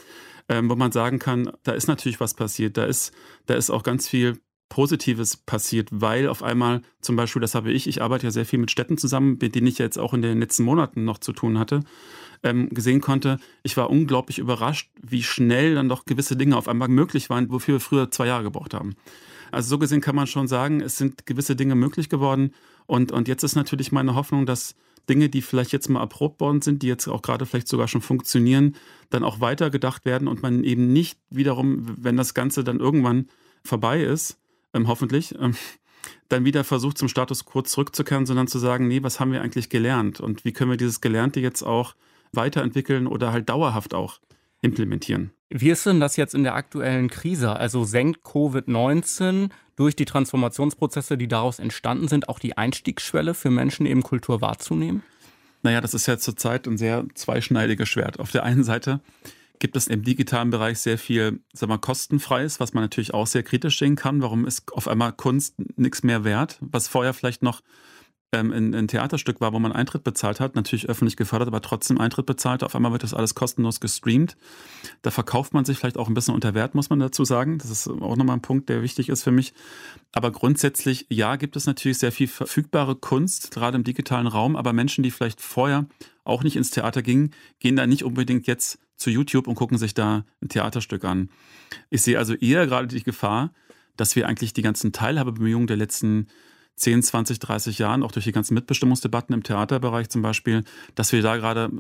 ähm, 0.49 0.71
wo 0.71 0.77
man 0.77 0.93
sagen 0.93 1.19
kann, 1.19 1.51
da 1.65 1.73
ist 1.73 1.89
natürlich 1.89 2.21
was 2.21 2.35
passiert, 2.35 2.77
da 2.77 2.85
ist, 2.85 3.13
da 3.47 3.55
ist 3.55 3.71
auch 3.71 3.83
ganz 3.83 4.09
viel 4.09 4.39
Positives 4.71 5.37
passiert, 5.37 5.89
weil 5.91 6.29
auf 6.29 6.43
einmal 6.43 6.81
zum 7.03 7.17
Beispiel, 7.17 7.43
das 7.43 7.55
habe 7.55 7.71
ich, 7.73 7.87
ich 7.87 8.01
arbeite 8.01 8.27
ja 8.27 8.31
sehr 8.31 8.47
viel 8.47 8.59
mit 8.59 8.71
Städten 8.71 8.97
zusammen, 8.97 9.37
mit 9.41 9.55
denen 9.55 9.67
ich 9.67 9.77
jetzt 9.77 9.99
auch 9.99 10.15
in 10.15 10.23
den 10.23 10.41
letzten 10.41 10.63
Monaten 10.63 11.05
noch 11.05 11.19
zu 11.19 11.33
tun 11.33 11.59
hatte, 11.59 11.81
ähm, 12.43 12.71
gesehen 12.71 13.01
konnte, 13.03 13.39
ich 13.63 13.77
war 13.77 13.91
unglaublich 13.91 14.39
überrascht, 14.39 14.91
wie 15.03 15.23
schnell 15.23 15.75
dann 15.75 15.91
doch 15.91 16.07
gewisse 16.07 16.37
Dinge 16.37 16.57
auf 16.57 16.69
einmal 16.69 16.89
möglich 16.89 17.29
waren, 17.29 17.51
wofür 17.51 17.75
wir 17.75 17.81
früher 17.81 18.11
zwei 18.11 18.29
Jahre 18.29 18.45
gebraucht 18.45 18.73
haben. 18.73 18.95
Also 19.51 19.69
so 19.69 19.79
gesehen 19.79 20.01
kann 20.01 20.15
man 20.15 20.29
schon 20.29 20.47
sagen, 20.47 20.81
es 20.81 20.97
sind 20.97 21.27
gewisse 21.27 21.57
Dinge 21.57 21.75
möglich 21.75 22.09
geworden 22.09 22.55
und, 22.87 23.13
und 23.13 23.29
jetzt 23.29 23.43
ist 23.43 23.57
natürlich 23.57 23.93
meine 23.93 24.15
Hoffnung, 24.15 24.47
dass 24.47 24.77
Dinge, 25.09 25.29
die 25.29 25.43
vielleicht 25.43 25.73
jetzt 25.73 25.89
mal 25.89 26.01
erprobt 26.01 26.41
worden 26.41 26.63
sind, 26.63 26.83
die 26.83 26.87
jetzt 26.87 27.09
auch 27.09 27.23
gerade 27.23 27.45
vielleicht 27.45 27.67
sogar 27.67 27.89
schon 27.89 28.03
funktionieren, 28.03 28.77
dann 29.11 29.25
auch 29.25 29.41
weitergedacht 29.41 30.05
werden 30.05 30.29
und 30.29 30.43
man 30.43 30.63
eben 30.63 30.93
nicht 30.93 31.19
wiederum, 31.29 31.85
wenn 31.99 32.17
das 32.17 32.35
Ganze 32.35 32.63
dann 32.63 32.79
irgendwann 32.79 33.27
vorbei 33.65 34.03
ist, 34.03 34.40
ähm, 34.75 34.89
hoffentlich, 34.89 35.35
ähm, 35.39 35.55
dann 36.29 36.45
wieder 36.45 36.65
versucht, 36.65 36.99
zum 36.99 37.09
Status 37.09 37.45
quo 37.45 37.63
zurückzukehren, 37.63 38.27
sondern 38.27 38.47
zu 38.47 38.59
sagen, 38.59 38.89
nee, 38.89 39.03
was 39.03 39.21
haben 39.21 39.33
wir 39.33 39.43
eigentlich 39.43 39.69
gelernt 39.69 40.21
und 40.21 40.45
wie 40.45 40.53
können 40.53 40.71
wir 40.71 40.77
dieses 40.77 41.01
Gelernte 41.01 41.41
jetzt 41.41 41.63
auch 41.63 41.95
weiterentwickeln 42.33 43.07
oder 43.07 43.33
halt 43.33 43.49
dauerhaft 43.49 43.95
auch 43.95 44.21
implementieren. 44.63 45.33
Wie 45.49 45.71
ist 45.71 45.85
denn 45.85 46.01
das 46.01 46.17
jetzt 46.17 46.35
in 46.35 46.45
der 46.45 46.55
aktuellen 46.55 47.09
Krise? 47.09 47.57
Also 47.57 47.85
senkt 47.85 48.25
Covid-19 48.25 49.51
durch 49.75 49.97
die 49.97 50.05
Transformationsprozesse, 50.05 51.19
die 51.19 51.27
daraus 51.27 51.59
entstanden 51.59 52.07
sind, 52.07 52.29
auch 52.29 52.39
die 52.39 52.57
Einstiegsschwelle 52.57 53.35
für 53.35 53.51
Menschen 53.51 53.87
eben 53.87 54.03
Kultur 54.03 54.41
wahrzunehmen? 54.41 55.03
Naja, 55.63 55.81
das 55.81 55.95
ist 55.95 56.07
ja 56.07 56.19
zurzeit 56.19 56.67
ein 56.67 56.79
sehr 56.79 57.05
zweischneidiges 57.15 57.89
Schwert. 57.89 58.21
Auf 58.21 58.31
der 58.31 58.45
einen 58.45 58.65
Seite 58.65 59.01
gibt 59.61 59.77
es 59.77 59.87
im 59.87 60.03
digitalen 60.03 60.51
Bereich 60.51 60.81
sehr 60.81 60.99
viel, 60.99 61.41
sag 61.53 61.69
mal, 61.69 61.79
kostenfreies, 61.79 62.59
was 62.59 62.75
man 62.75 62.83
natürlich 62.83 63.15
auch 63.15 63.27
sehr 63.27 63.45
kritisch 63.45 63.79
sehen 63.79 63.95
kann. 63.95 64.23
Warum 64.23 64.47
ist 64.47 64.73
auf 64.73 64.89
einmal 64.89 65.13
Kunst 65.13 65.55
nichts 65.77 66.03
mehr 66.03 66.25
wert, 66.25 66.59
was 66.61 66.89
vorher 66.89 67.15
vielleicht 67.15 67.43
noch 67.43 67.61
ähm, 68.33 68.53
ein, 68.53 68.75
ein, 68.75 68.89
Theaterstück 68.89 69.41
war, 69.41 69.53
wo 69.53 69.59
man 69.59 69.73
Eintritt 69.73 70.05
bezahlt 70.05 70.41
hat, 70.41 70.55
natürlich 70.55 70.89
öffentlich 70.89 71.17
gefördert, 71.17 71.49
aber 71.49 71.61
trotzdem 71.61 71.99
Eintritt 71.99 72.27
bezahlt. 72.27 72.63
Auf 72.63 72.75
einmal 72.75 72.93
wird 72.93 73.03
das 73.03 73.13
alles 73.13 73.35
kostenlos 73.35 73.81
gestreamt. 73.81 74.37
Da 75.03 75.11
verkauft 75.11 75.53
man 75.53 75.65
sich 75.65 75.79
vielleicht 75.79 75.99
auch 75.99 76.09
ein 76.09 76.15
bisschen 76.15 76.35
unter 76.35 76.55
Wert, 76.55 76.75
muss 76.75 76.91
man 76.91 77.01
dazu 77.01 77.25
sagen. 77.25 77.59
Das 77.59 77.71
ist 77.71 77.89
auch 77.89 78.17
nochmal 78.17 78.37
ein 78.37 78.43
Punkt, 78.43 78.69
der 78.69 78.83
wichtig 78.83 79.09
ist 79.09 79.25
für 79.25 79.33
mich. 79.33 79.53
Aber 80.13 80.31
grundsätzlich, 80.31 81.07
ja, 81.11 81.37
gibt 81.37 81.57
es 81.57 81.67
natürlich 81.67 81.99
sehr 81.99 82.13
viel 82.13 82.29
verfügbare 82.29 82.95
Kunst, 82.95 83.51
gerade 83.51 83.77
im 83.77 83.85
digitalen 83.85 84.27
Raum, 84.27 84.57
aber 84.57 84.73
Menschen, 84.73 85.03
die 85.03 85.11
vielleicht 85.11 85.41
vorher 85.41 85.87
auch 86.25 86.45
nicht 86.45 86.57
ins 86.57 86.71
Theater 86.71 87.03
gingen, 87.03 87.33
gehen 87.59 87.77
da 87.77 87.87
nicht 87.87 88.05
unbedingt 88.05 88.47
jetzt 88.47 88.79
zu 89.01 89.11
YouTube 89.11 89.49
und 89.49 89.55
gucken 89.55 89.79
sich 89.79 89.95
da 89.95 90.25
ein 90.43 90.49
Theaterstück 90.49 91.05
an. 91.05 91.31
Ich 91.89 92.03
sehe 92.03 92.19
also 92.19 92.35
eher 92.35 92.67
gerade 92.67 92.87
die 92.87 93.03
Gefahr, 93.03 93.53
dass 93.97 94.15
wir 94.15 94.29
eigentlich 94.29 94.53
die 94.53 94.63
ganzen 94.63 94.93
Teilhabebemühungen 94.93 95.67
der 95.67 95.77
letzten 95.77 96.27
10, 96.77 97.03
20, 97.03 97.39
30 97.39 97.79
Jahren, 97.79 98.03
auch 98.03 98.13
durch 98.13 98.25
die 98.25 98.33
ganzen 98.33 98.55
Mitbestimmungsdebatten 98.55 99.35
im 99.35 99.43
Theaterbereich 99.43 100.09
zum 100.09 100.23
Beispiel, 100.23 100.65
dass 100.95 101.13
wir 101.13 101.23
da 101.23 101.37
gerade 101.37 101.71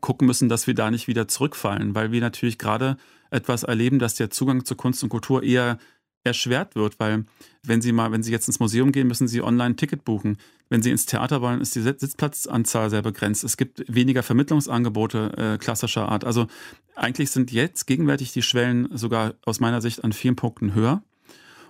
gucken 0.00 0.26
müssen, 0.26 0.48
dass 0.48 0.66
wir 0.66 0.74
da 0.74 0.90
nicht 0.90 1.08
wieder 1.08 1.26
zurückfallen, 1.26 1.94
weil 1.94 2.12
wir 2.12 2.20
natürlich 2.20 2.58
gerade 2.58 2.96
etwas 3.30 3.64
erleben, 3.64 3.98
dass 3.98 4.14
der 4.14 4.30
Zugang 4.30 4.64
zu 4.64 4.76
Kunst 4.76 5.02
und 5.02 5.08
Kultur 5.08 5.42
eher 5.42 5.78
erschwert 6.26 6.74
wird, 6.74 7.00
weil 7.00 7.24
wenn 7.62 7.80
Sie 7.80 7.92
mal, 7.92 8.12
wenn 8.12 8.22
Sie 8.22 8.32
jetzt 8.32 8.48
ins 8.48 8.60
Museum 8.60 8.92
gehen, 8.92 9.08
müssen 9.08 9.28
Sie 9.28 9.42
online 9.42 9.70
ein 9.70 9.76
Ticket 9.76 10.04
buchen. 10.04 10.38
Wenn 10.68 10.82
Sie 10.82 10.90
ins 10.90 11.06
Theater 11.06 11.40
wollen, 11.40 11.60
ist 11.60 11.74
die 11.74 11.80
Sitzplatzanzahl 11.80 12.90
sehr 12.90 13.02
begrenzt. 13.02 13.44
Es 13.44 13.56
gibt 13.56 13.84
weniger 13.88 14.22
Vermittlungsangebote 14.22 15.32
äh, 15.36 15.58
klassischer 15.58 16.08
Art. 16.08 16.24
Also 16.24 16.46
eigentlich 16.94 17.30
sind 17.30 17.52
jetzt 17.52 17.86
gegenwärtig 17.86 18.32
die 18.32 18.42
Schwellen 18.42 18.88
sogar 18.96 19.34
aus 19.44 19.60
meiner 19.60 19.80
Sicht 19.80 20.04
an 20.04 20.12
vielen 20.12 20.36
Punkten 20.36 20.74
höher. 20.74 21.02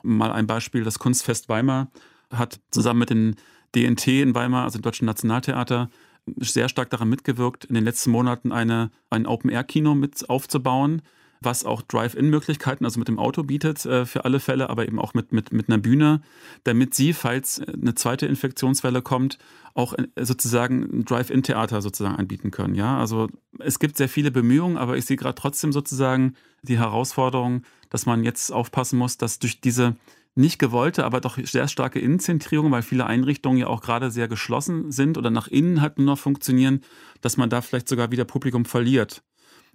Mal 0.02 0.32
ein 0.32 0.46
Beispiel, 0.46 0.84
das 0.84 0.98
Kunstfest 0.98 1.48
Weimar 1.48 1.90
hat 2.32 2.60
zusammen 2.70 3.00
mit 3.00 3.10
dem 3.10 3.34
DNT 3.74 4.08
in 4.08 4.34
Weimar, 4.34 4.64
also 4.64 4.78
dem 4.78 4.82
Deutschen 4.82 5.06
Nationaltheater, 5.06 5.90
sehr 6.38 6.68
stark 6.68 6.90
daran 6.90 7.08
mitgewirkt, 7.08 7.66
in 7.66 7.74
den 7.74 7.84
letzten 7.84 8.10
Monaten 8.10 8.52
eine, 8.52 8.90
ein 9.10 9.26
Open-Air-Kino 9.26 9.94
mit 9.94 10.28
aufzubauen 10.28 11.02
was 11.40 11.64
auch 11.64 11.82
Drive-In-Möglichkeiten, 11.82 12.84
also 12.84 12.98
mit 12.98 13.08
dem 13.08 13.18
Auto 13.18 13.42
bietet 13.42 13.84
äh, 13.84 14.06
für 14.06 14.24
alle 14.24 14.40
Fälle, 14.40 14.70
aber 14.70 14.86
eben 14.86 14.98
auch 14.98 15.14
mit, 15.14 15.32
mit, 15.32 15.52
mit 15.52 15.68
einer 15.68 15.78
Bühne, 15.78 16.22
damit 16.64 16.94
sie, 16.94 17.12
falls 17.12 17.60
eine 17.60 17.94
zweite 17.94 18.26
Infektionswelle 18.26 19.02
kommt, 19.02 19.38
auch 19.74 19.94
äh, 19.94 20.06
sozusagen 20.24 20.82
ein 20.82 21.04
Drive-In-Theater 21.04 21.82
sozusagen 21.82 22.16
anbieten 22.16 22.50
können. 22.50 22.74
Ja, 22.74 22.98
also 22.98 23.28
es 23.58 23.78
gibt 23.78 23.96
sehr 23.96 24.08
viele 24.08 24.30
Bemühungen, 24.30 24.76
aber 24.76 24.96
ich 24.96 25.04
sehe 25.04 25.16
gerade 25.16 25.34
trotzdem 25.34 25.72
sozusagen 25.72 26.34
die 26.62 26.78
Herausforderung, 26.78 27.62
dass 27.90 28.06
man 28.06 28.24
jetzt 28.24 28.52
aufpassen 28.52 28.98
muss, 28.98 29.18
dass 29.18 29.38
durch 29.38 29.60
diese 29.60 29.96
nicht 30.34 30.58
gewollte, 30.58 31.04
aber 31.04 31.20
doch 31.20 31.38
sehr 31.42 31.66
starke 31.66 31.98
Innenzentrierung, 31.98 32.70
weil 32.70 32.82
viele 32.82 33.06
Einrichtungen 33.06 33.58
ja 33.58 33.68
auch 33.68 33.80
gerade 33.80 34.10
sehr 34.10 34.28
geschlossen 34.28 34.92
sind 34.92 35.16
oder 35.16 35.30
nach 35.30 35.48
innen 35.48 35.80
halt 35.80 35.96
nur 35.96 36.06
noch 36.06 36.18
funktionieren, 36.18 36.82
dass 37.22 37.38
man 37.38 37.48
da 37.48 37.62
vielleicht 37.62 37.88
sogar 37.88 38.10
wieder 38.10 38.26
Publikum 38.26 38.66
verliert 38.66 39.22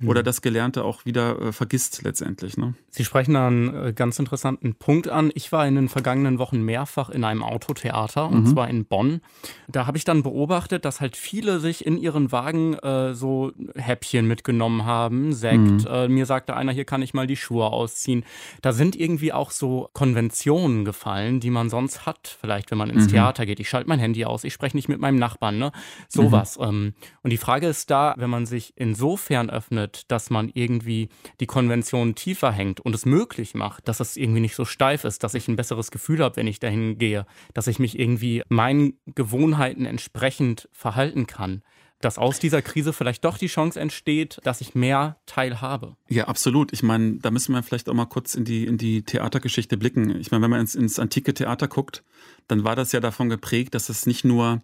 oder 0.06 0.22
mhm. 0.22 0.26
das 0.26 0.42
Gelernte 0.42 0.84
auch 0.84 1.06
wieder 1.06 1.40
äh, 1.40 1.52
vergisst 1.52 2.04
letztendlich. 2.04 2.58
Ne? 2.58 2.74
Sie 2.90 3.06
sprechen 3.06 3.34
da 3.34 3.48
einen 3.48 3.74
äh, 3.74 3.94
ganz 3.94 4.20
interessanten 4.20 4.76
Punkt 4.76 5.08
an. 5.08 5.32
Ich 5.34 5.52
war 5.52 5.68
in 5.68 5.76
den 5.76 5.90
vergangenen 5.90 6.40
Wochen 6.40 6.62
mehrfach 6.62 7.10
in 7.10 7.24
einem 7.24 7.44
Autotheater 7.44 8.28
und 8.28 8.44
mhm. 8.44 8.48
zwar 8.48 8.70
in 8.70 8.86
Bonn. 8.86 9.22
Da 9.68 9.86
habe 9.86 9.98
ich 9.98 10.04
dann 10.04 10.24
beobachtet, 10.24 10.86
dass 10.86 11.02
halt 11.02 11.16
viele 11.18 11.60
sich 11.60 11.86
in 11.86 11.98
ihren 11.98 12.32
Wagen 12.32 12.74
äh, 12.76 13.14
so 13.14 13.52
Häppchen 13.76 14.28
mitgenommen 14.28 14.86
haben, 14.86 15.34
Sekt. 15.34 15.58
Mhm. 15.58 15.88
Äh, 15.88 16.08
mir 16.08 16.26
sagte 16.26 16.56
einer, 16.56 16.72
hier 16.72 16.86
kann 16.86 17.02
ich 17.02 17.14
mal 17.14 17.28
die 17.28 17.38
Schuhe 17.38 17.66
ausziehen. 17.66 18.26
Da 18.62 18.74
sind 18.74 18.96
irgendwie 18.96 19.34
auch 19.34 19.52
so 19.52 19.90
Konventionen 19.94 20.86
gefallen, 20.86 21.40
die 21.40 21.50
man 21.50 21.70
sonst 21.70 22.06
hat, 22.06 22.38
vielleicht 22.40 22.72
wenn 22.72 22.78
man 22.78 22.90
ins 22.90 23.06
mhm. 23.06 23.12
Theater 23.12 23.46
geht. 23.46 23.60
Ich 23.60 23.70
schalte 23.70 23.90
mein 23.90 24.00
Handy 24.00 24.26
aus, 24.26 24.44
ich 24.44 24.54
spreche 24.54 24.76
nicht 24.76 24.90
mit 24.90 25.00
meinem 25.00 25.18
Nachbarn, 25.18 25.58
ne? 25.58 25.72
Sowas. 26.08 26.58
Mhm. 26.58 26.66
Ähm, 26.66 26.94
und 27.24 27.30
die 27.32 27.38
Frage 27.38 27.68
ist 27.68 27.90
da, 27.92 28.16
wenn 28.18 28.30
man 28.30 28.46
sich 28.46 28.74
insofern 28.76 29.50
öffnet, 29.50 29.91
findet, 29.92 30.12
dass 30.12 30.30
man 30.30 30.50
irgendwie 30.54 31.10
die 31.40 31.46
Konvention 31.46 32.16
tiefer 32.16 32.52
hängt 32.52 32.80
und 32.80 32.96
es 32.96 33.06
möglich 33.06 33.54
macht, 33.54 33.88
dass 33.88 34.00
es 34.00 34.18
irgendwie 34.18 34.42
nicht 34.42 34.56
so 34.56 34.66
steif 34.66 35.04
ist, 35.04 35.24
dass 35.24 35.34
ich 35.34 35.48
ein 35.48 35.56
besseres 35.56 35.92
Gefühl 35.92 36.24
habe, 36.24 36.38
wenn 36.38 36.48
ich 36.48 36.60
dahin 36.60 36.98
gehe, 36.98 37.26
dass 37.54 37.68
ich 37.68 37.80
mich 37.80 38.00
irgendwie 38.00 38.44
meinen 38.50 38.94
Gewohnheiten 39.06 39.86
entsprechend 39.86 40.70
verhalten 40.72 41.28
kann, 41.28 41.62
dass 42.00 42.18
aus 42.18 42.40
dieser 42.40 42.64
Krise 42.64 42.94
vielleicht 42.94 43.24
doch 43.24 43.38
die 43.38 43.48
Chance 43.48 43.80
entsteht, 43.80 44.40
dass 44.44 44.62
ich 44.62 44.74
mehr 44.74 45.18
teilhabe. 45.28 45.96
Ja, 46.10 46.28
absolut. 46.28 46.74
Ich 46.74 46.82
meine, 46.82 47.18
da 47.20 47.30
müssen 47.30 47.54
wir 47.54 47.62
vielleicht 47.62 47.88
auch 47.90 47.94
mal 47.94 48.08
kurz 48.08 48.34
in 48.34 48.44
die, 48.44 48.66
in 48.66 48.78
die 48.78 49.04
Theatergeschichte 49.04 49.78
blicken. 49.78 50.20
Ich 50.20 50.32
meine, 50.32 50.44
wenn 50.44 50.50
man 50.50 50.62
ins, 50.62 50.74
ins 50.74 50.98
antike 50.98 51.36
Theater 51.36 51.68
guckt, 51.68 52.04
dann 52.48 52.64
war 52.64 52.76
das 52.76 52.92
ja 52.92 53.00
davon 53.00 53.30
geprägt, 53.30 53.76
dass 53.76 53.90
es 53.90 54.08
nicht 54.08 54.26
nur 54.26 54.62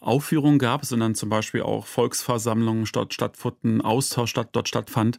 Aufführungen 0.00 0.58
gab, 0.58 0.84
sondern 0.84 1.14
zum 1.14 1.28
Beispiel 1.28 1.62
auch 1.62 1.86
Volksversammlungen 1.86 2.88
dort 2.92 3.14
stattfanden, 3.14 3.80
Austausch 3.80 4.30
statt, 4.30 4.50
dort 4.52 4.68
stattfand. 4.68 5.18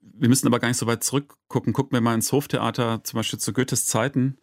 Wir 0.00 0.28
müssen 0.28 0.46
aber 0.46 0.60
gar 0.60 0.68
nicht 0.68 0.78
so 0.78 0.86
weit 0.86 1.04
zurückgucken. 1.04 1.72
Gucken 1.72 1.92
wir 1.96 2.00
mal 2.00 2.14
ins 2.14 2.32
Hoftheater, 2.32 3.04
zum 3.04 3.18
Beispiel 3.18 3.38
zu 3.38 3.52
Goethes 3.52 3.86
Zeiten. 3.86 4.38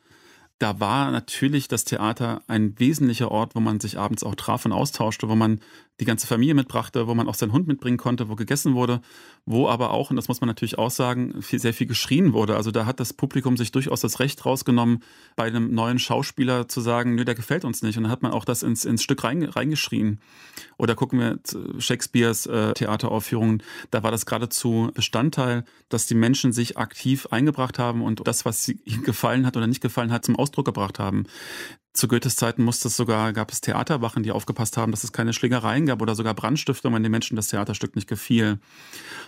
Da 0.59 0.79
war 0.79 1.11
natürlich 1.11 1.67
das 1.67 1.83
Theater 1.83 2.43
ein 2.47 2.79
wesentlicher 2.79 3.31
Ort, 3.31 3.55
wo 3.55 3.59
man 3.59 3.79
sich 3.79 3.97
abends 3.97 4.23
auch 4.23 4.35
traf 4.35 4.65
und 4.65 4.71
austauschte, 4.71 5.27
wo 5.27 5.35
man 5.35 5.59
die 5.99 6.05
ganze 6.05 6.25
Familie 6.25 6.55
mitbrachte, 6.55 7.07
wo 7.07 7.13
man 7.13 7.27
auch 7.27 7.35
seinen 7.35 7.51
Hund 7.51 7.67
mitbringen 7.67 7.97
konnte, 7.97 8.27
wo 8.27 8.35
gegessen 8.35 8.73
wurde, 8.73 9.01
wo 9.45 9.69
aber 9.69 9.91
auch, 9.91 10.09
und 10.09 10.15
das 10.15 10.27
muss 10.27 10.41
man 10.41 10.47
natürlich 10.47 10.79
auch 10.79 10.89
sagen, 10.89 11.41
viel, 11.43 11.59
sehr 11.59 11.73
viel 11.73 11.85
geschrien 11.85 12.33
wurde. 12.33 12.55
Also 12.55 12.71
da 12.71 12.85
hat 12.87 12.99
das 12.99 13.13
Publikum 13.13 13.57
sich 13.57 13.71
durchaus 13.71 14.01
das 14.01 14.19
Recht 14.19 14.43
rausgenommen, 14.43 15.03
bei 15.35 15.43
einem 15.43 15.73
neuen 15.73 15.99
Schauspieler 15.99 16.67
zu 16.67 16.81
sagen, 16.81 17.13
nö, 17.13 17.25
der 17.25 17.35
gefällt 17.35 17.63
uns 17.63 17.83
nicht. 17.83 17.97
Und 17.97 18.03
dann 18.03 18.11
hat 18.11 18.23
man 18.23 18.31
auch 18.31 18.43
das 18.43 18.63
ins, 18.63 18.85
ins 18.85 19.03
Stück 19.03 19.23
reingeschrien. 19.23 20.19
Oder 20.77 20.95
gucken 20.95 21.19
wir 21.19 21.39
Shakespeares 21.79 22.47
äh, 22.47 22.73
Theateraufführungen, 22.73 23.61
da 23.91 24.01
war 24.01 24.11
das 24.11 24.25
geradezu 24.25 24.89
Bestandteil, 24.95 25.63
dass 25.89 26.07
die 26.07 26.15
Menschen 26.15 26.53
sich 26.53 26.77
aktiv 26.77 27.27
eingebracht 27.27 27.77
haben 27.77 28.01
und 28.01 28.27
das, 28.27 28.45
was 28.45 28.67
ihnen 28.67 29.03
gefallen 29.03 29.45
hat 29.45 29.57
oder 29.57 29.67
nicht 29.67 29.81
gefallen 29.81 30.11
hat, 30.11 30.25
zum 30.25 30.37
Ausdruck 30.37 30.65
gebracht 30.65 30.97
haben. 30.97 31.25
Zu 31.93 32.07
Goethes 32.07 32.35
Zeiten 32.35 32.63
musste 32.63 32.87
es 32.87 32.97
sogar, 32.97 33.33
gab 33.33 33.51
es 33.51 33.61
Theaterwachen, 33.61 34.23
die 34.23 34.31
aufgepasst 34.31 34.77
haben, 34.77 34.91
dass 34.91 35.03
es 35.03 35.11
keine 35.11 35.31
Schlägereien 35.31 35.85
gab 35.85 36.01
oder 36.01 36.15
sogar 36.15 36.33
Brandstiftung, 36.33 36.91
wenn 36.95 37.03
den 37.03 37.11
Menschen 37.11 37.35
das 37.35 37.49
Theaterstück 37.49 37.95
nicht 37.95 38.07
gefiel. 38.07 38.57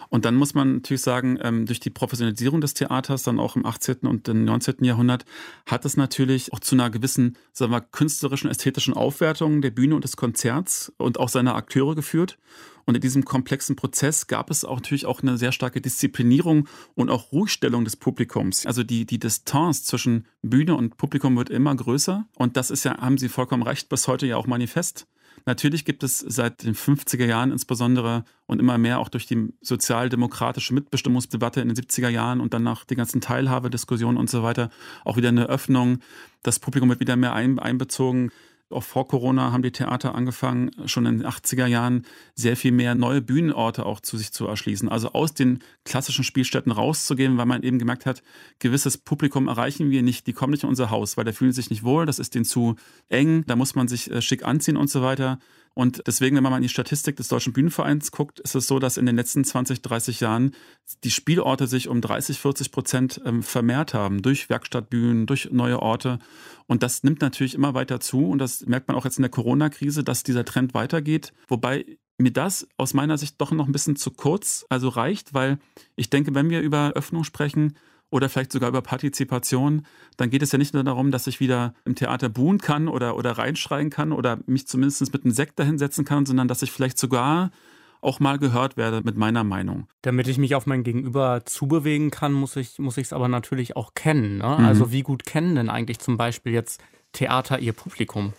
Und 0.10 0.26
dann 0.26 0.34
muss 0.34 0.56
man 0.56 0.78
natürlich 0.78 1.04
sagen, 1.04 1.38
ähm, 1.44 1.68
durch 1.68 1.80
die 1.80 1.92
Professionalisierung 1.92 2.62
des 2.62 2.74
Theaters, 2.74 3.22
dann 3.22 3.40
auch 3.40 3.56
im 3.56 3.68
18. 3.68 4.08
und 4.08 4.28
im 4.28 4.46
19. 4.46 4.84
Jahrhundert, 4.84 5.26
hat 5.68 5.86
es 5.86 5.96
natürlich 5.96 6.54
auch 6.54 6.60
zu 6.60 6.74
einer 6.74 6.90
gewissen, 6.90 7.38
sagen 7.54 7.72
wir, 7.72 7.82
künstlerischen, 7.82 8.50
ästhetischen 8.50 8.96
Aufwertung 8.96 9.62
der 9.62 9.72
Bühne 9.72 9.94
und 9.94 10.04
des 10.04 10.18
Konzerts 10.18 10.92
und 10.98 11.20
auch 11.20 11.30
seiner 11.30 11.54
Akteure 11.54 11.94
geführt. 11.94 12.40
Und 12.86 12.96
in 12.96 13.02
diesem 13.02 13.26
komplexen 13.26 13.76
Prozess 13.76 14.28
gab 14.28 14.52
es 14.52 14.64
auch 14.64 14.76
natürlich 14.76 15.06
auch 15.06 15.22
eine 15.22 15.38
sehr 15.38 15.52
starke 15.52 15.82
Disziplinierung 15.82 16.68
und 16.94 17.10
auch 17.10 17.32
Ruhigstellung 17.32 17.84
des 17.84 17.96
Publikums. 17.96 18.66
Also 18.66 18.84
die, 18.84 19.06
die 19.06 19.20
Distanz 19.20 19.84
zwischen 19.84 20.28
Bühne 20.44 20.76
und 20.76 20.98
Publikum 20.98 21.36
wird 21.36 21.50
immer 21.50 21.76
größer. 21.76 22.28
Und 22.36 22.58
das 22.58 22.70
ist 22.70 22.86
ja, 22.86 22.98
haben 22.98 23.18
Sie 23.18 23.30
vollkommen 23.30 23.64
recht, 23.64 23.90
bis 23.90 24.08
heute 24.08 24.28
ja 24.28 24.38
auch 24.38 24.48
manifest. 24.48 25.08
Natürlich 25.46 25.86
gibt 25.86 26.04
es 26.04 26.20
seit 26.20 26.64
den 26.64 26.74
50er 26.74 27.26
Jahren 27.26 27.52
insbesondere 27.52 28.24
und 28.48 28.60
immer 28.60 28.78
mehr 28.78 29.00
auch 29.00 29.10
durch 29.10 29.28
die 29.28 29.54
sozialdemokratische 29.62 30.74
Mitbestimmungsdebatte 30.74 31.62
in 31.62 31.68
den 31.68 31.78
70er 31.78 32.10
Jahren 32.10 32.42
und 32.42 32.54
danach 32.54 32.84
die 32.86 32.96
ganzen 32.96 33.22
Teilhabediskussionen 33.22 34.18
und 34.18 34.30
so 34.30 34.42
weiter 34.42 34.70
auch 35.04 35.18
wieder 35.18 35.30
eine 35.30 35.48
Öffnung. 35.48 36.00
Das 36.42 36.60
Publikum 36.60 36.90
wird 36.90 37.00
wieder 37.00 37.16
mehr 37.16 37.34
einbezogen. 37.34 38.32
Auch 38.72 38.84
vor 38.84 39.08
Corona 39.08 39.52
haben 39.52 39.62
die 39.62 39.72
Theater 39.72 40.16
angefangen, 40.16 40.72
schon 40.86 41.06
in 41.06 41.20
den 41.20 41.28
80er 41.28 41.68
Jahren 41.68 42.04
sehr 42.34 42.58
viel 42.58 42.72
mehr 42.72 42.96
neue 42.96 43.22
Bühnenorte 43.22 43.86
auch 43.86 44.00
zu 44.00 44.18
sich 44.18 44.32
zu 44.32 44.48
erschließen. 44.48 44.90
Also 44.90 45.12
aus 45.12 45.36
den 45.36 45.60
klassischen 45.84 46.24
Spielstätten 46.24 46.72
rauszugehen, 46.72 47.38
weil 47.38 47.46
man 47.46 47.62
eben 47.62 47.78
gemerkt 47.78 48.08
hat, 48.08 48.24
gewisses 48.58 48.98
Publikum 48.98 49.48
erreichen 49.48 49.92
wir 49.92 50.02
nicht, 50.02 50.26
die 50.26 50.34
kommen 50.34 50.52
nicht 50.52 50.64
in 50.64 50.70
unser 50.70 50.90
Haus, 50.90 51.16
weil 51.16 51.26
da 51.26 51.32
fühlen 51.32 51.52
sich 51.52 51.70
nicht 51.70 51.84
wohl, 51.84 52.08
das 52.08 52.18
ist 52.18 52.34
denen 52.34 52.46
zu 52.46 52.76
eng, 53.08 53.44
da 53.46 53.56
muss 53.56 53.76
man 53.76 53.88
sich 53.88 54.10
äh, 54.10 54.22
schick 54.22 54.44
anziehen 54.44 54.78
und 54.78 54.90
so 54.90 55.04
weiter. 55.04 55.38
Und 55.76 56.04
deswegen, 56.08 56.38
wenn 56.38 56.44
man 56.44 56.52
mal 56.52 56.58
in 56.58 56.64
die 56.64 56.70
Statistik 56.70 57.18
des 57.18 57.28
Deutschen 57.28 57.52
Bühnenvereins 57.52 58.12
guckt, 58.12 58.40
ist 58.40 58.56
es 58.56 58.66
so, 58.66 58.80
dass 58.80 58.96
in 58.96 59.06
den 59.06 59.18
letzten 59.18 59.44
20, 59.44 59.82
30 59.82 60.22
Jahren 60.22 60.56
die 61.04 61.12
Spielorte 61.12 61.68
sich 61.68 61.90
um 61.90 62.00
30, 62.00 62.40
40 62.40 62.72
Prozent 62.72 63.22
ähm, 63.26 63.44
vermehrt 63.44 63.94
haben 63.94 64.22
durch 64.22 64.50
Werkstattbühnen, 64.50 65.26
durch 65.26 65.50
neue 65.52 65.82
Orte. 65.82 66.20
Und 66.66 66.82
das 66.82 67.04
nimmt 67.04 67.22
natürlich 67.22 67.56
immer 67.56 67.74
weiter 67.74 68.00
zu. 68.00 68.26
Und 68.26 68.40
das 68.40 68.66
merkt 68.66 68.88
man 68.88 68.96
auch 68.96 69.04
jetzt 69.04 69.18
in 69.18 69.24
der 69.24 69.32
Corona-Krise, 69.32 70.06
dass 70.06 70.24
dieser 70.24 70.46
Trend 70.46 70.74
weitergeht. 70.74 71.34
Wobei 71.50 71.86
mir 72.18 72.32
das 72.32 72.68
aus 72.78 72.94
meiner 72.94 73.18
Sicht 73.18 73.42
doch 73.42 73.52
noch 73.52 73.68
ein 73.68 73.74
bisschen 73.74 73.98
zu 73.98 74.12
kurz 74.12 74.66
also 74.70 74.88
reicht, 74.88 75.34
weil 75.34 75.60
ich 75.98 76.10
denke, 76.10 76.34
wenn 76.34 76.50
wir 76.50 76.62
über 76.62 76.94
Öffnung 76.96 77.26
sprechen, 77.26 77.76
oder 78.16 78.30
vielleicht 78.30 78.54
sogar 78.54 78.70
über 78.70 78.82
Partizipation, 78.82 79.86
dann 80.16 80.30
geht 80.30 80.42
es 80.42 80.54
ja 80.54 80.58
nicht 80.58 80.74
nur 80.74 80.86
darum, 80.86 81.12
dass 81.12 81.28
ich 81.28 81.42
wieder 81.42 81.74
im 81.84 81.96
Theater 81.96 82.30
buhen 82.30 82.60
kann 82.60 82.88
oder, 82.88 83.18
oder 83.18 83.34
reinschreien 83.34 83.90
kann 83.90 84.14
oder 84.14 84.40
mich 84.46 84.68
zumindest 84.68 85.12
mit 85.12 85.26
einem 85.26 85.34
Sekt 85.34 85.60
dahinsetzen 85.60 86.06
kann, 86.06 86.26
sondern 86.26 86.48
dass 86.48 86.62
ich 86.62 86.72
vielleicht 86.72 86.98
sogar 86.98 87.52
auch 88.00 88.22
mal 88.22 88.40
gehört 88.40 88.78
werde 88.78 89.02
mit 89.04 89.18
meiner 89.18 89.44
Meinung. 89.44 89.88
Damit 90.02 90.30
ich 90.30 90.38
mich 90.38 90.56
auf 90.56 90.66
mein 90.66 90.84
Gegenüber 90.84 91.42
zubewegen 91.44 92.10
kann, 92.10 92.32
muss 92.32 92.56
ich 92.56 92.80
muss 92.80 92.98
es 92.98 93.12
aber 93.12 93.28
natürlich 93.28 93.76
auch 93.76 93.96
kennen. 93.96 94.38
Ne? 94.38 94.56
Mhm. 94.60 94.66
Also 94.66 94.94
wie 94.94 95.02
gut 95.02 95.26
kennen 95.26 95.56
denn 95.56 95.70
eigentlich 95.70 96.00
zum 96.00 96.16
Beispiel 96.16 96.54
jetzt 96.54 96.82
Theater 97.12 97.60
ihr 97.60 97.74
Publikum? 97.74 98.32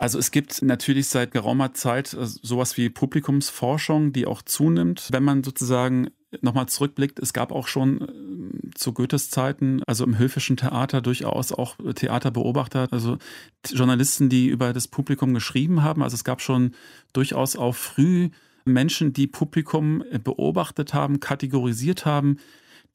Also 0.00 0.18
es 0.18 0.30
gibt 0.30 0.62
natürlich 0.62 1.08
seit 1.08 1.30
geraumer 1.30 1.74
Zeit 1.74 2.14
äh, 2.14 2.24
sowas 2.24 2.78
wie 2.78 2.88
Publikumsforschung, 2.88 4.14
die 4.14 4.26
auch 4.26 4.40
zunimmt. 4.40 5.10
Wenn 5.12 5.22
man 5.22 5.44
sozusagen 5.44 6.08
nochmal 6.40 6.66
zurückblickt, 6.66 7.18
es 7.18 7.34
gab 7.34 7.52
auch 7.52 7.68
schon 7.68 8.00
äh, 8.00 8.70
zu 8.74 8.94
Goethes 8.94 9.28
Zeiten, 9.28 9.82
also 9.86 10.04
im 10.04 10.16
höfischen 10.16 10.56
Theater 10.56 11.02
durchaus 11.02 11.52
auch 11.52 11.76
Theaterbeobachter, 11.94 12.88
also 12.90 13.18
Journalisten, 13.66 14.30
die 14.30 14.48
über 14.48 14.72
das 14.72 14.88
Publikum 14.88 15.34
geschrieben 15.34 15.82
haben. 15.82 16.02
Also 16.02 16.14
es 16.14 16.24
gab 16.24 16.40
schon 16.40 16.74
durchaus 17.12 17.54
auch 17.54 17.74
früh 17.74 18.30
Menschen, 18.64 19.12
die 19.12 19.26
Publikum 19.26 20.02
beobachtet 20.24 20.94
haben, 20.94 21.20
kategorisiert 21.20 22.06
haben, 22.06 22.38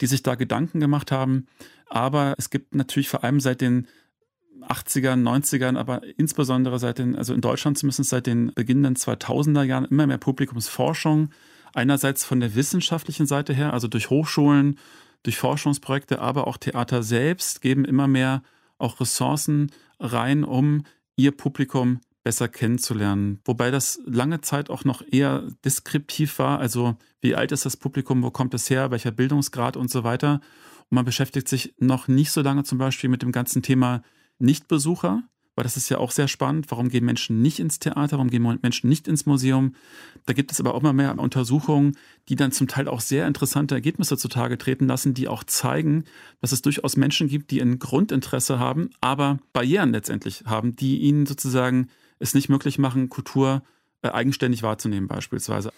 die 0.02 0.08
sich 0.08 0.24
da 0.24 0.34
Gedanken 0.34 0.80
gemacht 0.80 1.12
haben. 1.12 1.46
Aber 1.88 2.34
es 2.40 2.50
gibt 2.50 2.74
natürlich 2.74 3.10
vor 3.10 3.24
allem 3.24 3.40
seit 3.40 3.62
den 3.62 3.86
80ern, 4.62 5.22
90ern, 5.22 5.78
aber 5.78 6.02
insbesondere 6.18 6.80
seit 6.80 7.00
den, 7.00 7.16
also 7.16 7.34
in 7.34 7.42
Deutschland 7.42 7.78
zumindest 7.78 8.10
seit 8.10 8.28
den 8.28 8.52
beginnenden 8.54 8.96
2000er 8.96 9.64
Jahren 9.64 9.86
immer 9.86 10.08
mehr 10.08 10.18
Publikumsforschung 10.18 11.30
Einerseits 11.76 12.24
von 12.24 12.40
der 12.40 12.56
wissenschaftlichen 12.56 13.26
Seite 13.26 13.54
her, 13.54 13.74
also 13.74 13.90
durch 13.90 14.10
Hochschulen, 14.10 14.80
durch 15.24 15.38
Forschungsprojekte, 15.38 16.20
aber 16.20 16.48
auch 16.48 16.56
Theater 16.56 17.04
selbst 17.04 17.62
geben 17.62 17.84
immer 17.84 18.08
mehr 18.08 18.44
auch 18.78 19.02
Ressourcen 19.02 19.70
rein, 20.00 20.46
um 20.46 20.86
ihr 21.18 21.36
Publikum 21.36 22.00
besser 22.24 22.48
kennenzulernen. 22.48 23.42
Wobei 23.44 23.72
das 23.72 24.00
lange 24.06 24.40
Zeit 24.40 24.70
auch 24.70 24.86
noch 24.86 25.04
eher 25.12 25.44
deskriptiv 25.66 26.40
war, 26.40 26.60
also 26.60 26.96
wie 27.20 27.36
alt 27.36 27.52
ist 27.52 27.66
das 27.66 27.76
Publikum, 27.76 28.24
wo 28.24 28.32
kommt 28.32 28.54
es 28.54 28.70
her, 28.70 28.90
welcher 28.90 29.12
Bildungsgrad 29.12 29.76
und 29.76 29.92
so 29.92 30.06
weiter. 30.06 30.40
Und 30.90 30.96
man 30.96 31.06
beschäftigt 31.06 31.50
sich 31.50 31.76
noch 31.78 32.08
nicht 32.08 32.32
so 32.32 32.42
lange 32.42 32.64
zum 32.64 32.78
Beispiel 32.78 33.10
mit 33.10 33.22
dem 33.22 33.34
ganzen 33.34 33.62
Thema 33.62 34.02
Nichtbesucher, 34.40 35.24
weil 35.56 35.64
das 35.64 35.78
ist 35.78 35.90
ja 35.90 35.98
auch 35.98 36.12
sehr 36.12 36.28
spannend. 36.28 36.70
Warum 36.70 36.90
gehen 36.90 37.06
Menschen 37.06 37.42
nicht 37.42 37.60
ins 37.60 37.80
Theater? 37.80 38.18
Warum 38.18 38.30
gehen 38.30 38.60
Menschen 38.62 38.90
nicht 38.90 39.08
ins 39.08 39.26
Museum? 39.26 39.76
Da 40.26 40.34
gibt 40.34 40.52
es 40.52 40.60
aber 40.60 40.74
auch 40.74 40.82
immer 40.82 40.94
mehr 40.94 41.18
Untersuchungen, 41.18 41.98
die 42.28 42.36
dann 42.36 42.52
zum 42.52 42.68
Teil 42.68 42.88
auch 42.88 43.00
sehr 43.00 43.26
interessante 43.28 43.76
Ergebnisse 43.76 44.18
zutage 44.18 44.58
treten 44.58 44.88
lassen, 44.88 45.14
die 45.14 45.28
auch 45.28 45.44
zeigen, 45.46 46.04
dass 46.42 46.52
es 46.52 46.62
durchaus 46.62 46.98
Menschen 46.98 47.30
gibt, 47.30 47.52
die 47.52 47.62
ein 47.62 47.80
Grundinteresse 47.80 48.60
haben, 48.60 48.90
aber 49.00 49.40
Barrieren 49.54 49.92
letztendlich 49.92 50.44
haben, 50.46 50.76
die 50.76 51.00
ihnen 51.00 51.26
sozusagen 51.26 51.88
es 52.20 52.34
nicht 52.34 52.50
möglich 52.50 52.78
machen, 52.78 53.10
Kultur 53.10 53.64
äh, 54.02 54.10
eigenständig 54.10 54.62
wahrzunehmen 54.62 55.08
beispielsweise. 55.08 55.72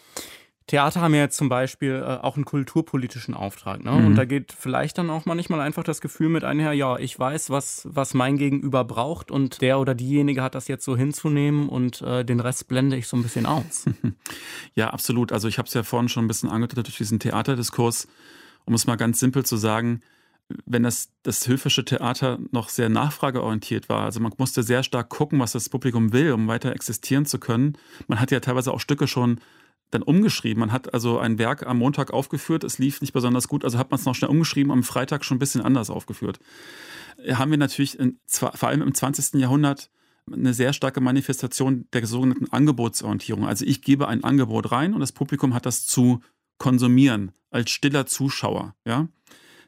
Theater 0.67 0.99
haben 0.99 1.13
ja 1.13 1.21
jetzt 1.21 1.37
zum 1.37 1.47
Beispiel 1.47 2.03
äh, 2.05 2.23
auch 2.23 2.35
einen 2.35 2.43
kulturpolitischen 2.43 3.33
Auftrag. 3.33 3.83
Ne? 3.83 3.91
Mhm. 3.91 4.05
Und 4.05 4.15
da 4.15 4.25
geht 4.25 4.51
vielleicht 4.51 4.97
dann 4.97 5.09
auch 5.09 5.25
manchmal 5.25 5.61
einfach 5.61 5.83
das 5.83 6.01
Gefühl 6.01 6.27
mit 6.27 6.43
einher, 6.43 6.73
ja, 6.73 6.97
ich 6.99 7.17
weiß, 7.17 7.49
was, 7.49 7.87
was 7.89 8.13
mein 8.13 8.37
Gegenüber 8.37 8.83
braucht 8.83 9.31
und 9.31 9.61
der 9.61 9.79
oder 9.79 9.95
diejenige 9.95 10.43
hat 10.43 10.55
das 10.55 10.67
jetzt 10.67 10.83
so 10.83 10.97
hinzunehmen 10.97 11.69
und 11.69 12.01
äh, 12.01 12.25
den 12.25 12.41
Rest 12.41 12.67
blende 12.67 12.97
ich 12.97 13.07
so 13.07 13.15
ein 13.15 13.23
bisschen 13.23 13.45
aus. 13.45 13.85
ja, 14.75 14.89
absolut. 14.89 15.31
Also 15.31 15.47
ich 15.47 15.57
habe 15.57 15.67
es 15.67 15.73
ja 15.73 15.83
vorhin 15.83 16.09
schon 16.09 16.25
ein 16.25 16.27
bisschen 16.27 16.49
angedeutet 16.49 16.87
durch 16.87 16.97
diesen 16.97 17.19
Theaterdiskurs, 17.19 18.09
um 18.65 18.73
es 18.73 18.85
mal 18.85 18.97
ganz 18.97 19.21
simpel 19.21 19.45
zu 19.45 19.55
sagen, 19.55 20.01
wenn 20.65 20.83
das, 20.83 21.11
das 21.23 21.47
höfische 21.47 21.85
Theater 21.85 22.39
noch 22.51 22.67
sehr 22.67 22.89
nachfrageorientiert 22.89 23.87
war. 23.87 24.03
Also 24.03 24.19
man 24.19 24.33
musste 24.37 24.63
sehr 24.63 24.83
stark 24.83 25.07
gucken, 25.09 25.39
was 25.39 25.53
das 25.53 25.69
Publikum 25.69 26.11
will, 26.11 26.33
um 26.33 26.47
weiter 26.47 26.73
existieren 26.73 27.25
zu 27.25 27.39
können. 27.39 27.77
Man 28.07 28.19
hat 28.19 28.31
ja 28.31 28.41
teilweise 28.41 28.73
auch 28.73 28.79
Stücke 28.79 29.07
schon 29.07 29.39
dann 29.91 30.01
umgeschrieben. 30.01 30.59
Man 30.59 30.71
hat 30.71 30.93
also 30.93 31.19
ein 31.19 31.39
Werk 31.39 31.65
am 31.65 31.77
Montag 31.77 32.11
aufgeführt, 32.11 32.63
es 32.63 32.77
lief 32.77 33.01
nicht 33.01 33.13
besonders 33.13 33.47
gut, 33.47 33.63
also 33.63 33.77
hat 33.77 33.91
man 33.91 33.99
es 33.99 34.05
noch 34.05 34.15
schnell 34.15 34.31
umgeschrieben, 34.31 34.71
am 34.71 34.83
Freitag 34.83 35.23
schon 35.23 35.37
ein 35.37 35.39
bisschen 35.39 35.61
anders 35.61 35.89
aufgeführt. 35.89 36.39
Haben 37.31 37.51
wir 37.51 37.57
natürlich 37.57 37.97
in, 37.97 38.19
vor 38.27 38.63
allem 38.63 38.81
im 38.81 38.93
20. 38.93 39.39
Jahrhundert 39.39 39.89
eine 40.31 40.53
sehr 40.53 40.73
starke 40.73 41.01
Manifestation 41.01 41.87
der 41.93 42.05
sogenannten 42.05 42.51
Angebotsorientierung. 42.51 43.47
Also 43.47 43.65
ich 43.65 43.81
gebe 43.81 44.07
ein 44.07 44.23
Angebot 44.23 44.71
rein 44.71 44.93
und 44.93 44.99
das 44.99 45.13
Publikum 45.13 45.53
hat 45.53 45.65
das 45.65 45.85
zu 45.85 46.21
konsumieren 46.57 47.31
als 47.49 47.69
stiller 47.69 48.05
Zuschauer. 48.05 48.75
Ja? 48.85 49.07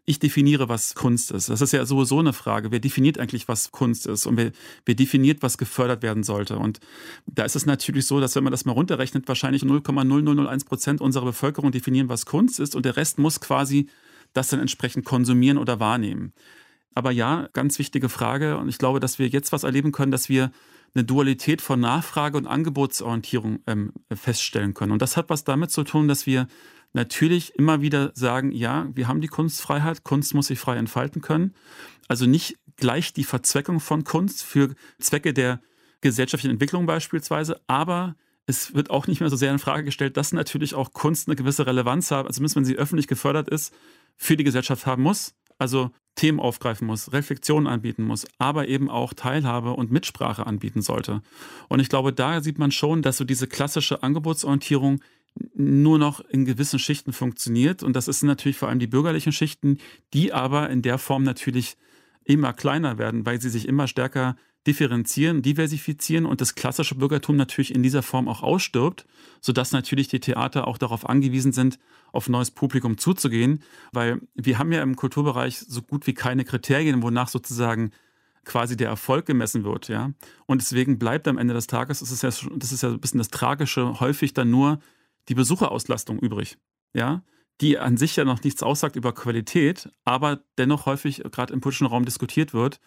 Ich 0.10 0.18
definiere, 0.18 0.70
was 0.70 0.96
Kunst 0.96 1.30
ist. 1.30 1.50
Das 1.50 1.62
ist 1.62 1.72
ja 1.72 1.86
sowieso 1.86 2.18
eine 2.18 2.34
Frage. 2.34 2.72
Wer 2.72 2.80
definiert 2.80 3.20
eigentlich, 3.20 3.48
was 3.48 3.72
Kunst 3.72 4.08
ist? 4.08 4.26
Und 4.26 4.38
wer, 4.38 4.52
wer 4.84 4.96
definiert, 4.96 5.44
was 5.44 5.60
gefördert 5.60 6.02
werden 6.02 6.24
sollte? 6.24 6.58
Und 6.58 6.80
da 7.28 7.44
ist 7.44 7.56
es 7.56 7.68
natürlich 7.68 8.08
so, 8.08 8.20
dass 8.20 8.36
wenn 8.36 8.44
man 8.44 8.50
das 8.50 8.66
mal 8.66 8.72
runterrechnet, 8.72 9.28
wahrscheinlich 9.28 9.62
0,0001 9.62 10.66
Prozent 10.66 11.00
unserer 11.02 11.26
Bevölkerung 11.26 11.72
definieren, 11.72 12.10
was 12.10 12.26
Kunst 12.26 12.60
ist. 12.60 12.76
Und 12.76 12.86
der 12.86 12.98
Rest 12.98 13.20
muss 13.20 13.40
quasi 13.40 13.88
das 14.34 14.48
dann 14.48 14.60
entsprechend 14.60 15.06
konsumieren 15.06 15.60
oder 15.60 15.80
wahrnehmen. 15.80 16.34
Aber 16.96 17.12
ja, 17.12 17.48
ganz 17.54 17.78
wichtige 17.78 18.10
Frage. 18.10 18.58
Und 18.58 18.68
ich 18.68 18.80
glaube, 18.80 19.00
dass 19.00 19.20
wir 19.20 19.28
jetzt 19.28 19.52
was 19.52 19.64
erleben 19.64 19.92
können, 19.92 20.12
dass 20.12 20.28
wir 20.28 20.52
eine 20.96 21.04
Dualität 21.04 21.62
von 21.62 21.80
Nachfrage 21.80 22.36
und 22.36 22.48
Angebotsorientierung 22.48 23.60
ähm, 23.68 23.94
feststellen 24.12 24.74
können. 24.74 24.92
Und 24.92 25.04
das 25.04 25.18
hat 25.18 25.30
was 25.30 25.44
damit 25.44 25.70
zu 25.70 25.84
tun, 25.84 26.08
dass 26.08 26.26
wir 26.26 26.48
natürlich 26.94 27.56
immer 27.56 27.82
wieder 27.82 28.12
sagen, 28.16 28.52
ja, 28.52 28.88
wir 28.94 29.08
haben 29.08 29.22
die 29.22 29.28
Kunstfreiheit, 29.28 30.04
Kunst 30.04 30.34
muss 30.34 30.48
sich 30.48 30.60
frei 30.60 30.78
entfalten 30.78 31.22
können. 31.22 31.54
Also 32.08 32.26
nicht 32.26 32.58
gleich 32.76 33.14
die 33.14 33.24
Verzweckung 33.24 33.80
von 33.80 34.04
Kunst 34.04 34.44
für 34.44 34.74
Zwecke 35.00 35.34
der 35.34 35.62
gesellschaftlichen 36.02 36.54
Entwicklung 36.54 36.86
beispielsweise, 36.86 37.60
aber 37.68 38.16
es 38.46 38.74
wird 38.74 38.90
auch 38.90 39.06
nicht 39.06 39.20
mehr 39.20 39.30
so 39.30 39.36
sehr 39.36 39.52
in 39.52 39.60
Frage 39.60 39.84
gestellt, 39.84 40.18
dass 40.18 40.34
natürlich 40.34 40.74
auch 40.74 40.92
Kunst 40.94 41.28
eine 41.28 41.36
gewisse 41.36 41.68
Relevanz 41.68 42.10
hat, 42.10 42.26
also 42.26 42.38
zumindest 42.38 42.56
wenn 42.56 42.66
sie 42.66 42.78
öffentlich 42.78 43.08
gefördert 43.08 43.48
ist, 43.48 43.74
für 44.16 44.38
die 44.38 44.44
Gesellschaft 44.44 44.86
haben 44.86 45.04
muss. 45.04 45.36
Also 45.60 45.92
Themen 46.16 46.40
aufgreifen 46.40 46.88
muss, 46.88 47.14
Reflexion 47.14 47.68
anbieten 47.68 48.04
muss, 48.04 48.26
aber 48.38 48.68
eben 48.68 48.90
auch 48.90 49.14
Teilhabe 49.14 49.74
und 49.74 49.92
Mitsprache 49.92 50.48
anbieten 50.48 50.82
sollte. 50.82 51.22
Und 51.68 51.80
ich 51.80 51.90
glaube, 51.90 52.14
da 52.14 52.42
sieht 52.42 52.58
man 52.58 52.72
schon, 52.72 53.02
dass 53.02 53.18
so 53.18 53.24
diese 53.24 53.46
klassische 53.46 54.04
Angebotsorientierung 54.04 55.02
nur 55.54 55.98
noch 55.98 56.20
in 56.22 56.46
gewissen 56.46 56.80
Schichten 56.80 57.14
funktioniert. 57.14 57.84
Und 57.84 57.96
das 57.96 58.08
ist 58.08 58.24
natürlich 58.24 58.58
vor 58.58 58.70
allem 58.70 58.80
die 58.80 58.88
bürgerlichen 58.88 59.32
Schichten, 59.32 59.78
die 60.14 60.34
aber 60.34 60.70
in 60.70 60.82
der 60.82 60.98
Form 60.98 61.24
natürlich 61.24 61.78
immer 62.24 62.54
kleiner 62.54 62.98
werden, 62.98 63.26
weil 63.26 63.42
sie 63.42 63.50
sich 63.50 63.68
immer 63.68 63.88
stärker 63.88 64.36
differenzieren, 64.68 65.42
diversifizieren 65.42 66.26
und 66.26 66.42
das 66.42 66.54
klassische 66.54 66.96
Bürgertum 66.96 67.38
natürlich 67.38 67.74
in 67.74 67.82
dieser 67.82 68.04
Form 68.04 68.28
auch 68.28 68.44
ausstirbt, 68.44 69.06
sodass 69.42 69.72
natürlich 69.72 70.10
die 70.10 70.20
Theater 70.20 70.68
auch 70.68 70.78
darauf 70.78 71.08
angewiesen 71.08 71.54
sind, 71.54 71.80
auf 72.12 72.28
neues 72.28 72.52
Publikum 72.52 72.98
zuzugehen, 72.98 73.64
weil 73.94 74.22
wir 74.36 74.60
haben 74.60 74.72
ja 74.72 74.84
im 74.84 74.96
Kulturbereich 74.96 75.60
so 75.60 75.82
gut 75.82 76.08
wie 76.08 76.14
keine 76.14 76.44
Kriterien, 76.44 77.02
wonach 77.02 77.30
sozusagen 77.30 77.92
quasi 78.44 78.76
der 78.76 78.90
Erfolg 78.90 79.26
gemessen 79.26 79.64
wird, 79.64 79.88
ja. 79.88 80.12
Und 80.46 80.62
deswegen 80.62 81.00
bleibt 81.00 81.28
am 81.28 81.38
Ende 81.38 81.54
des 81.54 81.68
Tages, 81.68 82.00
das 82.00 82.12
ist 82.12 82.24
ja, 82.24 82.30
das 82.56 82.72
ist 82.72 82.84
ja 82.84 82.90
ein 82.90 83.00
bisschen 83.00 83.20
das 83.20 83.30
Tragische, 83.30 84.00
häufig 84.00 84.34
dann 84.34 84.50
nur 84.50 84.80
die 85.30 85.36
Besucherauslastung 85.36 86.20
übrig. 86.20 86.58
Ja, 86.94 87.24
die 87.62 87.78
an 87.78 87.98
sich 87.98 88.16
ja 88.16 88.24
noch 88.24 88.44
nichts 88.44 88.64
aussagt 88.64 88.96
über 88.96 89.14
Qualität, 89.14 89.90
aber 90.06 90.42
dennoch 90.58 90.86
häufig 90.86 91.24
gerade 91.32 91.54
im 91.54 91.60
politischen 91.60 91.88
Raum 91.88 92.06
diskutiert 92.06 92.54
wird. 92.54 92.80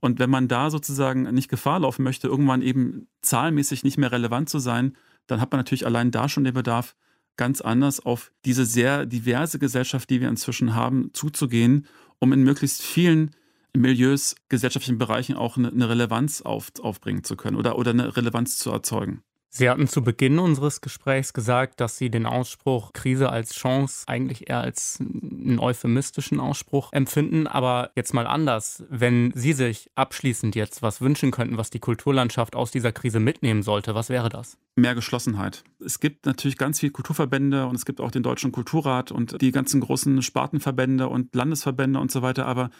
Und 0.00 0.18
wenn 0.18 0.30
man 0.30 0.48
da 0.48 0.70
sozusagen 0.70 1.22
nicht 1.34 1.48
Gefahr 1.48 1.80
laufen 1.80 2.02
möchte, 2.02 2.28
irgendwann 2.28 2.62
eben 2.62 3.08
zahlenmäßig 3.22 3.84
nicht 3.84 3.96
mehr 3.96 4.12
relevant 4.12 4.48
zu 4.48 4.58
sein, 4.58 4.96
dann 5.26 5.40
hat 5.40 5.50
man 5.50 5.58
natürlich 5.58 5.86
allein 5.86 6.10
da 6.10 6.28
schon 6.28 6.44
den 6.44 6.54
Bedarf, 6.54 6.94
ganz 7.36 7.60
anders 7.60 8.00
auf 8.00 8.32
diese 8.44 8.66
sehr 8.66 9.06
diverse 9.06 9.58
Gesellschaft, 9.58 10.10
die 10.10 10.20
wir 10.20 10.28
inzwischen 10.28 10.74
haben, 10.74 11.10
zuzugehen, 11.14 11.86
um 12.18 12.32
in 12.32 12.42
möglichst 12.42 12.82
vielen 12.82 13.30
Milieus, 13.76 14.34
gesellschaftlichen 14.48 14.98
Bereichen 14.98 15.36
auch 15.36 15.56
eine, 15.56 15.88
Relevanz 15.88 16.42
auf, 16.42 16.72
aufbringen 16.80 17.22
zu 17.22 17.36
können 17.36 17.56
oder, 17.56 17.78
oder 17.78 17.92
eine 17.92 18.16
Relevanz 18.16 18.58
zu 18.58 18.70
erzeugen. 18.70 19.22
Sie 19.50 19.70
hatten 19.70 19.88
zu 19.88 20.02
Beginn 20.02 20.38
unseres 20.38 20.82
Gesprächs 20.82 21.32
gesagt, 21.32 21.80
dass 21.80 21.96
Sie 21.96 22.10
den 22.10 22.26
Ausspruch 22.26 22.92
Krise 22.92 23.30
als 23.30 23.54
Chance 23.54 24.04
eigentlich 24.06 24.50
eher 24.50 24.60
als 24.60 24.98
einen 25.00 25.58
euphemistischen 25.58 26.38
Ausspruch 26.38 26.92
empfinden. 26.92 27.46
Aber 27.46 27.90
jetzt 27.96 28.12
mal 28.12 28.26
anders. 28.26 28.84
Wenn 28.90 29.32
Sie 29.34 29.54
sich 29.54 29.90
abschließend 29.94 30.54
jetzt 30.54 30.82
was 30.82 31.00
wünschen 31.00 31.30
könnten, 31.30 31.56
was 31.56 31.70
die 31.70 31.80
Kulturlandschaft 31.80 32.56
aus 32.56 32.70
dieser 32.70 32.92
Krise 32.92 33.20
mitnehmen 33.20 33.62
sollte, 33.62 33.94
was 33.94 34.10
wäre 34.10 34.28
das? 34.28 34.58
Mehr 34.76 34.94
Geschlossenheit. 34.94 35.64
Es 35.84 35.98
gibt 35.98 36.26
natürlich 36.26 36.58
ganz 36.58 36.80
viele 36.80 36.92
Kulturverbände 36.92 37.66
und 37.66 37.74
es 37.74 37.86
gibt 37.86 38.02
auch 38.02 38.10
den 38.10 38.22
Deutschen 38.22 38.52
Kulturrat 38.52 39.10
und 39.10 39.40
die 39.40 39.50
ganzen 39.50 39.80
großen 39.80 40.20
Spartenverbände 40.20 41.08
und 41.08 41.34
Landesverbände 41.34 41.98
und 41.98 42.12
so 42.12 42.20
weiter. 42.20 42.44
Aber 42.44 42.70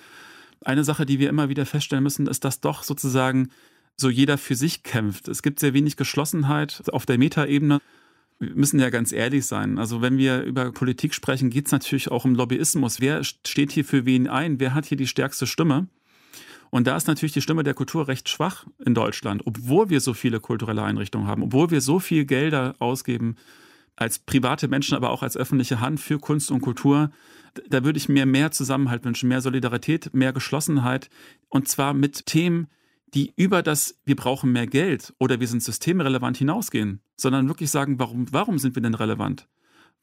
eine 0.64 0.84
Sache, 0.84 1.06
die 1.06 1.18
wir 1.18 1.30
immer 1.30 1.48
wieder 1.48 1.64
feststellen 1.64 2.04
müssen, 2.04 2.26
ist, 2.26 2.44
dass 2.44 2.60
doch 2.60 2.82
sozusagen 2.82 3.48
so 4.00 4.08
jeder 4.08 4.38
für 4.38 4.54
sich 4.54 4.82
kämpft. 4.82 5.28
Es 5.28 5.42
gibt 5.42 5.58
sehr 5.58 5.74
wenig 5.74 5.96
Geschlossenheit 5.96 6.82
auf 6.92 7.04
der 7.04 7.18
Metaebene. 7.18 7.80
Wir 8.38 8.54
müssen 8.54 8.78
ja 8.78 8.90
ganz 8.90 9.12
ehrlich 9.12 9.46
sein. 9.46 9.78
Also 9.78 10.00
wenn 10.00 10.16
wir 10.16 10.42
über 10.42 10.70
Politik 10.70 11.12
sprechen, 11.14 11.50
geht 11.50 11.66
es 11.66 11.72
natürlich 11.72 12.10
auch 12.10 12.24
um 12.24 12.36
Lobbyismus. 12.36 13.00
Wer 13.00 13.24
steht 13.24 13.72
hier 13.72 13.84
für 13.84 14.06
wen 14.06 14.28
ein? 14.28 14.60
Wer 14.60 14.74
hat 14.74 14.86
hier 14.86 14.96
die 14.96 15.08
stärkste 15.08 15.46
Stimme? 15.46 15.88
Und 16.70 16.86
da 16.86 16.96
ist 16.96 17.08
natürlich 17.08 17.32
die 17.32 17.40
Stimme 17.40 17.64
der 17.64 17.74
Kultur 17.74 18.06
recht 18.06 18.28
schwach 18.28 18.66
in 18.84 18.94
Deutschland, 18.94 19.42
obwohl 19.46 19.90
wir 19.90 20.00
so 20.00 20.14
viele 20.14 20.38
kulturelle 20.38 20.82
Einrichtungen 20.82 21.26
haben, 21.26 21.42
obwohl 21.42 21.70
wir 21.70 21.80
so 21.80 21.98
viel 21.98 22.26
Gelder 22.26 22.76
ausgeben, 22.78 23.36
als 23.96 24.20
private 24.20 24.68
Menschen, 24.68 24.94
aber 24.94 25.10
auch 25.10 25.22
als 25.22 25.36
öffentliche 25.36 25.80
Hand 25.80 25.98
für 25.98 26.20
Kunst 26.20 26.52
und 26.52 26.60
Kultur. 26.60 27.10
Da 27.68 27.82
würde 27.84 27.98
ich 27.98 28.08
mir 28.08 28.26
mehr 28.26 28.52
Zusammenhalt 28.52 29.04
wünschen, 29.04 29.28
mehr 29.28 29.40
Solidarität, 29.40 30.14
mehr 30.14 30.32
Geschlossenheit 30.32 31.10
und 31.48 31.66
zwar 31.66 31.94
mit 31.94 32.26
Themen, 32.26 32.68
die 33.14 33.32
über 33.36 33.62
das 33.62 33.98
wir 34.04 34.16
brauchen 34.16 34.52
mehr 34.52 34.66
Geld 34.66 35.14
oder 35.18 35.40
wir 35.40 35.48
sind 35.48 35.62
systemrelevant 35.62 36.36
hinausgehen, 36.36 37.00
sondern 37.16 37.48
wirklich 37.48 37.70
sagen, 37.70 37.98
warum, 37.98 38.26
warum 38.32 38.58
sind 38.58 38.74
wir 38.74 38.82
denn 38.82 38.94
relevant? 38.94 39.48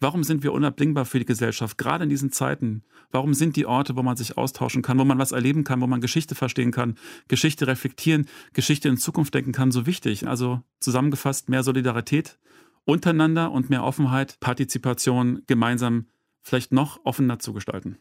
Warum 0.01 0.25
sind 0.25 0.43
wir 0.43 0.51
unabdingbar 0.51 1.05
für 1.05 1.19
die 1.19 1.25
Gesellschaft, 1.25 1.77
gerade 1.77 2.03
in 2.03 2.09
diesen 2.09 2.31
Zeiten? 2.31 2.83
Warum 3.11 3.33
sind 3.33 3.55
die 3.55 3.65
Orte, 3.65 3.95
wo 3.95 4.03
man 4.03 4.17
sich 4.17 4.37
austauschen 4.37 4.81
kann, 4.81 4.99
wo 4.99 5.05
man 5.05 5.19
was 5.19 5.31
erleben 5.31 5.63
kann, 5.63 5.79
wo 5.79 5.87
man 5.87 6.01
Geschichte 6.01 6.35
verstehen 6.35 6.71
kann, 6.71 6.95
Geschichte 7.29 7.65
reflektieren, 7.65 8.27
Geschichte 8.51 8.89
in 8.89 8.97
Zukunft 8.97 9.33
denken 9.33 9.53
kann, 9.53 9.71
so 9.71 9.85
wichtig? 9.85 10.27
Also 10.27 10.61
zusammengefasst 10.81 11.47
mehr 11.47 11.63
Solidarität 11.63 12.37
untereinander 12.83 13.51
und 13.51 13.69
mehr 13.69 13.83
Offenheit, 13.83 14.37
Partizipation 14.41 15.43
gemeinsam 15.47 16.07
vielleicht 16.41 16.73
noch 16.73 16.99
offener 17.05 17.39
zu 17.39 17.53
gestalten. 17.53 17.97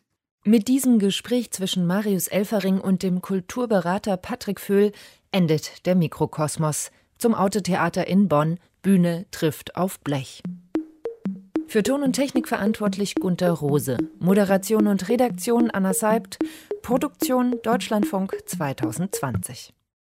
Mit 0.46 0.68
diesem 0.68 0.98
Gespräch 0.98 1.52
zwischen 1.52 1.86
Marius 1.86 2.28
Elfering 2.28 2.78
und 2.78 3.02
dem 3.02 3.22
Kulturberater 3.22 4.18
Patrick 4.18 4.60
Föhl 4.60 4.92
endet 5.32 5.86
der 5.86 5.94
Mikrokosmos 5.94 6.90
zum 7.16 7.34
Autotheater 7.34 8.06
in 8.06 8.28
Bonn. 8.28 8.58
Bühne 8.82 9.24
trifft 9.30 9.74
auf 9.74 9.98
Blech. 10.00 10.42
Für 11.66 11.82
Ton 11.82 12.02
und 12.02 12.12
Technik 12.12 12.46
verantwortlich 12.46 13.14
Gunter 13.14 13.52
Rose. 13.52 13.96
Moderation 14.18 14.86
und 14.86 15.08
Redaktion 15.08 15.70
Anna 15.70 15.94
Seibt. 15.94 16.38
Produktion 16.82 17.56
Deutschlandfunk 17.62 18.36
2020. 18.44 19.72